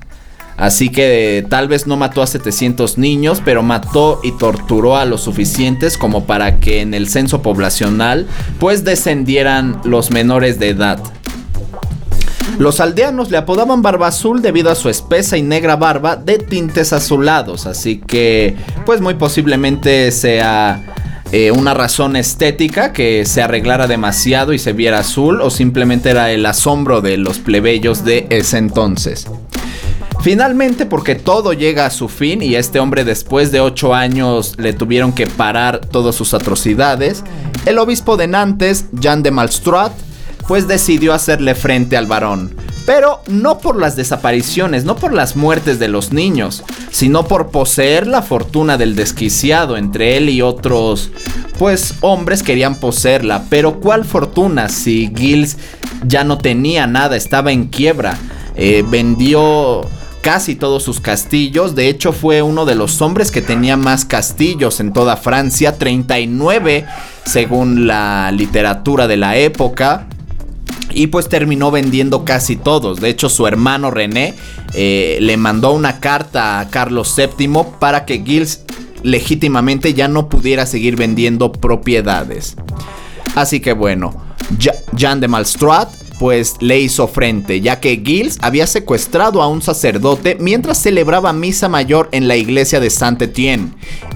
Así 0.57 0.89
que 0.89 1.45
tal 1.49 1.69
vez 1.69 1.87
no 1.87 1.97
mató 1.97 2.23
a 2.23 2.27
700 2.27 2.99
niños, 2.99 3.43
pero 3.45 3.63
mató 3.63 4.21
y 4.23 4.33
torturó 4.33 4.97
a 4.97 5.05
los 5.05 5.23
suficientes 5.23 5.99
como 5.99 6.27
para 6.27 6.61
que 6.61 6.81
en 6.81 6.95
el 6.95 7.09
censo 7.09 7.43
poblacional 7.43 8.27
pues 8.61 8.85
descendieran 8.85 9.81
los 9.85 10.11
menores 10.11 10.59
de 10.59 10.71
edad. 10.71 11.01
Los 12.59 12.81
aldeanos 12.81 13.31
le 13.31 13.37
apodaban 13.37 13.83
barba 13.83 14.09
azul 14.09 14.41
debido 14.41 14.71
a 14.71 14.75
su 14.75 14.89
espesa 14.89 15.37
y 15.37 15.43
negra 15.43 15.77
barba 15.77 16.17
de 16.17 16.39
tintes 16.39 16.93
azulados, 16.93 17.67
así 17.67 17.99
que 17.99 18.57
pues 18.87 19.01
muy 19.01 19.15
posiblemente 19.15 20.11
sea 20.13 20.83
eh, 21.33 21.51
una 21.51 21.75
razón 21.75 22.15
estética 22.15 22.93
que 22.93 23.27
se 23.27 23.43
arreglara 23.43 23.89
demasiado 23.89 24.53
y 24.53 24.61
se 24.61 24.73
viera 24.73 25.01
azul 25.01 25.41
o 25.41 25.51
simplemente 25.51 26.11
era 26.11 26.31
el 26.31 26.47
asombro 26.47 27.01
de 27.01 27.17
los 27.17 27.39
plebeyos 27.39 28.05
de 28.05 28.29
ese 28.31 28.59
entonces. 28.59 29.27
Finalmente, 30.23 30.87
porque 30.87 31.17
todo 31.17 31.53
llega 31.53 31.87
a 31.87 31.91
su 31.91 32.09
fin 32.09 32.41
y 32.41 32.55
este 32.55 32.79
hombre 32.79 33.05
después 33.05 33.51
de 33.53 33.61
ocho 33.61 33.95
años 33.95 34.55
le 34.59 34.73
tuvieron 34.73 35.13
que 35.13 35.27
parar 35.27 35.81
todas 35.81 36.15
sus 36.15 36.35
atrocidades, 36.35 37.25
el 37.67 37.79
obispo 37.79 38.17
de 38.17 38.29
Nantes, 38.29 38.87
Jean 38.93 39.23
de 39.23 39.33
Malstrat, 39.33 39.93
pues 40.49 40.69
decidió 40.69 41.13
hacerle 41.13 41.55
frente 41.55 41.97
al 41.97 42.07
varón. 42.07 42.55
Pero 42.87 43.23
no 43.29 43.59
por 43.59 43.77
las 43.77 43.97
desapariciones, 43.97 44.85
no 44.85 44.97
por 44.97 45.15
las 45.15 45.37
muertes 45.37 45.79
de 45.79 45.89
los 45.89 46.13
niños, 46.13 46.65
sino 46.91 47.27
por 47.27 47.49
poseer 47.49 48.07
la 48.07 48.21
fortuna 48.21 48.77
del 48.77 48.95
desquiciado. 48.95 49.79
Entre 49.79 50.19
él 50.19 50.29
y 50.29 50.43
otros, 50.43 51.11
pues 51.59 51.95
hombres 52.03 52.43
querían 52.43 52.75
poseerla. 52.77 53.45
Pero 53.49 53.81
¿cuál 53.81 54.05
fortuna 54.05 54.69
si 54.69 55.11
Gilles 55.17 55.57
ya 56.07 56.25
no 56.25 56.37
tenía 56.37 56.87
nada, 56.87 57.17
estaba 57.17 57.53
en 57.53 57.69
quiebra? 57.69 58.19
Eh, 58.55 58.85
vendió 58.87 59.89
casi 60.21 60.55
todos 60.55 60.83
sus 60.83 61.01
castillos. 61.01 61.75
De 61.75 61.89
hecho, 61.89 62.13
fue 62.13 62.43
uno 62.43 62.67
de 62.67 62.75
los 62.75 63.01
hombres 63.01 63.31
que 63.31 63.41
tenía 63.41 63.79
más 63.79 64.05
castillos 64.05 64.81
en 64.81 64.93
toda 64.93 65.17
Francia, 65.17 65.79
39 65.79 66.85
según 67.25 67.87
la 67.87 68.31
literatura 68.33 69.07
de 69.07 69.17
la 69.17 69.37
época. 69.37 70.07
Y 70.95 71.09
pues 71.09 71.29
terminó 71.29 71.71
vendiendo 71.71 72.25
casi 72.25 72.57
todos. 72.57 73.01
De 73.01 73.09
hecho, 73.09 73.29
su 73.29 73.47
hermano 73.47 73.91
René 73.91 74.35
eh, 74.75 75.19
le 75.21 75.37
mandó 75.37 75.73
una 75.73 76.01
carta 76.01 76.61
a 76.61 76.71
Carlos 76.71 77.15
VII 77.17 77.49
para 77.81 78.05
que 78.05 78.23
Gilles 78.25 78.65
legítimamente 79.03 79.93
ya 79.93 80.09
no 80.09 80.29
pudiera 80.29 80.67
seguir 80.67 80.97
vendiendo 80.97 81.53
propiedades. 81.53 82.57
Así 83.35 83.61
que 83.61 83.73
bueno, 83.73 84.15
Jean 84.95 85.21
de 85.21 85.29
Malstrat 85.29 85.89
pues 86.19 86.57
le 86.61 86.81
hizo 86.81 87.09
frente, 87.09 87.61
ya 87.61 87.81
que 87.81 88.03
Gilles 88.05 88.39
había 88.41 88.67
secuestrado 88.67 89.43
a 89.43 89.49
un 89.49 89.63
sacerdote 89.63 90.37
mientras 90.41 90.81
celebraba 90.81 91.33
misa 91.33 91.69
mayor 91.69 92.09
en 92.13 92.29
la 92.29 92.37
iglesia 92.37 92.81
de 92.81 92.91
Saint-Étienne. 92.91 93.73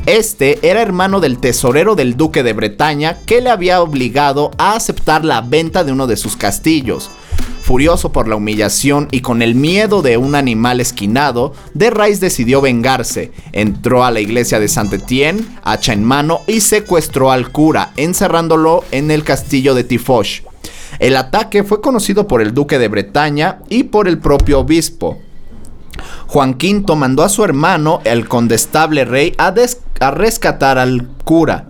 Este 0.06 0.58
era 0.62 0.82
hermano 0.82 1.20
del 1.20 1.38
tesorero 1.38 1.94
del 1.94 2.16
duque 2.16 2.42
de 2.42 2.52
Bretaña 2.52 3.18
que 3.26 3.40
le 3.40 3.50
había 3.50 3.82
obligado 3.82 4.50
a 4.58 4.74
aceptar 4.74 5.24
la 5.24 5.40
venta 5.40 5.84
de 5.84 5.92
uno 5.92 6.06
de 6.06 6.16
sus 6.16 6.36
castillos. 6.36 7.10
Furioso 7.68 8.12
por 8.12 8.28
la 8.28 8.36
humillación 8.36 9.08
y 9.10 9.20
con 9.20 9.42
el 9.42 9.54
miedo 9.54 10.00
de 10.00 10.16
un 10.16 10.34
animal 10.34 10.80
esquinado, 10.80 11.52
de 11.74 11.90
Rice 11.90 12.18
decidió 12.20 12.62
vengarse. 12.62 13.30
Entró 13.52 14.04
a 14.04 14.10
la 14.10 14.20
iglesia 14.20 14.58
de 14.58 14.68
Saint-Étienne, 14.68 15.44
hacha 15.64 15.92
en 15.92 16.02
mano, 16.02 16.40
y 16.46 16.62
secuestró 16.62 17.30
al 17.30 17.52
cura, 17.52 17.92
encerrándolo 17.98 18.84
en 18.90 19.10
el 19.10 19.22
castillo 19.22 19.74
de 19.74 19.84
Tifoche. 19.84 20.47
El 20.98 21.16
ataque 21.16 21.62
fue 21.62 21.80
conocido 21.80 22.26
por 22.26 22.42
el 22.42 22.54
duque 22.54 22.78
de 22.78 22.88
Bretaña 22.88 23.60
y 23.68 23.84
por 23.84 24.08
el 24.08 24.18
propio 24.18 24.60
obispo. 24.60 25.18
Juan 26.26 26.56
V 26.60 26.96
mandó 26.96 27.22
a 27.22 27.28
su 27.28 27.44
hermano, 27.44 28.00
el 28.04 28.28
condestable 28.28 29.04
rey, 29.04 29.34
a, 29.38 29.54
rescatar 30.10 30.78
al 30.78 31.06
cura, 31.24 31.68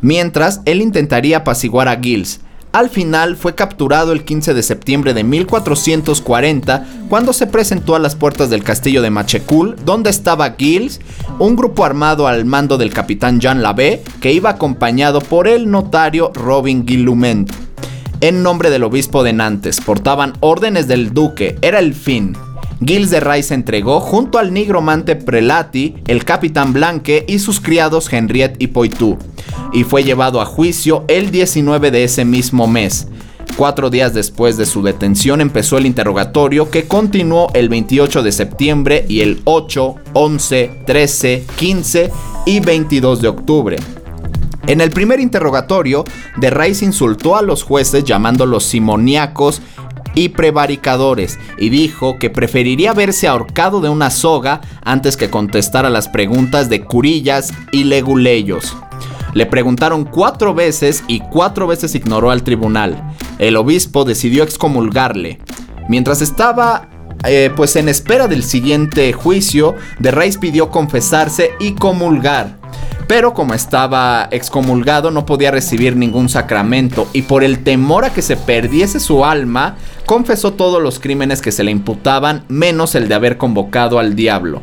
mientras 0.00 0.62
él 0.64 0.80
intentaría 0.80 1.38
apaciguar 1.38 1.88
a 1.88 2.00
Gilles. 2.00 2.40
Al 2.72 2.88
final 2.88 3.36
fue 3.36 3.56
capturado 3.56 4.12
el 4.12 4.24
15 4.24 4.54
de 4.54 4.62
septiembre 4.62 5.12
de 5.12 5.24
1440 5.24 6.86
cuando 7.08 7.32
se 7.32 7.48
presentó 7.48 7.96
a 7.96 7.98
las 7.98 8.14
puertas 8.14 8.48
del 8.48 8.62
castillo 8.62 9.02
de 9.02 9.10
Machecul, 9.10 9.76
donde 9.84 10.10
estaba 10.10 10.54
Gilles, 10.56 11.00
un 11.40 11.56
grupo 11.56 11.84
armado 11.84 12.28
al 12.28 12.44
mando 12.44 12.78
del 12.78 12.92
capitán 12.92 13.40
Jean 13.40 13.62
Lavé, 13.62 14.02
que 14.20 14.32
iba 14.32 14.50
acompañado 14.50 15.20
por 15.20 15.48
el 15.48 15.70
notario 15.70 16.30
Robin 16.32 16.86
Guillument 16.86 17.50
en 18.20 18.42
nombre 18.42 18.70
del 18.70 18.84
obispo 18.84 19.22
de 19.22 19.32
Nantes. 19.32 19.80
Portaban 19.80 20.34
órdenes 20.40 20.88
del 20.88 21.12
duque, 21.12 21.56
era 21.62 21.78
el 21.78 21.94
fin. 21.94 22.36
Gilles 22.84 23.10
de 23.10 23.20
Rais 23.20 23.50
entregó 23.50 24.00
junto 24.00 24.38
al 24.38 24.54
nigromante 24.54 25.14
Prelati, 25.14 25.96
el 26.06 26.24
capitán 26.24 26.72
Blanque 26.72 27.24
y 27.28 27.38
sus 27.38 27.60
criados 27.60 28.10
Henriette 28.10 28.56
y 28.58 28.68
Poitou, 28.68 29.18
y 29.72 29.84
fue 29.84 30.02
llevado 30.02 30.40
a 30.40 30.46
juicio 30.46 31.04
el 31.08 31.30
19 31.30 31.90
de 31.90 32.04
ese 32.04 32.24
mismo 32.24 32.66
mes. 32.66 33.06
Cuatro 33.56 33.90
días 33.90 34.14
después 34.14 34.56
de 34.56 34.64
su 34.64 34.82
detención 34.82 35.42
empezó 35.42 35.76
el 35.76 35.84
interrogatorio 35.84 36.70
que 36.70 36.88
continuó 36.88 37.50
el 37.52 37.68
28 37.68 38.22
de 38.22 38.32
septiembre 38.32 39.04
y 39.08 39.20
el 39.20 39.42
8, 39.44 39.96
11, 40.14 40.70
13, 40.86 41.44
15 41.56 42.10
y 42.46 42.60
22 42.60 43.20
de 43.20 43.28
octubre. 43.28 43.76
En 44.66 44.80
el 44.80 44.90
primer 44.90 45.20
interrogatorio, 45.20 46.04
de 46.36 46.50
Rice 46.50 46.84
insultó 46.84 47.36
a 47.36 47.42
los 47.42 47.62
jueces 47.62 48.04
llamándolos 48.04 48.64
simoniacos 48.64 49.62
y 50.14 50.30
prevaricadores 50.30 51.38
y 51.58 51.68
dijo 51.68 52.18
que 52.18 52.30
preferiría 52.30 52.92
verse 52.92 53.28
ahorcado 53.28 53.80
de 53.80 53.88
una 53.88 54.10
soga 54.10 54.60
antes 54.84 55.16
que 55.16 55.30
contestar 55.30 55.86
a 55.86 55.90
las 55.90 56.08
preguntas 56.08 56.68
de 56.68 56.84
curillas 56.84 57.52
y 57.72 57.84
leguleyos. 57.84 58.76
Le 59.32 59.46
preguntaron 59.46 60.04
cuatro 60.04 60.54
veces 60.54 61.04
y 61.06 61.20
cuatro 61.20 61.66
veces 61.66 61.94
ignoró 61.94 62.30
al 62.30 62.42
tribunal. 62.42 63.14
El 63.38 63.56
obispo 63.56 64.04
decidió 64.04 64.42
excomulgarle. 64.42 65.38
Mientras 65.88 66.20
estaba 66.20 66.88
eh, 67.24 67.50
pues 67.54 67.76
en 67.76 67.88
espera 67.88 68.28
del 68.28 68.42
siguiente 68.42 69.12
juicio, 69.12 69.74
de 69.98 70.10
Reis 70.10 70.38
pidió 70.38 70.70
confesarse 70.70 71.50
y 71.60 71.74
comulgar. 71.74 72.59
Pero 73.10 73.34
como 73.34 73.54
estaba 73.54 74.28
excomulgado 74.30 75.10
no 75.10 75.26
podía 75.26 75.50
recibir 75.50 75.96
ningún 75.96 76.28
sacramento 76.28 77.08
y 77.12 77.22
por 77.22 77.42
el 77.42 77.64
temor 77.64 78.04
a 78.04 78.10
que 78.10 78.22
se 78.22 78.36
perdiese 78.36 79.00
su 79.00 79.24
alma, 79.24 79.74
confesó 80.06 80.52
todos 80.52 80.80
los 80.80 81.00
crímenes 81.00 81.42
que 81.42 81.50
se 81.50 81.64
le 81.64 81.72
imputaban 81.72 82.44
menos 82.46 82.94
el 82.94 83.08
de 83.08 83.16
haber 83.16 83.36
convocado 83.36 83.98
al 83.98 84.14
diablo. 84.14 84.62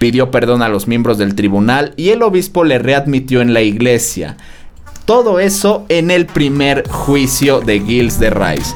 Pidió 0.00 0.32
perdón 0.32 0.62
a 0.62 0.68
los 0.68 0.88
miembros 0.88 1.16
del 1.16 1.36
tribunal 1.36 1.94
y 1.96 2.08
el 2.08 2.24
obispo 2.24 2.64
le 2.64 2.80
readmitió 2.80 3.40
en 3.40 3.54
la 3.54 3.62
iglesia. 3.62 4.36
Todo 5.04 5.38
eso 5.38 5.86
en 5.88 6.10
el 6.10 6.26
primer 6.26 6.88
juicio 6.88 7.60
de 7.60 7.78
Gilles 7.78 8.18
de 8.18 8.30
Rice. 8.30 8.74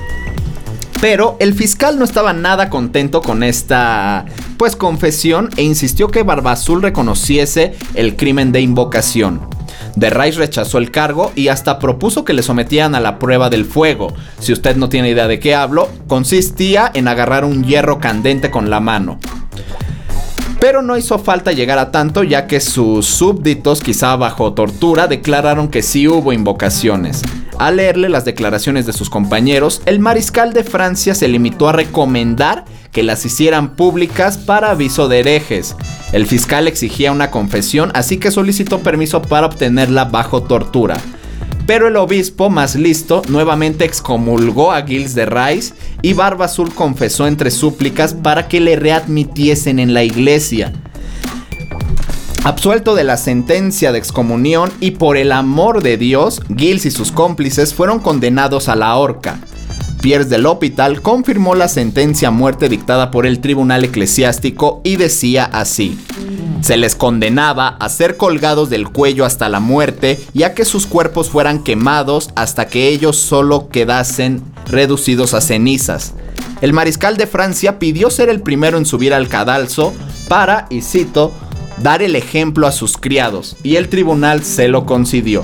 Pero 1.00 1.36
el 1.40 1.54
fiscal 1.54 1.98
no 1.98 2.04
estaba 2.04 2.34
nada 2.34 2.68
contento 2.68 3.22
con 3.22 3.42
esta 3.42 4.26
pues 4.58 4.76
confesión 4.76 5.48
e 5.56 5.62
insistió 5.62 6.08
que 6.08 6.22
Barbazul 6.22 6.82
reconociese 6.82 7.74
el 7.94 8.16
crimen 8.16 8.52
de 8.52 8.60
invocación. 8.60 9.40
De 9.96 10.10
Rice 10.10 10.38
rechazó 10.38 10.76
el 10.76 10.90
cargo 10.90 11.32
y 11.34 11.48
hasta 11.48 11.78
propuso 11.78 12.24
que 12.24 12.34
le 12.34 12.42
sometieran 12.42 12.94
a 12.94 13.00
la 13.00 13.18
prueba 13.18 13.48
del 13.48 13.64
fuego. 13.64 14.12
Si 14.38 14.52
usted 14.52 14.76
no 14.76 14.90
tiene 14.90 15.10
idea 15.10 15.26
de 15.26 15.40
qué 15.40 15.54
hablo, 15.54 15.88
consistía 16.06 16.90
en 16.92 17.08
agarrar 17.08 17.46
un 17.46 17.64
hierro 17.64 17.98
candente 17.98 18.50
con 18.50 18.68
la 18.68 18.80
mano. 18.80 19.18
Pero 20.60 20.82
no 20.82 20.98
hizo 20.98 21.18
falta 21.18 21.52
llegar 21.52 21.78
a 21.78 21.90
tanto 21.90 22.22
ya 22.22 22.46
que 22.46 22.60
sus 22.60 23.06
súbditos, 23.06 23.80
quizá 23.80 24.14
bajo 24.16 24.52
tortura, 24.52 25.06
declararon 25.06 25.68
que 25.68 25.82
sí 25.82 26.06
hubo 26.06 26.34
invocaciones. 26.34 27.22
Al 27.60 27.76
leerle 27.76 28.08
las 28.08 28.24
declaraciones 28.24 28.86
de 28.86 28.94
sus 28.94 29.10
compañeros, 29.10 29.82
el 29.84 29.98
mariscal 29.98 30.54
de 30.54 30.64
Francia 30.64 31.14
se 31.14 31.28
limitó 31.28 31.68
a 31.68 31.72
recomendar 31.72 32.64
que 32.90 33.02
las 33.02 33.26
hicieran 33.26 33.76
públicas 33.76 34.38
para 34.38 34.70
aviso 34.70 35.08
de 35.08 35.18
herejes. 35.20 35.76
El 36.12 36.26
fiscal 36.26 36.66
exigía 36.68 37.12
una 37.12 37.30
confesión, 37.30 37.90
así 37.92 38.16
que 38.16 38.30
solicitó 38.30 38.78
permiso 38.78 39.20
para 39.20 39.44
obtenerla 39.44 40.06
bajo 40.06 40.42
tortura. 40.44 40.96
Pero 41.66 41.88
el 41.88 41.96
obispo, 41.96 42.48
más 42.48 42.76
listo, 42.76 43.20
nuevamente 43.28 43.84
excomulgó 43.84 44.72
a 44.72 44.80
Gilles 44.86 45.14
de 45.14 45.26
Rice 45.26 45.74
y 46.00 46.14
Barba 46.14 46.46
Azul 46.46 46.72
confesó 46.74 47.26
entre 47.26 47.50
súplicas 47.50 48.14
para 48.14 48.48
que 48.48 48.60
le 48.60 48.76
readmitiesen 48.76 49.78
en 49.80 49.92
la 49.92 50.02
iglesia. 50.02 50.72
Absuelto 52.42 52.94
de 52.94 53.04
la 53.04 53.18
sentencia 53.18 53.92
de 53.92 53.98
excomunión 53.98 54.72
y 54.80 54.92
por 54.92 55.18
el 55.18 55.30
amor 55.30 55.82
de 55.82 55.98
Dios, 55.98 56.40
Gilles 56.48 56.86
y 56.86 56.90
sus 56.90 57.12
cómplices 57.12 57.74
fueron 57.74 58.00
condenados 58.00 58.70
a 58.70 58.76
la 58.76 58.96
horca. 58.96 59.38
Pierre 60.00 60.24
de 60.24 60.38
L'Hôpital 60.38 61.02
confirmó 61.02 61.54
la 61.54 61.68
sentencia 61.68 62.28
a 62.28 62.30
muerte 62.30 62.70
dictada 62.70 63.10
por 63.10 63.26
el 63.26 63.40
tribunal 63.40 63.84
eclesiástico 63.84 64.80
y 64.84 64.96
decía 64.96 65.44
así: 65.44 65.98
Se 66.62 66.78
les 66.78 66.96
condenaba 66.96 67.76
a 67.78 67.90
ser 67.90 68.16
colgados 68.16 68.70
del 68.70 68.88
cuello 68.88 69.26
hasta 69.26 69.50
la 69.50 69.60
muerte 69.60 70.18
y 70.32 70.44
a 70.44 70.54
que 70.54 70.64
sus 70.64 70.86
cuerpos 70.86 71.28
fueran 71.28 71.62
quemados 71.62 72.30
hasta 72.36 72.68
que 72.68 72.88
ellos 72.88 73.18
solo 73.18 73.68
quedasen 73.68 74.42
reducidos 74.64 75.34
a 75.34 75.42
cenizas. 75.42 76.14
El 76.62 76.72
mariscal 76.72 77.18
de 77.18 77.26
Francia 77.26 77.78
pidió 77.78 78.08
ser 78.08 78.30
el 78.30 78.40
primero 78.40 78.78
en 78.78 78.86
subir 78.86 79.12
al 79.12 79.28
cadalso 79.28 79.92
para, 80.28 80.66
y 80.70 80.80
cito, 80.80 81.32
dar 81.82 82.02
el 82.02 82.16
ejemplo 82.16 82.66
a 82.66 82.72
sus 82.72 82.96
criados, 82.96 83.56
y 83.62 83.76
el 83.76 83.88
tribunal 83.88 84.42
se 84.44 84.68
lo 84.68 84.86
concedió. 84.86 85.42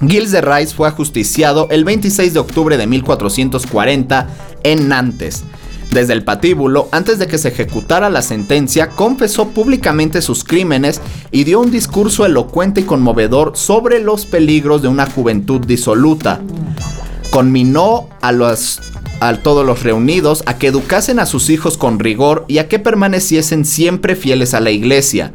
Gilles 0.00 0.32
de 0.32 0.40
Rice 0.40 0.74
fue 0.74 0.88
ajusticiado 0.88 1.68
el 1.70 1.84
26 1.84 2.34
de 2.34 2.40
octubre 2.40 2.76
de 2.76 2.86
1440 2.86 4.28
en 4.62 4.88
Nantes. 4.88 5.44
Desde 5.92 6.12
el 6.12 6.24
patíbulo, 6.24 6.88
antes 6.90 7.18
de 7.18 7.26
que 7.26 7.38
se 7.38 7.48
ejecutara 7.48 8.10
la 8.10 8.22
sentencia, 8.22 8.88
confesó 8.88 9.48
públicamente 9.48 10.22
sus 10.22 10.42
crímenes 10.42 11.00
y 11.30 11.44
dio 11.44 11.60
un 11.60 11.70
discurso 11.70 12.26
elocuente 12.26 12.80
y 12.80 12.84
conmovedor 12.84 13.52
sobre 13.54 14.00
los 14.00 14.26
peligros 14.26 14.82
de 14.82 14.88
una 14.88 15.06
juventud 15.06 15.64
disoluta. 15.64 16.40
Conminó 17.30 18.08
a, 18.22 18.32
los, 18.32 18.80
a 19.20 19.34
todos 19.36 19.64
los 19.64 19.82
reunidos 19.82 20.42
a 20.46 20.58
que 20.58 20.68
educasen 20.68 21.18
a 21.18 21.26
sus 21.26 21.50
hijos 21.50 21.78
con 21.78 21.98
rigor 21.98 22.44
y 22.48 22.58
a 22.58 22.68
que 22.68 22.78
permaneciesen 22.78 23.64
siempre 23.64 24.16
fieles 24.16 24.54
a 24.54 24.60
la 24.60 24.70
iglesia. 24.70 25.32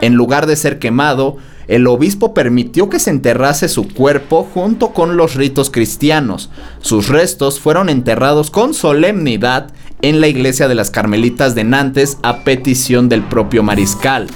En 0.00 0.14
lugar 0.14 0.46
de 0.46 0.56
ser 0.56 0.78
quemado, 0.78 1.36
el 1.68 1.86
obispo 1.86 2.34
permitió 2.34 2.88
que 2.90 2.98
se 2.98 3.10
enterrase 3.10 3.68
su 3.68 3.88
cuerpo 3.88 4.48
junto 4.52 4.92
con 4.92 5.16
los 5.16 5.34
ritos 5.36 5.70
cristianos. 5.70 6.50
Sus 6.80 7.08
restos 7.08 7.60
fueron 7.60 7.88
enterrados 7.88 8.50
con 8.50 8.74
solemnidad 8.74 9.72
en 10.02 10.20
la 10.20 10.26
iglesia 10.28 10.68
de 10.68 10.74
las 10.74 10.90
Carmelitas 10.90 11.54
de 11.54 11.64
Nantes 11.64 12.18
a 12.22 12.44
petición 12.44 13.08
del 13.08 13.22
propio 13.22 13.62
mariscal. 13.62 14.26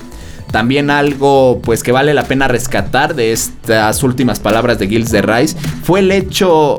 También 0.53 0.91
algo 0.91 1.61
pues 1.63 1.83
que 1.83 1.93
vale 1.93 2.15
la 2.15 2.25
pena 2.25 2.49
rescatar 2.49 3.15
de 3.15 3.33
estas 3.33 4.03
últimas 4.03 4.39
palabras 4.39 4.79
de 4.79 4.89
Gilles 4.89 5.11
de 5.11 5.23
Rice 5.23 5.57
fue 5.83 6.01
el 6.01 6.13
hecho 6.13 6.77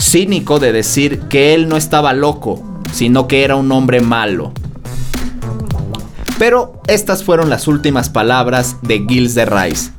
cínico 0.00 0.58
de 0.58 0.72
decir 0.72 1.20
que 1.28 1.54
él 1.54 1.68
no 1.68 1.76
estaba 1.76 2.12
loco, 2.12 2.62
sino 2.92 3.28
que 3.28 3.44
era 3.44 3.56
un 3.56 3.70
hombre 3.72 4.00
malo. 4.00 4.52
Pero 6.38 6.80
estas 6.86 7.22
fueron 7.22 7.50
las 7.50 7.68
últimas 7.68 8.08
palabras 8.08 8.76
de 8.82 9.04
Gilles 9.06 9.34
de 9.34 9.44
Rice. 9.44 9.90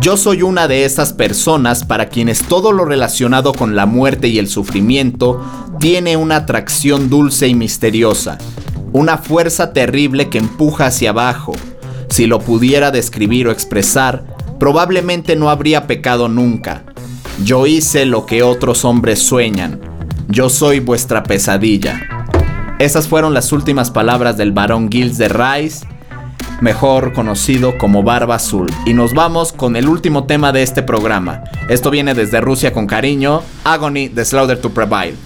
Yo 0.00 0.16
soy 0.16 0.42
una 0.42 0.68
de 0.68 0.84
esas 0.84 1.12
personas 1.12 1.84
para 1.84 2.08
quienes 2.08 2.44
todo 2.44 2.70
lo 2.70 2.84
relacionado 2.84 3.52
con 3.52 3.74
la 3.74 3.86
muerte 3.86 4.28
y 4.28 4.38
el 4.38 4.46
sufrimiento 4.46 5.44
tiene 5.80 6.16
una 6.16 6.36
atracción 6.36 7.10
dulce 7.10 7.48
y 7.48 7.54
misteriosa, 7.54 8.38
una 8.92 9.18
fuerza 9.18 9.72
terrible 9.72 10.28
que 10.28 10.38
empuja 10.38 10.86
hacia 10.86 11.10
abajo. 11.10 11.54
Si 12.08 12.26
lo 12.26 12.38
pudiera 12.38 12.92
describir 12.92 13.48
o 13.48 13.50
expresar, 13.50 14.24
probablemente 14.60 15.34
no 15.34 15.50
habría 15.50 15.88
pecado 15.88 16.28
nunca. 16.28 16.84
Yo 17.44 17.66
hice 17.66 18.06
lo 18.06 18.24
que 18.24 18.42
otros 18.42 18.84
hombres 18.86 19.18
sueñan. 19.18 19.80
Yo 20.28 20.48
soy 20.48 20.80
vuestra 20.80 21.22
pesadilla. 21.22 22.00
Esas 22.78 23.08
fueron 23.08 23.34
las 23.34 23.52
últimas 23.52 23.90
palabras 23.90 24.38
del 24.38 24.52
barón 24.52 24.90
Gilles 24.90 25.18
de 25.18 25.28
Rice, 25.28 25.86
mejor 26.62 27.12
conocido 27.12 27.76
como 27.76 28.02
Barba 28.02 28.36
Azul. 28.36 28.72
Y 28.86 28.94
nos 28.94 29.12
vamos 29.12 29.52
con 29.52 29.76
el 29.76 29.86
último 29.86 30.24
tema 30.24 30.50
de 30.52 30.62
este 30.62 30.82
programa. 30.82 31.44
Esto 31.68 31.90
viene 31.90 32.14
desde 32.14 32.40
Rusia 32.40 32.72
con 32.72 32.86
cariño, 32.86 33.42
Agony 33.64 34.08
de 34.08 34.24
Slaughter 34.24 34.58
to 34.58 34.70
Provide. 34.70 35.16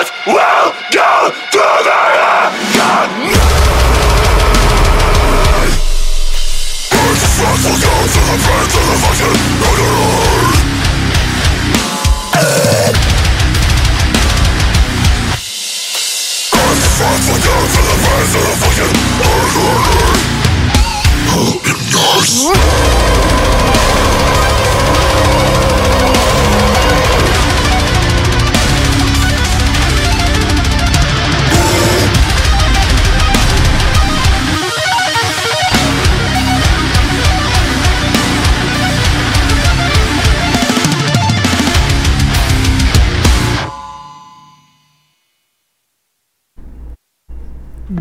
Miles 0.00 0.12
will 0.26 0.72
do! 0.90 0.99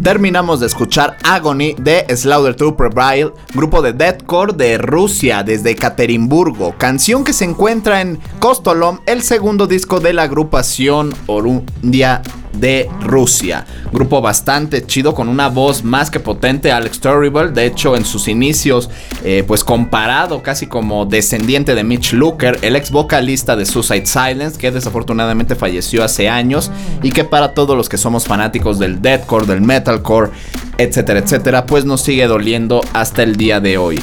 Terminamos 0.09 0.59
de 0.59 0.65
escuchar 0.65 1.17
Agony 1.23 1.75
de 1.77 2.03
Slaughter 2.17 2.55
to 2.55 2.75
Prevail, 2.75 3.31
grupo 3.53 3.83
de 3.83 3.93
deathcore 3.93 4.53
de 4.53 4.79
Rusia 4.79 5.43
desde 5.43 5.69
Ekaterimburgo, 5.69 6.73
canción 6.79 7.23
que 7.23 7.31
se 7.31 7.45
encuentra 7.45 8.01
en 8.01 8.17
Kostolom, 8.39 9.01
el 9.05 9.21
segundo 9.21 9.67
disco 9.67 9.99
de 9.99 10.13
la 10.13 10.23
agrupación 10.23 11.13
Orundia 11.27 12.23
de 12.53 12.89
Rusia. 13.01 13.65
Grupo 13.91 14.21
bastante 14.21 14.85
chido 14.85 15.13
con 15.13 15.29
una 15.29 15.49
voz 15.49 15.83
más 15.83 16.09
que 16.11 16.19
potente, 16.19 16.71
Alex 16.71 16.99
Terrible, 16.99 17.49
de 17.49 17.65
hecho 17.65 17.95
en 17.95 18.05
sus 18.05 18.27
inicios 18.27 18.89
eh, 19.23 19.43
pues 19.47 19.63
comparado 19.63 20.41
casi 20.41 20.67
como 20.67 21.05
descendiente 21.05 21.75
de 21.75 21.83
Mitch 21.83 22.13
Looker, 22.13 22.59
el 22.61 22.75
ex 22.75 22.91
vocalista 22.91 23.55
de 23.55 23.65
Suicide 23.65 24.05
Silence, 24.05 24.57
que 24.57 24.71
desafortunadamente 24.71 25.55
falleció 25.55 26.03
hace 26.03 26.29
años 26.29 26.71
y 27.03 27.11
que 27.11 27.23
para 27.23 27.53
todos 27.53 27.75
los 27.75 27.89
que 27.89 27.97
somos 27.97 28.25
fanáticos 28.25 28.79
del 28.79 29.01
deathcore, 29.01 29.45
del 29.45 29.61
metalcore, 29.61 30.31
etcétera, 30.77 31.19
etcétera, 31.19 31.65
pues 31.65 31.85
nos 31.85 32.01
sigue 32.01 32.27
doliendo 32.27 32.81
hasta 32.93 33.23
el 33.23 33.35
día 33.35 33.59
de 33.59 33.77
hoy. 33.77 34.01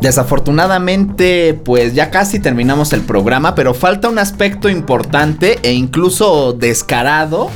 Desafortunadamente, 0.00 1.54
pues 1.54 1.94
ya 1.94 2.10
casi 2.10 2.38
terminamos 2.38 2.92
el 2.92 3.00
programa, 3.00 3.54
pero 3.54 3.74
falta 3.74 4.08
un 4.08 4.18
aspecto 4.18 4.68
importante 4.68 5.58
e 5.62 5.72
incluso 5.72 6.52
descarado 6.52 7.50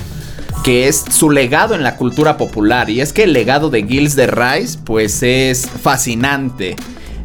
que 0.63 0.89
es 0.89 1.05
su 1.11 1.31
legado 1.31 1.75
en 1.75 1.83
la 1.83 1.97
cultura 1.97 2.37
popular. 2.37 2.91
Y 2.91 3.01
es 3.01 3.13
que 3.13 3.25
el 3.25 3.33
legado 3.33 3.71
de 3.71 3.83
Gilles 3.83 4.17
de 4.17 4.27
Rice, 4.27 4.79
pues 4.85 5.23
es 5.23 5.67
fascinante. 5.67 6.77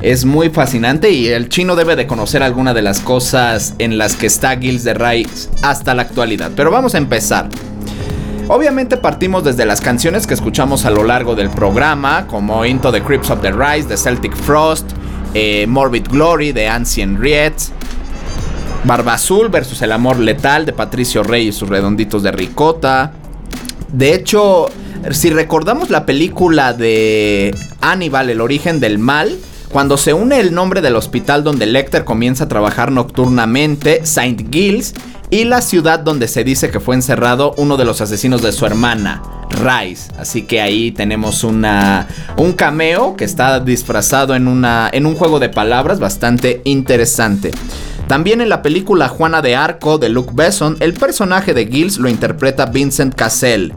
Es 0.02 0.26
muy 0.26 0.50
fascinante 0.50 1.12
y 1.12 1.28
el 1.28 1.50
chino 1.50 1.76
debe 1.76 1.96
de 1.96 2.06
conocer 2.06 2.44
alguna 2.44 2.74
de 2.74 2.82
las 2.82 3.00
cosas 3.00 3.76
en 3.80 3.98
las 3.98 4.16
que 4.16 4.28
está 4.28 4.58
Gilles 4.58 4.84
de 4.84 4.94
Rice 4.94 5.50
hasta 5.64 5.94
la 5.94 6.04
actualidad. 6.04 6.52
Pero 6.56 6.70
vamos 6.72 6.96
a 6.96 6.98
empezar. 6.98 7.48
Obviamente 8.48 8.98
partimos 8.98 9.44
desde 9.44 9.66
las 9.66 9.82
canciones 9.82 10.28
que 10.28 10.36
escuchamos 10.36 10.86
a 10.86 10.92
lo 10.92 11.04
largo 11.04 11.34
del 11.36 11.50
programa, 11.50 12.28
como 12.28 12.64
Into 12.64 12.92
the 12.92 13.02
Crypts 13.02 13.32
of 13.32 13.42
the 13.42 13.52
Rise 13.52 13.88
de 13.88 13.98
Celtic 13.98 14.36
Frost, 14.36 14.92
eh, 15.36 15.68
Morbid 15.68 16.08
Glory 16.08 16.54
de 16.54 16.70
Ancient 16.70 17.20
Riets, 17.20 17.74
Barba 18.86 19.16
Azul 19.16 19.50
versus 19.50 19.82
El 19.82 19.92
Amor 19.92 20.18
Letal 20.18 20.66
de 20.66 20.72
Patricio 20.72 21.24
Rey 21.24 21.50
y 21.50 21.52
sus 21.52 21.68
redonditos 21.68 22.24
de 22.24 22.32
ricota. 22.32 23.12
De 23.90 24.14
hecho, 24.14 24.68
si 25.12 25.30
recordamos 25.30 25.90
la 25.90 26.06
película 26.06 26.72
de 26.72 27.54
Hannibal, 27.82 28.30
El 28.30 28.40
origen 28.40 28.80
del 28.80 28.98
mal, 28.98 29.38
cuando 29.72 29.98
se 29.98 30.14
une 30.14 30.40
el 30.40 30.54
nombre 30.54 30.82
del 30.82 30.96
hospital 30.96 31.44
donde 31.44 31.66
Lecter 31.66 32.06
comienza 32.06 32.46
a 32.46 32.48
trabajar 32.48 32.94
nocturnamente, 32.94 34.06
Saint 34.06 34.50
Giles, 34.50 34.94
y 35.30 35.46
la 35.46 35.62
ciudad 35.62 36.00
donde 36.00 36.28
se 36.28 36.44
dice 36.44 36.70
que 36.70 36.80
fue 36.80 36.96
encerrado 36.96 37.54
uno 37.58 37.78
de 37.78 37.86
los 37.86 38.02
asesinos 38.02 38.42
de 38.42 38.52
su 38.52 38.66
hermana, 38.66 39.22
Rice. 39.50 40.12
Así 40.18 40.44
que 40.44 40.62
ahí 40.62 40.92
tenemos 40.92 41.44
un 41.44 42.54
cameo 42.56 43.16
que 43.16 43.26
está 43.26 43.60
disfrazado 43.60 44.36
en, 44.36 44.48
una, 44.48 44.90
en 44.92 45.06
un 45.06 45.16
juego 45.16 45.40
de 45.40 45.50
palabras 45.50 46.00
bastante 46.00 46.62
interesante. 46.66 47.52
También 48.08 48.40
en 48.42 48.50
la 48.50 48.62
película 48.62 49.10
Juana 49.10 49.42
de 49.42 49.56
Arco 49.56 49.98
de 49.98 50.10
Luke 50.10 50.32
Besson, 50.34 50.78
el 50.80 50.94
personaje 50.94 51.54
de 51.54 51.66
Giles 51.66 51.98
lo 51.98 52.08
interpreta 52.08 52.68
Vincent 52.68 53.16
Cassell. 53.16 53.74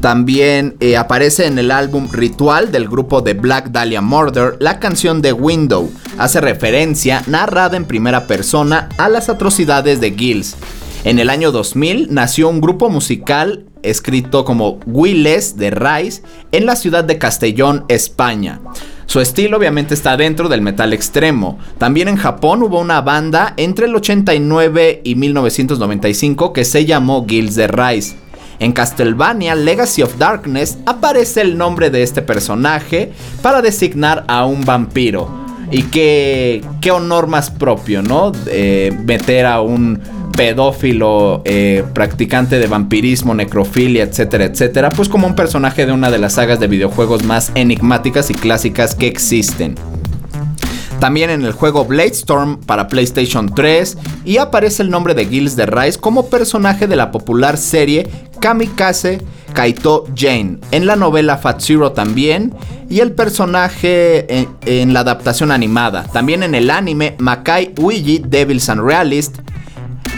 También 0.00 0.76
eh, 0.78 0.96
aparece 0.96 1.46
en 1.46 1.58
el 1.58 1.72
álbum 1.72 2.08
Ritual 2.12 2.70
del 2.70 2.86
grupo 2.88 3.22
de 3.22 3.34
Black 3.34 3.70
Dahlia 3.70 4.02
Murder 4.02 4.56
la 4.60 4.78
canción 4.78 5.20
de 5.20 5.32
Window. 5.32 5.90
Hace 6.18 6.40
referencia, 6.40 7.22
narrada 7.26 7.76
en 7.76 7.84
primera 7.84 8.26
persona, 8.26 8.88
a 8.96 9.10
las 9.10 9.28
atrocidades 9.28 10.00
de 10.00 10.12
Giles. 10.12 10.56
En 11.04 11.18
el 11.18 11.28
año 11.28 11.52
2000 11.52 12.08
nació 12.10 12.48
un 12.48 12.62
grupo 12.62 12.88
musical 12.88 13.66
escrito 13.82 14.46
como 14.46 14.80
Willes 14.86 15.58
de 15.58 15.70
Rice 15.70 16.22
en 16.52 16.64
la 16.64 16.74
ciudad 16.74 17.04
de 17.04 17.18
Castellón, 17.18 17.84
España. 17.88 18.60
Su 19.04 19.20
estilo 19.20 19.58
obviamente 19.58 19.92
está 19.92 20.16
dentro 20.16 20.48
del 20.48 20.62
metal 20.62 20.94
extremo. 20.94 21.58
También 21.76 22.08
en 22.08 22.16
Japón 22.16 22.62
hubo 22.62 22.80
una 22.80 23.02
banda 23.02 23.52
entre 23.58 23.84
el 23.84 23.94
89 23.94 25.02
y 25.04 25.14
1995 25.16 26.54
que 26.54 26.64
se 26.64 26.86
llamó 26.86 27.26
Guilds 27.26 27.56
de 27.56 27.68
Rice. 27.68 28.16
En 28.58 28.72
Castlevania 28.72 29.54
Legacy 29.54 30.02
of 30.02 30.16
Darkness 30.16 30.78
aparece 30.86 31.42
el 31.42 31.58
nombre 31.58 31.90
de 31.90 32.02
este 32.02 32.22
personaje 32.22 33.12
para 33.42 33.60
designar 33.60 34.24
a 34.28 34.46
un 34.46 34.64
vampiro. 34.64 35.45
Y 35.70 35.82
qué, 35.84 36.62
qué 36.80 36.90
honor 36.90 37.26
más 37.26 37.50
propio, 37.50 38.02
¿no? 38.02 38.32
Eh, 38.46 38.96
meter 39.04 39.46
a 39.46 39.60
un 39.60 40.00
pedófilo, 40.36 41.42
eh, 41.44 41.82
practicante 41.94 42.58
de 42.58 42.66
vampirismo, 42.66 43.34
necrofilia, 43.34 44.04
etcétera, 44.04 44.44
etcétera, 44.44 44.90
pues 44.90 45.08
como 45.08 45.26
un 45.26 45.34
personaje 45.34 45.86
de 45.86 45.92
una 45.92 46.10
de 46.10 46.18
las 46.18 46.34
sagas 46.34 46.60
de 46.60 46.68
videojuegos 46.68 47.24
más 47.24 47.50
enigmáticas 47.54 48.30
y 48.30 48.34
clásicas 48.34 48.94
que 48.94 49.06
existen. 49.06 49.74
También 51.00 51.30
en 51.30 51.44
el 51.44 51.52
juego 51.52 51.84
Blade 51.84 52.12
Storm 52.12 52.58
para 52.58 52.88
PlayStation 52.88 53.54
3 53.54 53.98
y 54.24 54.38
aparece 54.38 54.82
el 54.82 54.90
nombre 54.90 55.14
de 55.14 55.26
Gilles 55.26 55.56
de 55.56 55.66
Rise 55.66 55.98
como 55.98 56.30
personaje 56.30 56.86
de 56.86 56.96
la 56.96 57.10
popular 57.10 57.58
serie 57.58 58.08
Kamikaze 58.40 59.20
Kaito 59.56 60.04
Jane. 60.14 60.58
En 60.70 60.86
la 60.86 60.96
novela 60.96 61.38
Fat 61.38 61.60
Zero 61.60 61.92
también 61.92 62.54
y 62.90 63.00
el 63.00 63.12
personaje 63.12 64.26
en, 64.66 64.92
la 64.92 65.00
adaptación 65.00 65.50
animada. 65.50 66.04
También 66.12 66.42
en 66.42 66.54
el 66.54 66.70
anime 66.70 67.16
Makai 67.18 67.72
Uiji 67.78 68.18
Devils 68.18 68.68
and 68.68 68.82
Realist 68.82 69.38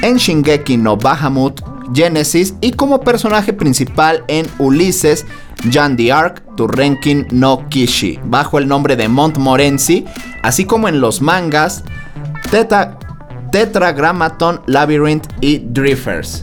en 0.02 0.16
Shingeki 0.16 0.76
no 0.76 0.96
Bahamut, 0.96 1.60
Genesis 1.94 2.54
y 2.60 2.72
como 2.72 3.00
personaje 3.00 3.52
principal 3.52 4.24
en 4.26 4.46
Ulises, 4.58 5.24
Jan 5.70 5.96
the 5.96 6.12
Ark, 6.12 6.42
Turrenkin 6.56 7.28
no 7.30 7.68
Kishi, 7.68 8.18
bajo 8.24 8.58
el 8.58 8.66
nombre 8.66 8.96
de 8.96 9.08
Montmorency, 9.08 10.04
así 10.42 10.64
como 10.64 10.88
en 10.88 11.00
los 11.00 11.22
mangas 11.22 11.84
Teta, 12.50 12.98
Tetragrammaton, 13.52 14.62
Labyrinth 14.66 15.28
y 15.40 15.58
Drifters. 15.58 16.42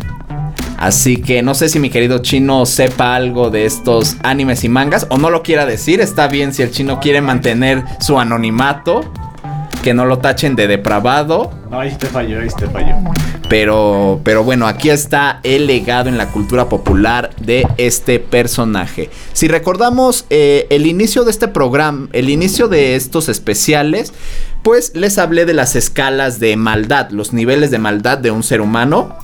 Así 0.78 1.18
que 1.18 1.42
no 1.42 1.56
sé 1.56 1.70
si 1.70 1.80
mi 1.80 1.90
querido 1.90 2.20
chino 2.20 2.66
sepa 2.66 3.16
algo 3.16 3.50
de 3.50 3.66
estos 3.66 4.18
animes 4.24 4.64
y 4.64 4.70
mangas 4.70 5.08
o 5.10 5.18
no 5.18 5.30
lo 5.30 5.44
quiera 5.44 5.66
decir. 5.66 6.02
Está 6.02 6.28
bien 6.28 6.54
si 6.54 6.62
el 6.64 6.72
chino 6.72 7.00
quiere 7.00 7.22
mantener 7.22 7.84
su 8.00 8.20
anonimato 8.20 9.12
que 9.86 9.94
no 9.94 10.06
lo 10.06 10.18
tachen 10.18 10.56
de 10.56 10.66
depravado. 10.68 11.52
No, 11.70 11.80
ahí 11.80 11.96
te 11.96 12.08
falló, 12.08 12.40
ahí 12.40 12.48
te 12.58 12.68
falló. 12.68 12.96
Pero, 13.48 14.20
pero 14.24 14.44
bueno, 14.44 14.66
aquí 14.66 14.90
está 14.90 15.40
el 15.44 15.68
legado 15.68 16.10
en 16.10 16.18
la 16.18 16.32
cultura 16.32 16.68
popular 16.70 17.30
de 17.40 17.68
este 17.78 18.20
personaje. 18.20 19.12
Si 19.34 19.48
recordamos 19.48 20.26
eh, 20.32 20.66
el 20.72 20.88
inicio 20.88 21.24
de 21.24 21.30
este 21.30 21.48
programa, 21.48 22.08
el 22.14 22.32
inicio 22.32 22.68
de 22.68 22.96
estos 22.96 23.30
especiales, 23.30 24.12
pues 24.64 24.92
les 24.96 25.20
hablé 25.20 25.46
de 25.46 25.54
las 25.54 25.76
escalas 25.76 26.40
de 26.40 26.56
maldad, 26.56 27.12
los 27.12 27.32
niveles 27.32 27.70
de 27.70 27.78
maldad 27.78 28.18
de 28.18 28.32
un 28.32 28.42
ser 28.42 28.62
humano. 28.62 29.16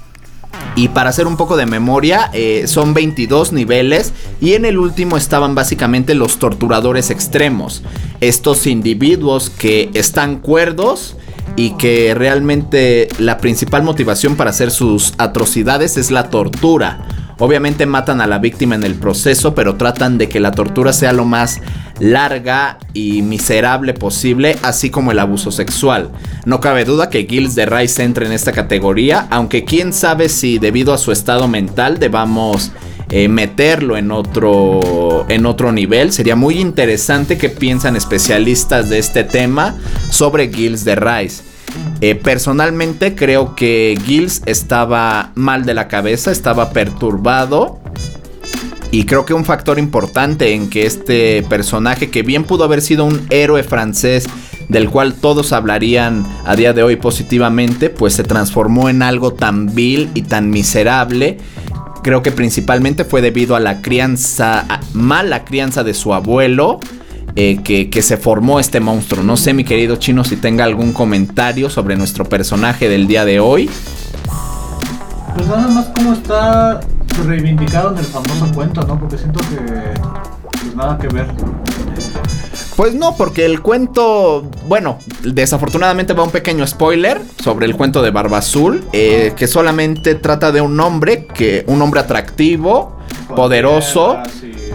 Y 0.75 0.87
para 0.89 1.09
hacer 1.09 1.27
un 1.27 1.37
poco 1.37 1.57
de 1.57 1.65
memoria, 1.65 2.29
eh, 2.33 2.63
son 2.67 2.93
22 2.93 3.51
niveles 3.51 4.13
y 4.39 4.53
en 4.53 4.65
el 4.65 4.77
último 4.77 5.17
estaban 5.17 5.53
básicamente 5.53 6.15
los 6.15 6.39
torturadores 6.39 7.09
extremos. 7.09 7.83
Estos 8.21 8.67
individuos 8.67 9.49
que 9.49 9.89
están 9.93 10.37
cuerdos 10.37 11.17
y 11.55 11.71
que 11.71 12.13
realmente 12.15 13.09
la 13.19 13.37
principal 13.37 13.83
motivación 13.83 14.35
para 14.35 14.51
hacer 14.51 14.71
sus 14.71 15.13
atrocidades 15.17 15.97
es 15.97 16.11
la 16.11 16.29
tortura. 16.29 17.05
Obviamente 17.41 17.85
matan 17.85 18.21
a 18.21 18.27
la 18.27 18.37
víctima 18.37 18.75
en 18.75 18.83
el 18.83 18.95
proceso, 18.95 19.55
pero 19.55 19.75
tratan 19.75 20.17
de 20.17 20.29
que 20.29 20.39
la 20.39 20.51
tortura 20.51 20.93
sea 20.93 21.11
lo 21.11 21.25
más 21.25 21.59
larga 22.01 22.79
y 22.93 23.21
miserable 23.21 23.93
posible, 23.93 24.57
así 24.63 24.89
como 24.89 25.11
el 25.11 25.19
abuso 25.19 25.51
sexual. 25.51 26.09
No 26.45 26.59
cabe 26.59 26.83
duda 26.83 27.09
que 27.09 27.25
Gilles 27.25 27.53
de 27.53 27.67
Rice 27.67 28.03
entra 28.03 28.25
en 28.25 28.31
esta 28.31 28.51
categoría, 28.51 29.27
aunque 29.29 29.63
quién 29.63 29.93
sabe 29.93 30.27
si 30.27 30.57
debido 30.57 30.93
a 30.93 30.97
su 30.97 31.11
estado 31.11 31.47
mental 31.47 31.99
debamos 31.99 32.71
eh, 33.09 33.27
meterlo 33.27 33.97
en 33.97 34.09
otro, 34.09 35.25
en 35.29 35.45
otro 35.45 35.71
nivel. 35.71 36.11
Sería 36.11 36.35
muy 36.35 36.59
interesante 36.59 37.37
que 37.37 37.49
piensan 37.49 37.95
especialistas 37.95 38.89
de 38.89 38.97
este 38.97 39.23
tema 39.23 39.75
sobre 40.09 40.51
Gilles 40.51 40.83
de 40.85 40.95
Rice. 40.95 41.43
Eh, 41.99 42.15
personalmente 42.15 43.13
creo 43.13 43.53
que 43.53 43.99
Gilles 44.05 44.41
estaba 44.45 45.31
mal 45.35 45.65
de 45.65 45.73
la 45.73 45.87
cabeza, 45.87 46.31
estaba 46.31 46.71
perturbado. 46.71 47.80
Y 48.91 49.05
creo 49.05 49.25
que 49.25 49.33
un 49.33 49.45
factor 49.45 49.79
importante 49.79 50.53
en 50.53 50.69
que 50.69 50.85
este 50.85 51.43
personaje, 51.43 52.09
que 52.09 52.23
bien 52.23 52.43
pudo 52.43 52.65
haber 52.65 52.81
sido 52.81 53.05
un 53.05 53.25
héroe 53.29 53.63
francés, 53.63 54.27
del 54.67 54.89
cual 54.89 55.13
todos 55.13 55.53
hablarían 55.53 56.25
a 56.45 56.57
día 56.57 56.73
de 56.73 56.83
hoy 56.83 56.97
positivamente, 56.97 57.89
pues 57.89 58.13
se 58.13 58.23
transformó 58.23 58.89
en 58.89 59.01
algo 59.01 59.33
tan 59.33 59.73
vil 59.73 60.09
y 60.13 60.23
tan 60.23 60.49
miserable. 60.49 61.37
Creo 62.03 62.21
que 62.21 62.31
principalmente 62.31 63.05
fue 63.05 63.21
debido 63.21 63.55
a 63.55 63.61
la 63.61 63.81
crianza, 63.81 64.65
a 64.67 64.81
mala 64.93 65.45
crianza 65.45 65.83
de 65.83 65.93
su 65.93 66.13
abuelo 66.13 66.79
eh, 67.37 67.61
que, 67.63 68.01
se 68.01 68.17
formó 68.17 68.59
este 68.59 68.81
monstruo. 68.81 69.23
No 69.23 69.37
sé, 69.37 69.53
mi 69.53 69.63
querido 69.63 69.95
chino, 69.95 70.25
si 70.25 70.35
tenga 70.35 70.65
algún 70.65 70.91
comentario 70.91 71.69
sobre 71.69 71.95
nuestro 71.95 72.25
personaje 72.25 72.89
del 72.89 73.07
día 73.07 73.23
de 73.23 73.39
hoy. 73.39 73.69
Pues 75.35 75.47
nada 75.47 75.67
más 75.69 75.85
cómo 75.95 76.11
está 76.11 76.81
reivindicado 77.25 77.91
en 77.91 77.97
el 77.97 78.05
famoso 78.05 78.51
cuento, 78.53 78.81
¿no? 78.83 78.99
Porque 78.99 79.17
siento 79.17 79.39
que 79.41 79.57
pues 80.51 80.75
nada 80.75 80.97
que 80.97 81.07
ver. 81.07 81.27
Pues 82.75 82.95
no, 82.95 83.15
porque 83.15 83.45
el 83.45 83.61
cuento, 83.61 84.49
bueno, 84.67 84.97
desafortunadamente 85.23 86.13
va 86.13 86.23
un 86.23 86.31
pequeño 86.31 86.65
spoiler 86.65 87.21
sobre 87.43 87.65
el 87.65 87.75
cuento 87.75 88.01
de 88.01 88.11
Barba 88.11 88.39
Azul, 88.39 88.83
eh, 88.93 89.33
que 89.35 89.47
solamente 89.47 90.15
trata 90.15 90.51
de 90.51 90.61
un 90.61 90.79
hombre, 90.79 91.27
que 91.27 91.63
un 91.67 91.81
hombre 91.81 91.99
atractivo, 91.99 92.97
poderoso, 93.35 94.17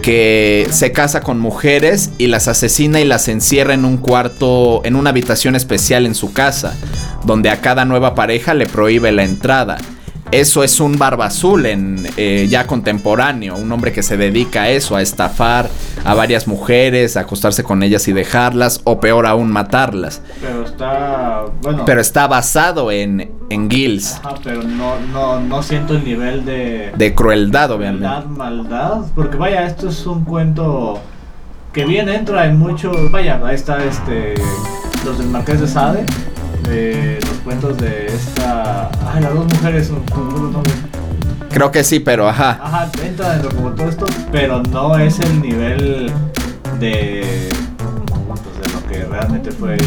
que 0.01 0.67
se 0.71 0.91
casa 0.91 1.21
con 1.21 1.39
mujeres 1.39 2.11
y 2.17 2.27
las 2.27 2.47
asesina 2.47 2.99
y 3.01 3.05
las 3.05 3.27
encierra 3.27 3.73
en 3.73 3.83
un 3.83 3.97
cuarto, 3.97 4.81
en 4.85 4.95
una 4.95 5.09
habitación 5.09 5.55
especial 5.55 6.05
en 6.05 6.15
su 6.15 6.33
casa, 6.33 6.75
donde 7.25 7.49
a 7.49 7.61
cada 7.61 7.83
nueva 7.83 8.15
pareja 8.15 8.53
le 8.53 8.67
prohíbe 8.67 9.11
la 9.11 9.23
entrada. 9.23 9.77
Eso 10.31 10.63
es 10.63 10.81
un 10.81 10.97
barba 10.97 11.27
azul 11.27 11.65
en, 11.65 12.05
eh, 12.17 12.47
ya 12.49 12.67
contemporáneo, 12.67 13.55
un 13.55 13.71
hombre 13.71 13.93
que 13.93 14.03
se 14.03 14.17
dedica 14.17 14.63
a 14.63 14.69
eso, 14.69 14.97
a 14.97 15.01
estafar 15.01 15.69
a 16.03 16.13
varias 16.15 16.47
mujeres, 16.47 17.15
a 17.15 17.21
acostarse 17.21 17.63
con 17.63 17.81
ellas 17.81 18.07
y 18.09 18.13
dejarlas, 18.13 18.81
o 18.83 18.99
peor 18.99 19.25
aún, 19.25 19.51
matarlas. 19.51 20.21
Pero 20.41 20.65
está, 20.65 21.45
bueno. 21.61 21.85
Pero 21.85 22.01
está 22.01 22.27
basado 22.27 22.91
en, 22.91 23.31
en 23.49 23.69
Gills. 23.69 24.19
Ajá, 24.23 24.35
pero 24.43 24.63
no, 24.63 24.99
no, 25.13 25.39
no 25.39 25.63
siento 25.63 25.95
el 25.95 26.03
nivel 26.03 26.43
de... 26.43 26.91
De 26.97 27.15
crueldad, 27.15 27.71
obviamente. 27.71 28.07
Maldad, 28.07 28.25
maldad, 28.25 29.01
porque 29.15 29.37
vaya, 29.37 29.65
esto 29.65 29.87
es 29.87 30.05
un 30.05 30.25
cuento 30.25 30.99
que 31.71 31.85
bien 31.85 32.09
entra 32.09 32.47
en 32.47 32.59
muchos, 32.59 33.11
vaya, 33.11 33.39
ahí 33.45 33.55
está 33.55 33.83
este, 33.83 34.33
los 35.05 35.19
del 35.19 35.29
Marqués 35.29 35.61
de 35.61 35.67
Sade 35.67 36.05
de 36.63 37.19
los 37.21 37.37
cuentos 37.43 37.77
de 37.77 38.07
esta. 38.07 38.89
Ay, 39.11 39.21
las 39.21 39.33
dos 39.33 39.45
mujeres 39.45 39.87
son 39.87 40.03
Creo 41.49 41.71
que 41.71 41.83
sí, 41.83 41.99
pero 41.99 42.27
ajá. 42.27 42.59
Ajá, 42.61 42.91
entra 43.03 43.33
dentro 43.33 43.49
como 43.55 43.71
todo 43.71 43.89
esto, 43.89 44.05
pero 44.31 44.61
no 44.63 44.97
es 44.97 45.19
el 45.19 45.41
nivel 45.41 46.11
de. 46.79 47.49
Pues, 48.27 48.41
de 48.61 48.73
lo 48.73 48.87
que 48.87 49.05
realmente 49.05 49.51
fue 49.51 49.77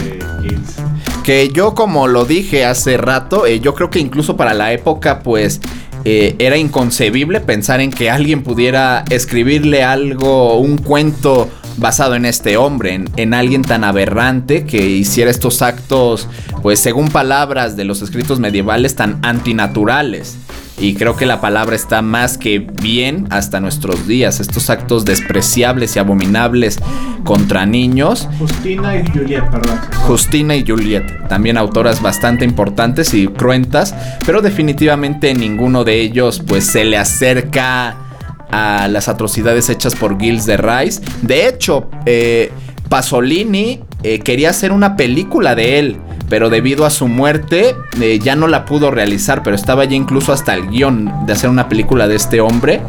Gilles. 0.43 0.77
Que 1.23 1.51
yo, 1.51 1.75
como 1.75 2.09
lo 2.09 2.25
dije 2.25 2.64
hace 2.64 2.97
rato, 2.97 3.47
eh, 3.47 3.61
yo 3.61 3.75
creo 3.75 3.91
que 3.91 3.99
incluso 3.99 4.37
para 4.37 4.55
la 4.55 4.73
época, 4.73 5.21
pues. 5.21 5.61
Eh, 6.07 6.35
era 6.39 6.57
inconcebible 6.57 7.41
pensar 7.41 7.83
en 7.83 7.91
que 7.91 8.09
alguien 8.09 8.43
pudiera 8.43 9.05
escribirle 9.11 9.85
algo, 9.85 10.59
un 10.59 10.79
cuento 10.79 11.51
basado 11.77 12.14
en 12.14 12.25
este 12.25 12.57
hombre, 12.57 13.05
en, 13.16 13.35
alguien 13.35 13.62
tan 13.62 13.85
aberrante 13.85 14.64
que 14.64 14.89
hiciera 14.89 15.31
estos 15.31 15.62
actos, 15.62 16.29
pues 16.62 16.81
según 16.81 17.09
palabras 17.11 17.77
de 17.77 17.85
los 17.85 18.03
escritos 18.03 18.41
medievales, 18.41 18.95
tan 18.95 19.18
antinaturales. 19.23 20.37
Y 20.79 20.95
creo 20.95 21.14
que 21.14 21.27
la 21.27 21.43
palabra 21.43 21.77
está 21.77 22.01
más 22.01 22.39
que 22.39 22.59
bien 22.59 23.27
hasta 23.29 23.61
nuestros 23.61 24.07
días. 24.07 24.41
Estos 24.41 24.71
actos 24.71 25.05
despreciables 25.05 25.95
y 25.95 25.99
abominables 25.99 26.79
contra 27.23 27.66
niños. 27.66 28.27
Justina 28.39 28.97
y 28.97 29.07
Juliet, 29.07 29.45
perdón. 29.51 29.79
Justina 30.07 30.57
y 30.57 30.64
Juliet, 30.66 31.29
también 31.29 31.59
autoras 31.59 32.01
bastante 32.01 32.47
importantes 32.47 33.12
y 33.12 33.27
cruentas, 33.29 33.95
pero 34.25 34.41
definitivamente 34.41 35.35
ninguno 35.35 35.85
de 35.85 36.01
ellos 36.01 36.43
pues 36.47 36.64
se 36.64 36.85
le 36.87 36.97
acerca 36.97 38.09
a 38.51 38.88
las 38.88 39.09
atrocidades 39.09 39.68
hechas 39.68 39.94
por 39.94 40.18
Gilles 40.18 40.46
de 40.46 40.57
Rice. 40.57 41.01
De 41.22 41.48
hecho, 41.48 41.88
eh, 42.07 42.51
Pasolini 42.88 43.80
eh, 44.03 44.18
quería 44.20 44.51
hacer 44.51 44.72
una 44.72 44.96
película 44.96 45.55
de 45.55 45.78
él, 45.78 45.96
pero 46.28 46.51
debido 46.51 46.84
a 46.84 46.90
su 46.90 47.09
muerte 47.09 47.74
eh, 48.01 48.18
ya 48.22 48.36
no 48.36 48.48
la 48.48 48.64
pudo 48.64 48.90
realizar, 48.90 49.42
pero 49.42 49.57
estaba 49.57 49.84
ya 49.84 49.94
incluso 49.94 50.32
hasta 50.32 50.55
el 50.55 50.68
guion 50.68 51.26
de 51.26 51.32
hacer 51.32 51.51
una 51.51 51.68
película 51.68 52.09
de 52.09 52.16
este 52.16 52.40
hombre 52.40 52.80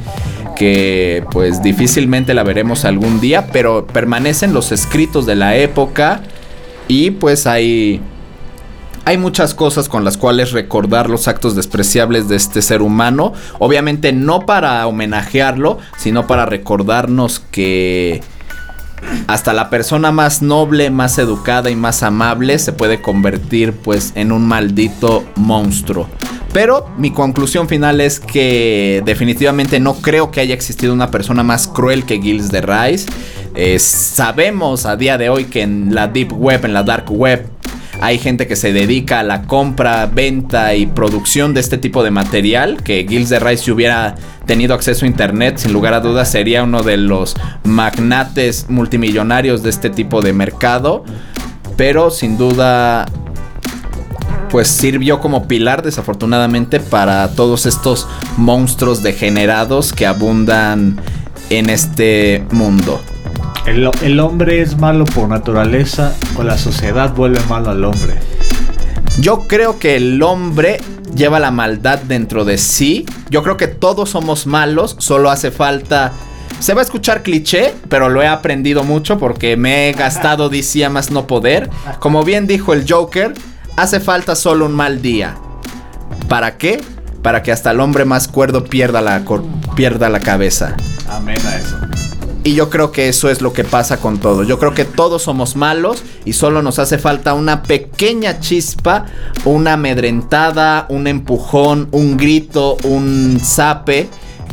que 0.56 1.24
pues 1.32 1.64
difícilmente 1.64 2.34
la 2.34 2.44
veremos 2.44 2.86
algún 2.86 3.20
día, 3.20 3.48
pero 3.52 3.88
permanecen 3.88 4.54
los 4.54 4.72
escritos 4.72 5.26
de 5.26 5.36
la 5.36 5.56
época 5.56 6.22
y 6.88 7.12
pues 7.12 7.48
hay 7.48 8.02
hay 9.06 9.18
muchas 9.18 9.54
cosas 9.54 9.90
con 9.90 10.04
las 10.04 10.18
cuales 10.18 10.52
recordar 10.52 11.10
los 11.10 11.28
actos 11.28 11.56
despreciables 11.56 12.28
de 12.28 12.36
este 12.36 12.62
ser 12.62 12.82
humano. 12.82 13.34
Obviamente 13.60 14.14
no 14.14 14.46
para 14.46 14.86
homenajearlo, 14.88 15.80
sino 15.98 16.28
para 16.28 16.46
recordarnos 16.46 17.40
que 17.40 18.22
hasta 19.28 19.54
la 19.54 19.70
persona 19.70 20.12
más 20.12 20.42
noble, 20.42 20.92
más 20.92 21.18
educada 21.18 21.70
y 21.72 21.76
más 21.76 22.04
amable 22.04 22.60
se 22.60 22.72
puede 22.72 23.02
convertir 23.02 23.74
pues 23.74 24.14
en 24.16 24.32
un 24.32 24.48
maldito 24.48 25.26
monstruo. 25.36 26.08
Pero 26.54 26.88
mi 26.98 27.12
conclusión 27.12 27.68
final 27.70 28.02
es 28.02 28.20
que 28.20 29.02
definitivamente 29.06 29.80
no 29.80 29.96
creo 29.96 30.32
que 30.32 30.42
haya 30.42 30.54
existido 30.54 30.94
una 30.94 31.10
persona 31.10 31.44
más 31.44 31.68
cruel 31.68 32.06
que 32.06 32.22
Gilles 32.22 32.52
de 32.52 32.62
Rice. 32.62 33.10
Eh, 33.56 33.80
sabemos 33.80 34.86
a 34.86 34.98
día 34.98 35.18
de 35.18 35.30
hoy 35.30 35.46
que 35.46 35.62
en 35.62 35.96
la 35.96 36.08
Deep 36.08 36.34
Web, 36.34 36.66
en 36.66 36.74
la 36.74 36.84
Dark 36.84 37.10
Web, 37.10 37.48
hay 38.02 38.18
gente 38.18 38.48
que 38.48 38.56
se 38.56 38.74
dedica 38.74 39.20
a 39.20 39.24
la 39.24 39.44
compra, 39.44 40.08
venta 40.08 40.74
y 40.74 40.88
producción 40.88 41.54
de 41.54 41.60
este 41.60 41.78
tipo 41.78 42.04
de 42.04 42.10
material. 42.10 42.82
Que 42.82 43.06
Gilles 43.08 43.30
de 43.30 43.40
Rice, 43.40 43.66
si 43.66 43.72
hubiera 43.72 44.16
tenido 44.48 44.74
acceso 44.74 45.06
a 45.06 45.08
internet, 45.08 45.60
sin 45.60 45.72
lugar 45.72 45.94
a 45.94 46.00
dudas, 46.00 46.32
sería 46.32 46.64
uno 46.64 46.82
de 46.82 46.98
los 46.98 47.36
magnates 47.64 48.66
multimillonarios 48.70 49.62
de 49.62 49.70
este 49.70 49.92
tipo 49.92 50.24
de 50.24 50.34
mercado. 50.34 51.06
Pero 51.78 52.10
sin 52.10 52.40
duda, 52.40 53.06
pues 54.50 54.68
sirvió 54.68 55.20
como 55.20 55.48
pilar, 55.48 55.84
desafortunadamente, 55.84 56.80
para 56.80 57.36
todos 57.36 57.68
estos 57.68 58.08
monstruos 58.36 59.04
degenerados 59.04 59.94
que 59.94 60.08
abundan 60.08 61.00
en 61.52 61.70
este 61.70 62.44
mundo. 62.50 63.00
El, 63.66 63.90
el 64.02 64.20
hombre 64.20 64.62
es 64.62 64.78
malo 64.78 65.06
por 65.06 65.30
naturaleza 65.30 66.16
o 66.36 66.44
la 66.44 66.58
sociedad 66.58 67.14
vuelve 67.14 67.40
malo 67.48 67.70
al 67.70 67.84
hombre. 67.84 68.16
Yo 69.20 69.48
creo 69.48 69.78
que 69.78 69.98
el 69.98 70.22
hombre 70.24 70.80
lleva 71.16 71.40
la 71.40 71.52
maldad 71.52 72.00
dentro 72.00 72.46
de 72.46 72.58
sí. 72.58 73.06
Yo 73.30 73.44
creo 73.44 73.58
que 73.58 73.68
todos 73.68 74.10
somos 74.10 74.48
malos, 74.48 74.96
solo 75.00 75.30
hace 75.30 75.52
falta... 75.52 76.12
Se 76.60 76.76
va 76.76 76.82
a 76.82 76.84
escuchar 76.84 77.24
cliché, 77.24 77.74
pero 77.90 78.10
lo 78.10 78.22
he 78.22 78.28
aprendido 78.28 78.84
mucho 78.84 79.18
porque 79.18 79.58
me 79.58 79.90
he 79.90 79.94
gastado 79.94 80.48
DC 80.48 80.86
a 80.86 80.90
más 80.90 81.10
no 81.10 81.26
poder. 81.26 81.72
Como 82.00 82.24
bien 82.24 82.46
dijo 82.46 82.74
el 82.74 82.86
Joker, 82.88 83.34
hace 83.78 84.00
falta 84.00 84.36
solo 84.36 84.68
un 84.68 84.74
mal 84.74 85.02
día. 85.02 85.36
¿Para 86.28 86.58
qué? 86.58 86.80
Para 87.24 87.42
que 87.42 87.52
hasta 87.52 87.72
el 87.72 87.80
hombre 87.80 88.06
más 88.06 88.28
cuerdo 88.28 88.64
pierda 88.64 89.02
la, 89.02 89.24
pierda 89.76 90.10
la 90.10 90.20
cabeza. 90.20 90.76
Amén 91.10 91.40
a 91.48 91.56
eso. 91.56 91.81
Y 92.44 92.56
yo 92.56 92.70
creo 92.70 92.92
que 92.92 93.08
eso 93.08 93.30
es 93.30 93.42
lo 93.42 93.54
que 93.54 93.64
pasa 93.64 93.98
con 93.98 94.18
todo. 94.18 94.44
Yo 94.44 94.58
creo 94.58 94.74
que 94.74 94.86
todos 94.86 95.22
somos 95.22 95.56
malos 95.56 96.04
y 96.26 96.34
solo 96.34 96.64
nos 96.64 96.80
hace 96.80 96.98
falta 96.98 97.36
una 97.36 97.62
pequeña 97.62 98.40
chispa, 98.40 99.06
una 99.46 99.74
amedrentada, 99.74 100.88
un 100.90 101.06
empujón, 101.06 101.88
un 101.92 102.18
grito, 102.18 102.78
un 102.84 103.40
zape 103.44 104.10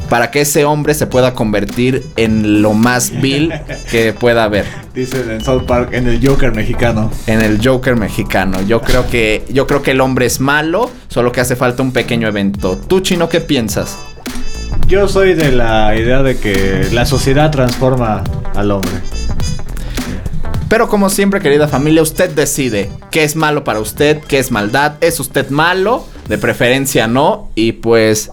para 0.09 0.31
que 0.31 0.43
ese 0.43 0.65
hombre 0.65 0.95
se 0.95 1.07
pueda 1.07 1.35
convertir 1.35 2.07
en 2.17 2.63
lo 2.63 2.73
más 2.73 3.11
vil 3.21 3.53
que 3.91 4.13
pueda 4.13 4.45
haber. 4.45 4.67
Dicen 4.95 5.31
en 5.31 5.43
South 5.43 5.65
Park, 5.67 5.91
en 5.93 6.09
el 6.09 6.27
Joker 6.27 6.53
mexicano. 6.53 7.11
En 7.27 7.41
el 7.41 7.61
Joker 7.63 7.97
mexicano. 7.97 8.61
Yo 8.63 8.81
creo 8.81 9.07
que 9.09 9.45
yo 9.49 9.67
creo 9.67 9.83
que 9.83 9.93
el 9.93 10.01
hombre 10.01 10.27
es 10.27 10.41
malo, 10.41 10.91
solo 11.09 11.33
que 11.33 11.41
hace 11.41 11.57
falta 11.57 11.83
un 11.83 11.93
pequeño 11.93 12.29
evento. 12.29 12.77
¿Tú 12.77 13.01
chino 13.01 13.29
qué 13.29 13.41
piensas? 13.41 13.99
Yo 14.89 15.07
soy 15.07 15.35
de 15.35 15.53
la 15.53 15.95
idea 15.95 16.23
de 16.23 16.39
que 16.39 16.89
la 16.93 17.05
sociedad 17.05 17.51
transforma 17.51 18.25
al 18.55 18.71
hombre. 18.71 19.03
Pero 20.67 20.89
como 20.89 21.11
siempre, 21.11 21.41
querida 21.43 21.69
familia, 21.69 22.01
usted 22.01 22.31
decide 22.31 22.89
qué 23.11 23.23
es 23.23 23.37
malo 23.37 23.65
para 23.65 23.81
usted, 23.81 24.23
qué 24.27 24.39
es 24.39 24.51
maldad. 24.51 24.95
¿Es 25.03 25.21
usted 25.21 25.51
malo? 25.51 26.07
De 26.27 26.39
preferencia 26.39 27.07
no. 27.07 27.51
Y 27.55 27.73
pues... 27.73 28.31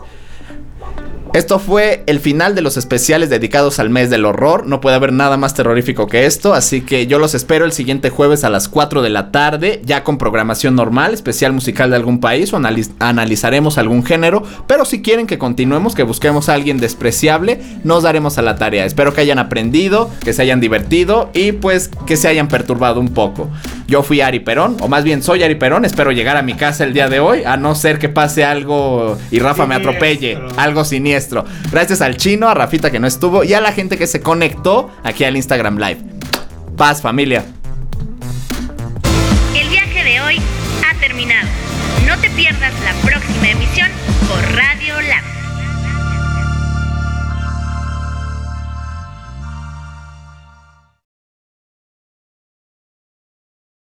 Esto 1.36 1.59
fue 1.59 2.01
el 2.07 2.21
final 2.21 2.55
de 2.55 2.61
los 2.61 2.77
especiales 2.77 3.29
dedicados 3.29 3.79
al 3.79 3.89
mes 3.89 4.09
del 4.09 4.23
horror. 4.23 4.65
No 4.67 4.79
puede 4.79 4.95
haber 4.95 5.11
nada 5.11 5.36
más 5.36 5.53
terrorífico 5.53 6.07
que 6.07 6.25
esto. 6.25 6.53
Así 6.53 6.79
que 6.79 7.07
yo 7.07 7.19
los 7.19 7.36
espero 7.36 7.65
el 7.65 7.73
siguiente 7.73 8.09
jueves 8.09 8.45
a 8.45 8.49
las 8.49 8.69
4 8.69 9.01
de 9.01 9.09
la 9.09 9.31
tarde. 9.33 9.81
Ya 9.83 10.05
con 10.05 10.17
programación 10.17 10.75
normal, 10.77 11.13
especial 11.13 11.51
musical 11.51 11.89
de 11.89 11.97
algún 11.97 12.21
país. 12.21 12.53
O 12.53 12.57
analiz- 12.57 12.93
analizaremos 12.99 13.77
algún 13.77 14.05
género. 14.05 14.43
Pero 14.65 14.86
si 14.86 15.01
quieren 15.01 15.27
que 15.27 15.38
continuemos, 15.38 15.93
que 15.93 16.03
busquemos 16.03 16.47
a 16.47 16.53
alguien 16.53 16.77
despreciable, 16.79 17.59
nos 17.83 18.03
daremos 18.03 18.38
a 18.38 18.41
la 18.41 18.55
tarea. 18.55 18.86
Espero 18.86 19.13
que 19.13 19.19
hayan 19.19 19.38
aprendido, 19.38 20.09
que 20.23 20.31
se 20.31 20.41
hayan 20.41 20.61
divertido 20.61 21.31
y 21.33 21.51
pues 21.51 21.89
que 22.07 22.15
se 22.15 22.29
hayan 22.29 22.47
perturbado 22.47 23.01
un 23.01 23.09
poco. 23.09 23.49
Yo 23.89 24.03
fui 24.03 24.21
Ari 24.21 24.39
Perón, 24.39 24.77
o 24.79 24.88
más 24.88 25.03
bien 25.03 25.21
soy 25.21 25.43
Ari 25.43 25.55
Perón. 25.55 25.83
Espero 25.83 26.13
llegar 26.13 26.38
a 26.38 26.41
mi 26.43 26.53
casa 26.53 26.86
el 26.86 26.93
día 26.93 27.09
de 27.09 27.19
hoy, 27.19 27.43
a 27.43 27.57
no 27.57 27.75
ser 27.75 27.99
que 27.99 28.07
pase 28.07 28.45
algo 28.45 29.17
y 29.31 29.39
Rafa 29.39 29.65
me 29.67 29.75
atropelle. 29.75 30.39
Algo 30.55 30.86
siniestro. 30.86 31.24
Gracias 31.71 32.01
al 32.01 32.17
chino, 32.17 32.47
a 32.47 32.53
Rafita 32.53 32.91
que 32.91 32.99
no 32.99 33.07
estuvo 33.07 33.43
y 33.43 33.53
a 33.53 33.61
la 33.61 33.71
gente 33.71 33.97
que 33.97 34.07
se 34.07 34.21
conectó 34.21 34.89
aquí 35.03 35.23
al 35.23 35.36
Instagram 35.36 35.78
Live. 35.78 35.99
Paz, 36.78 37.01
familia. 37.01 37.45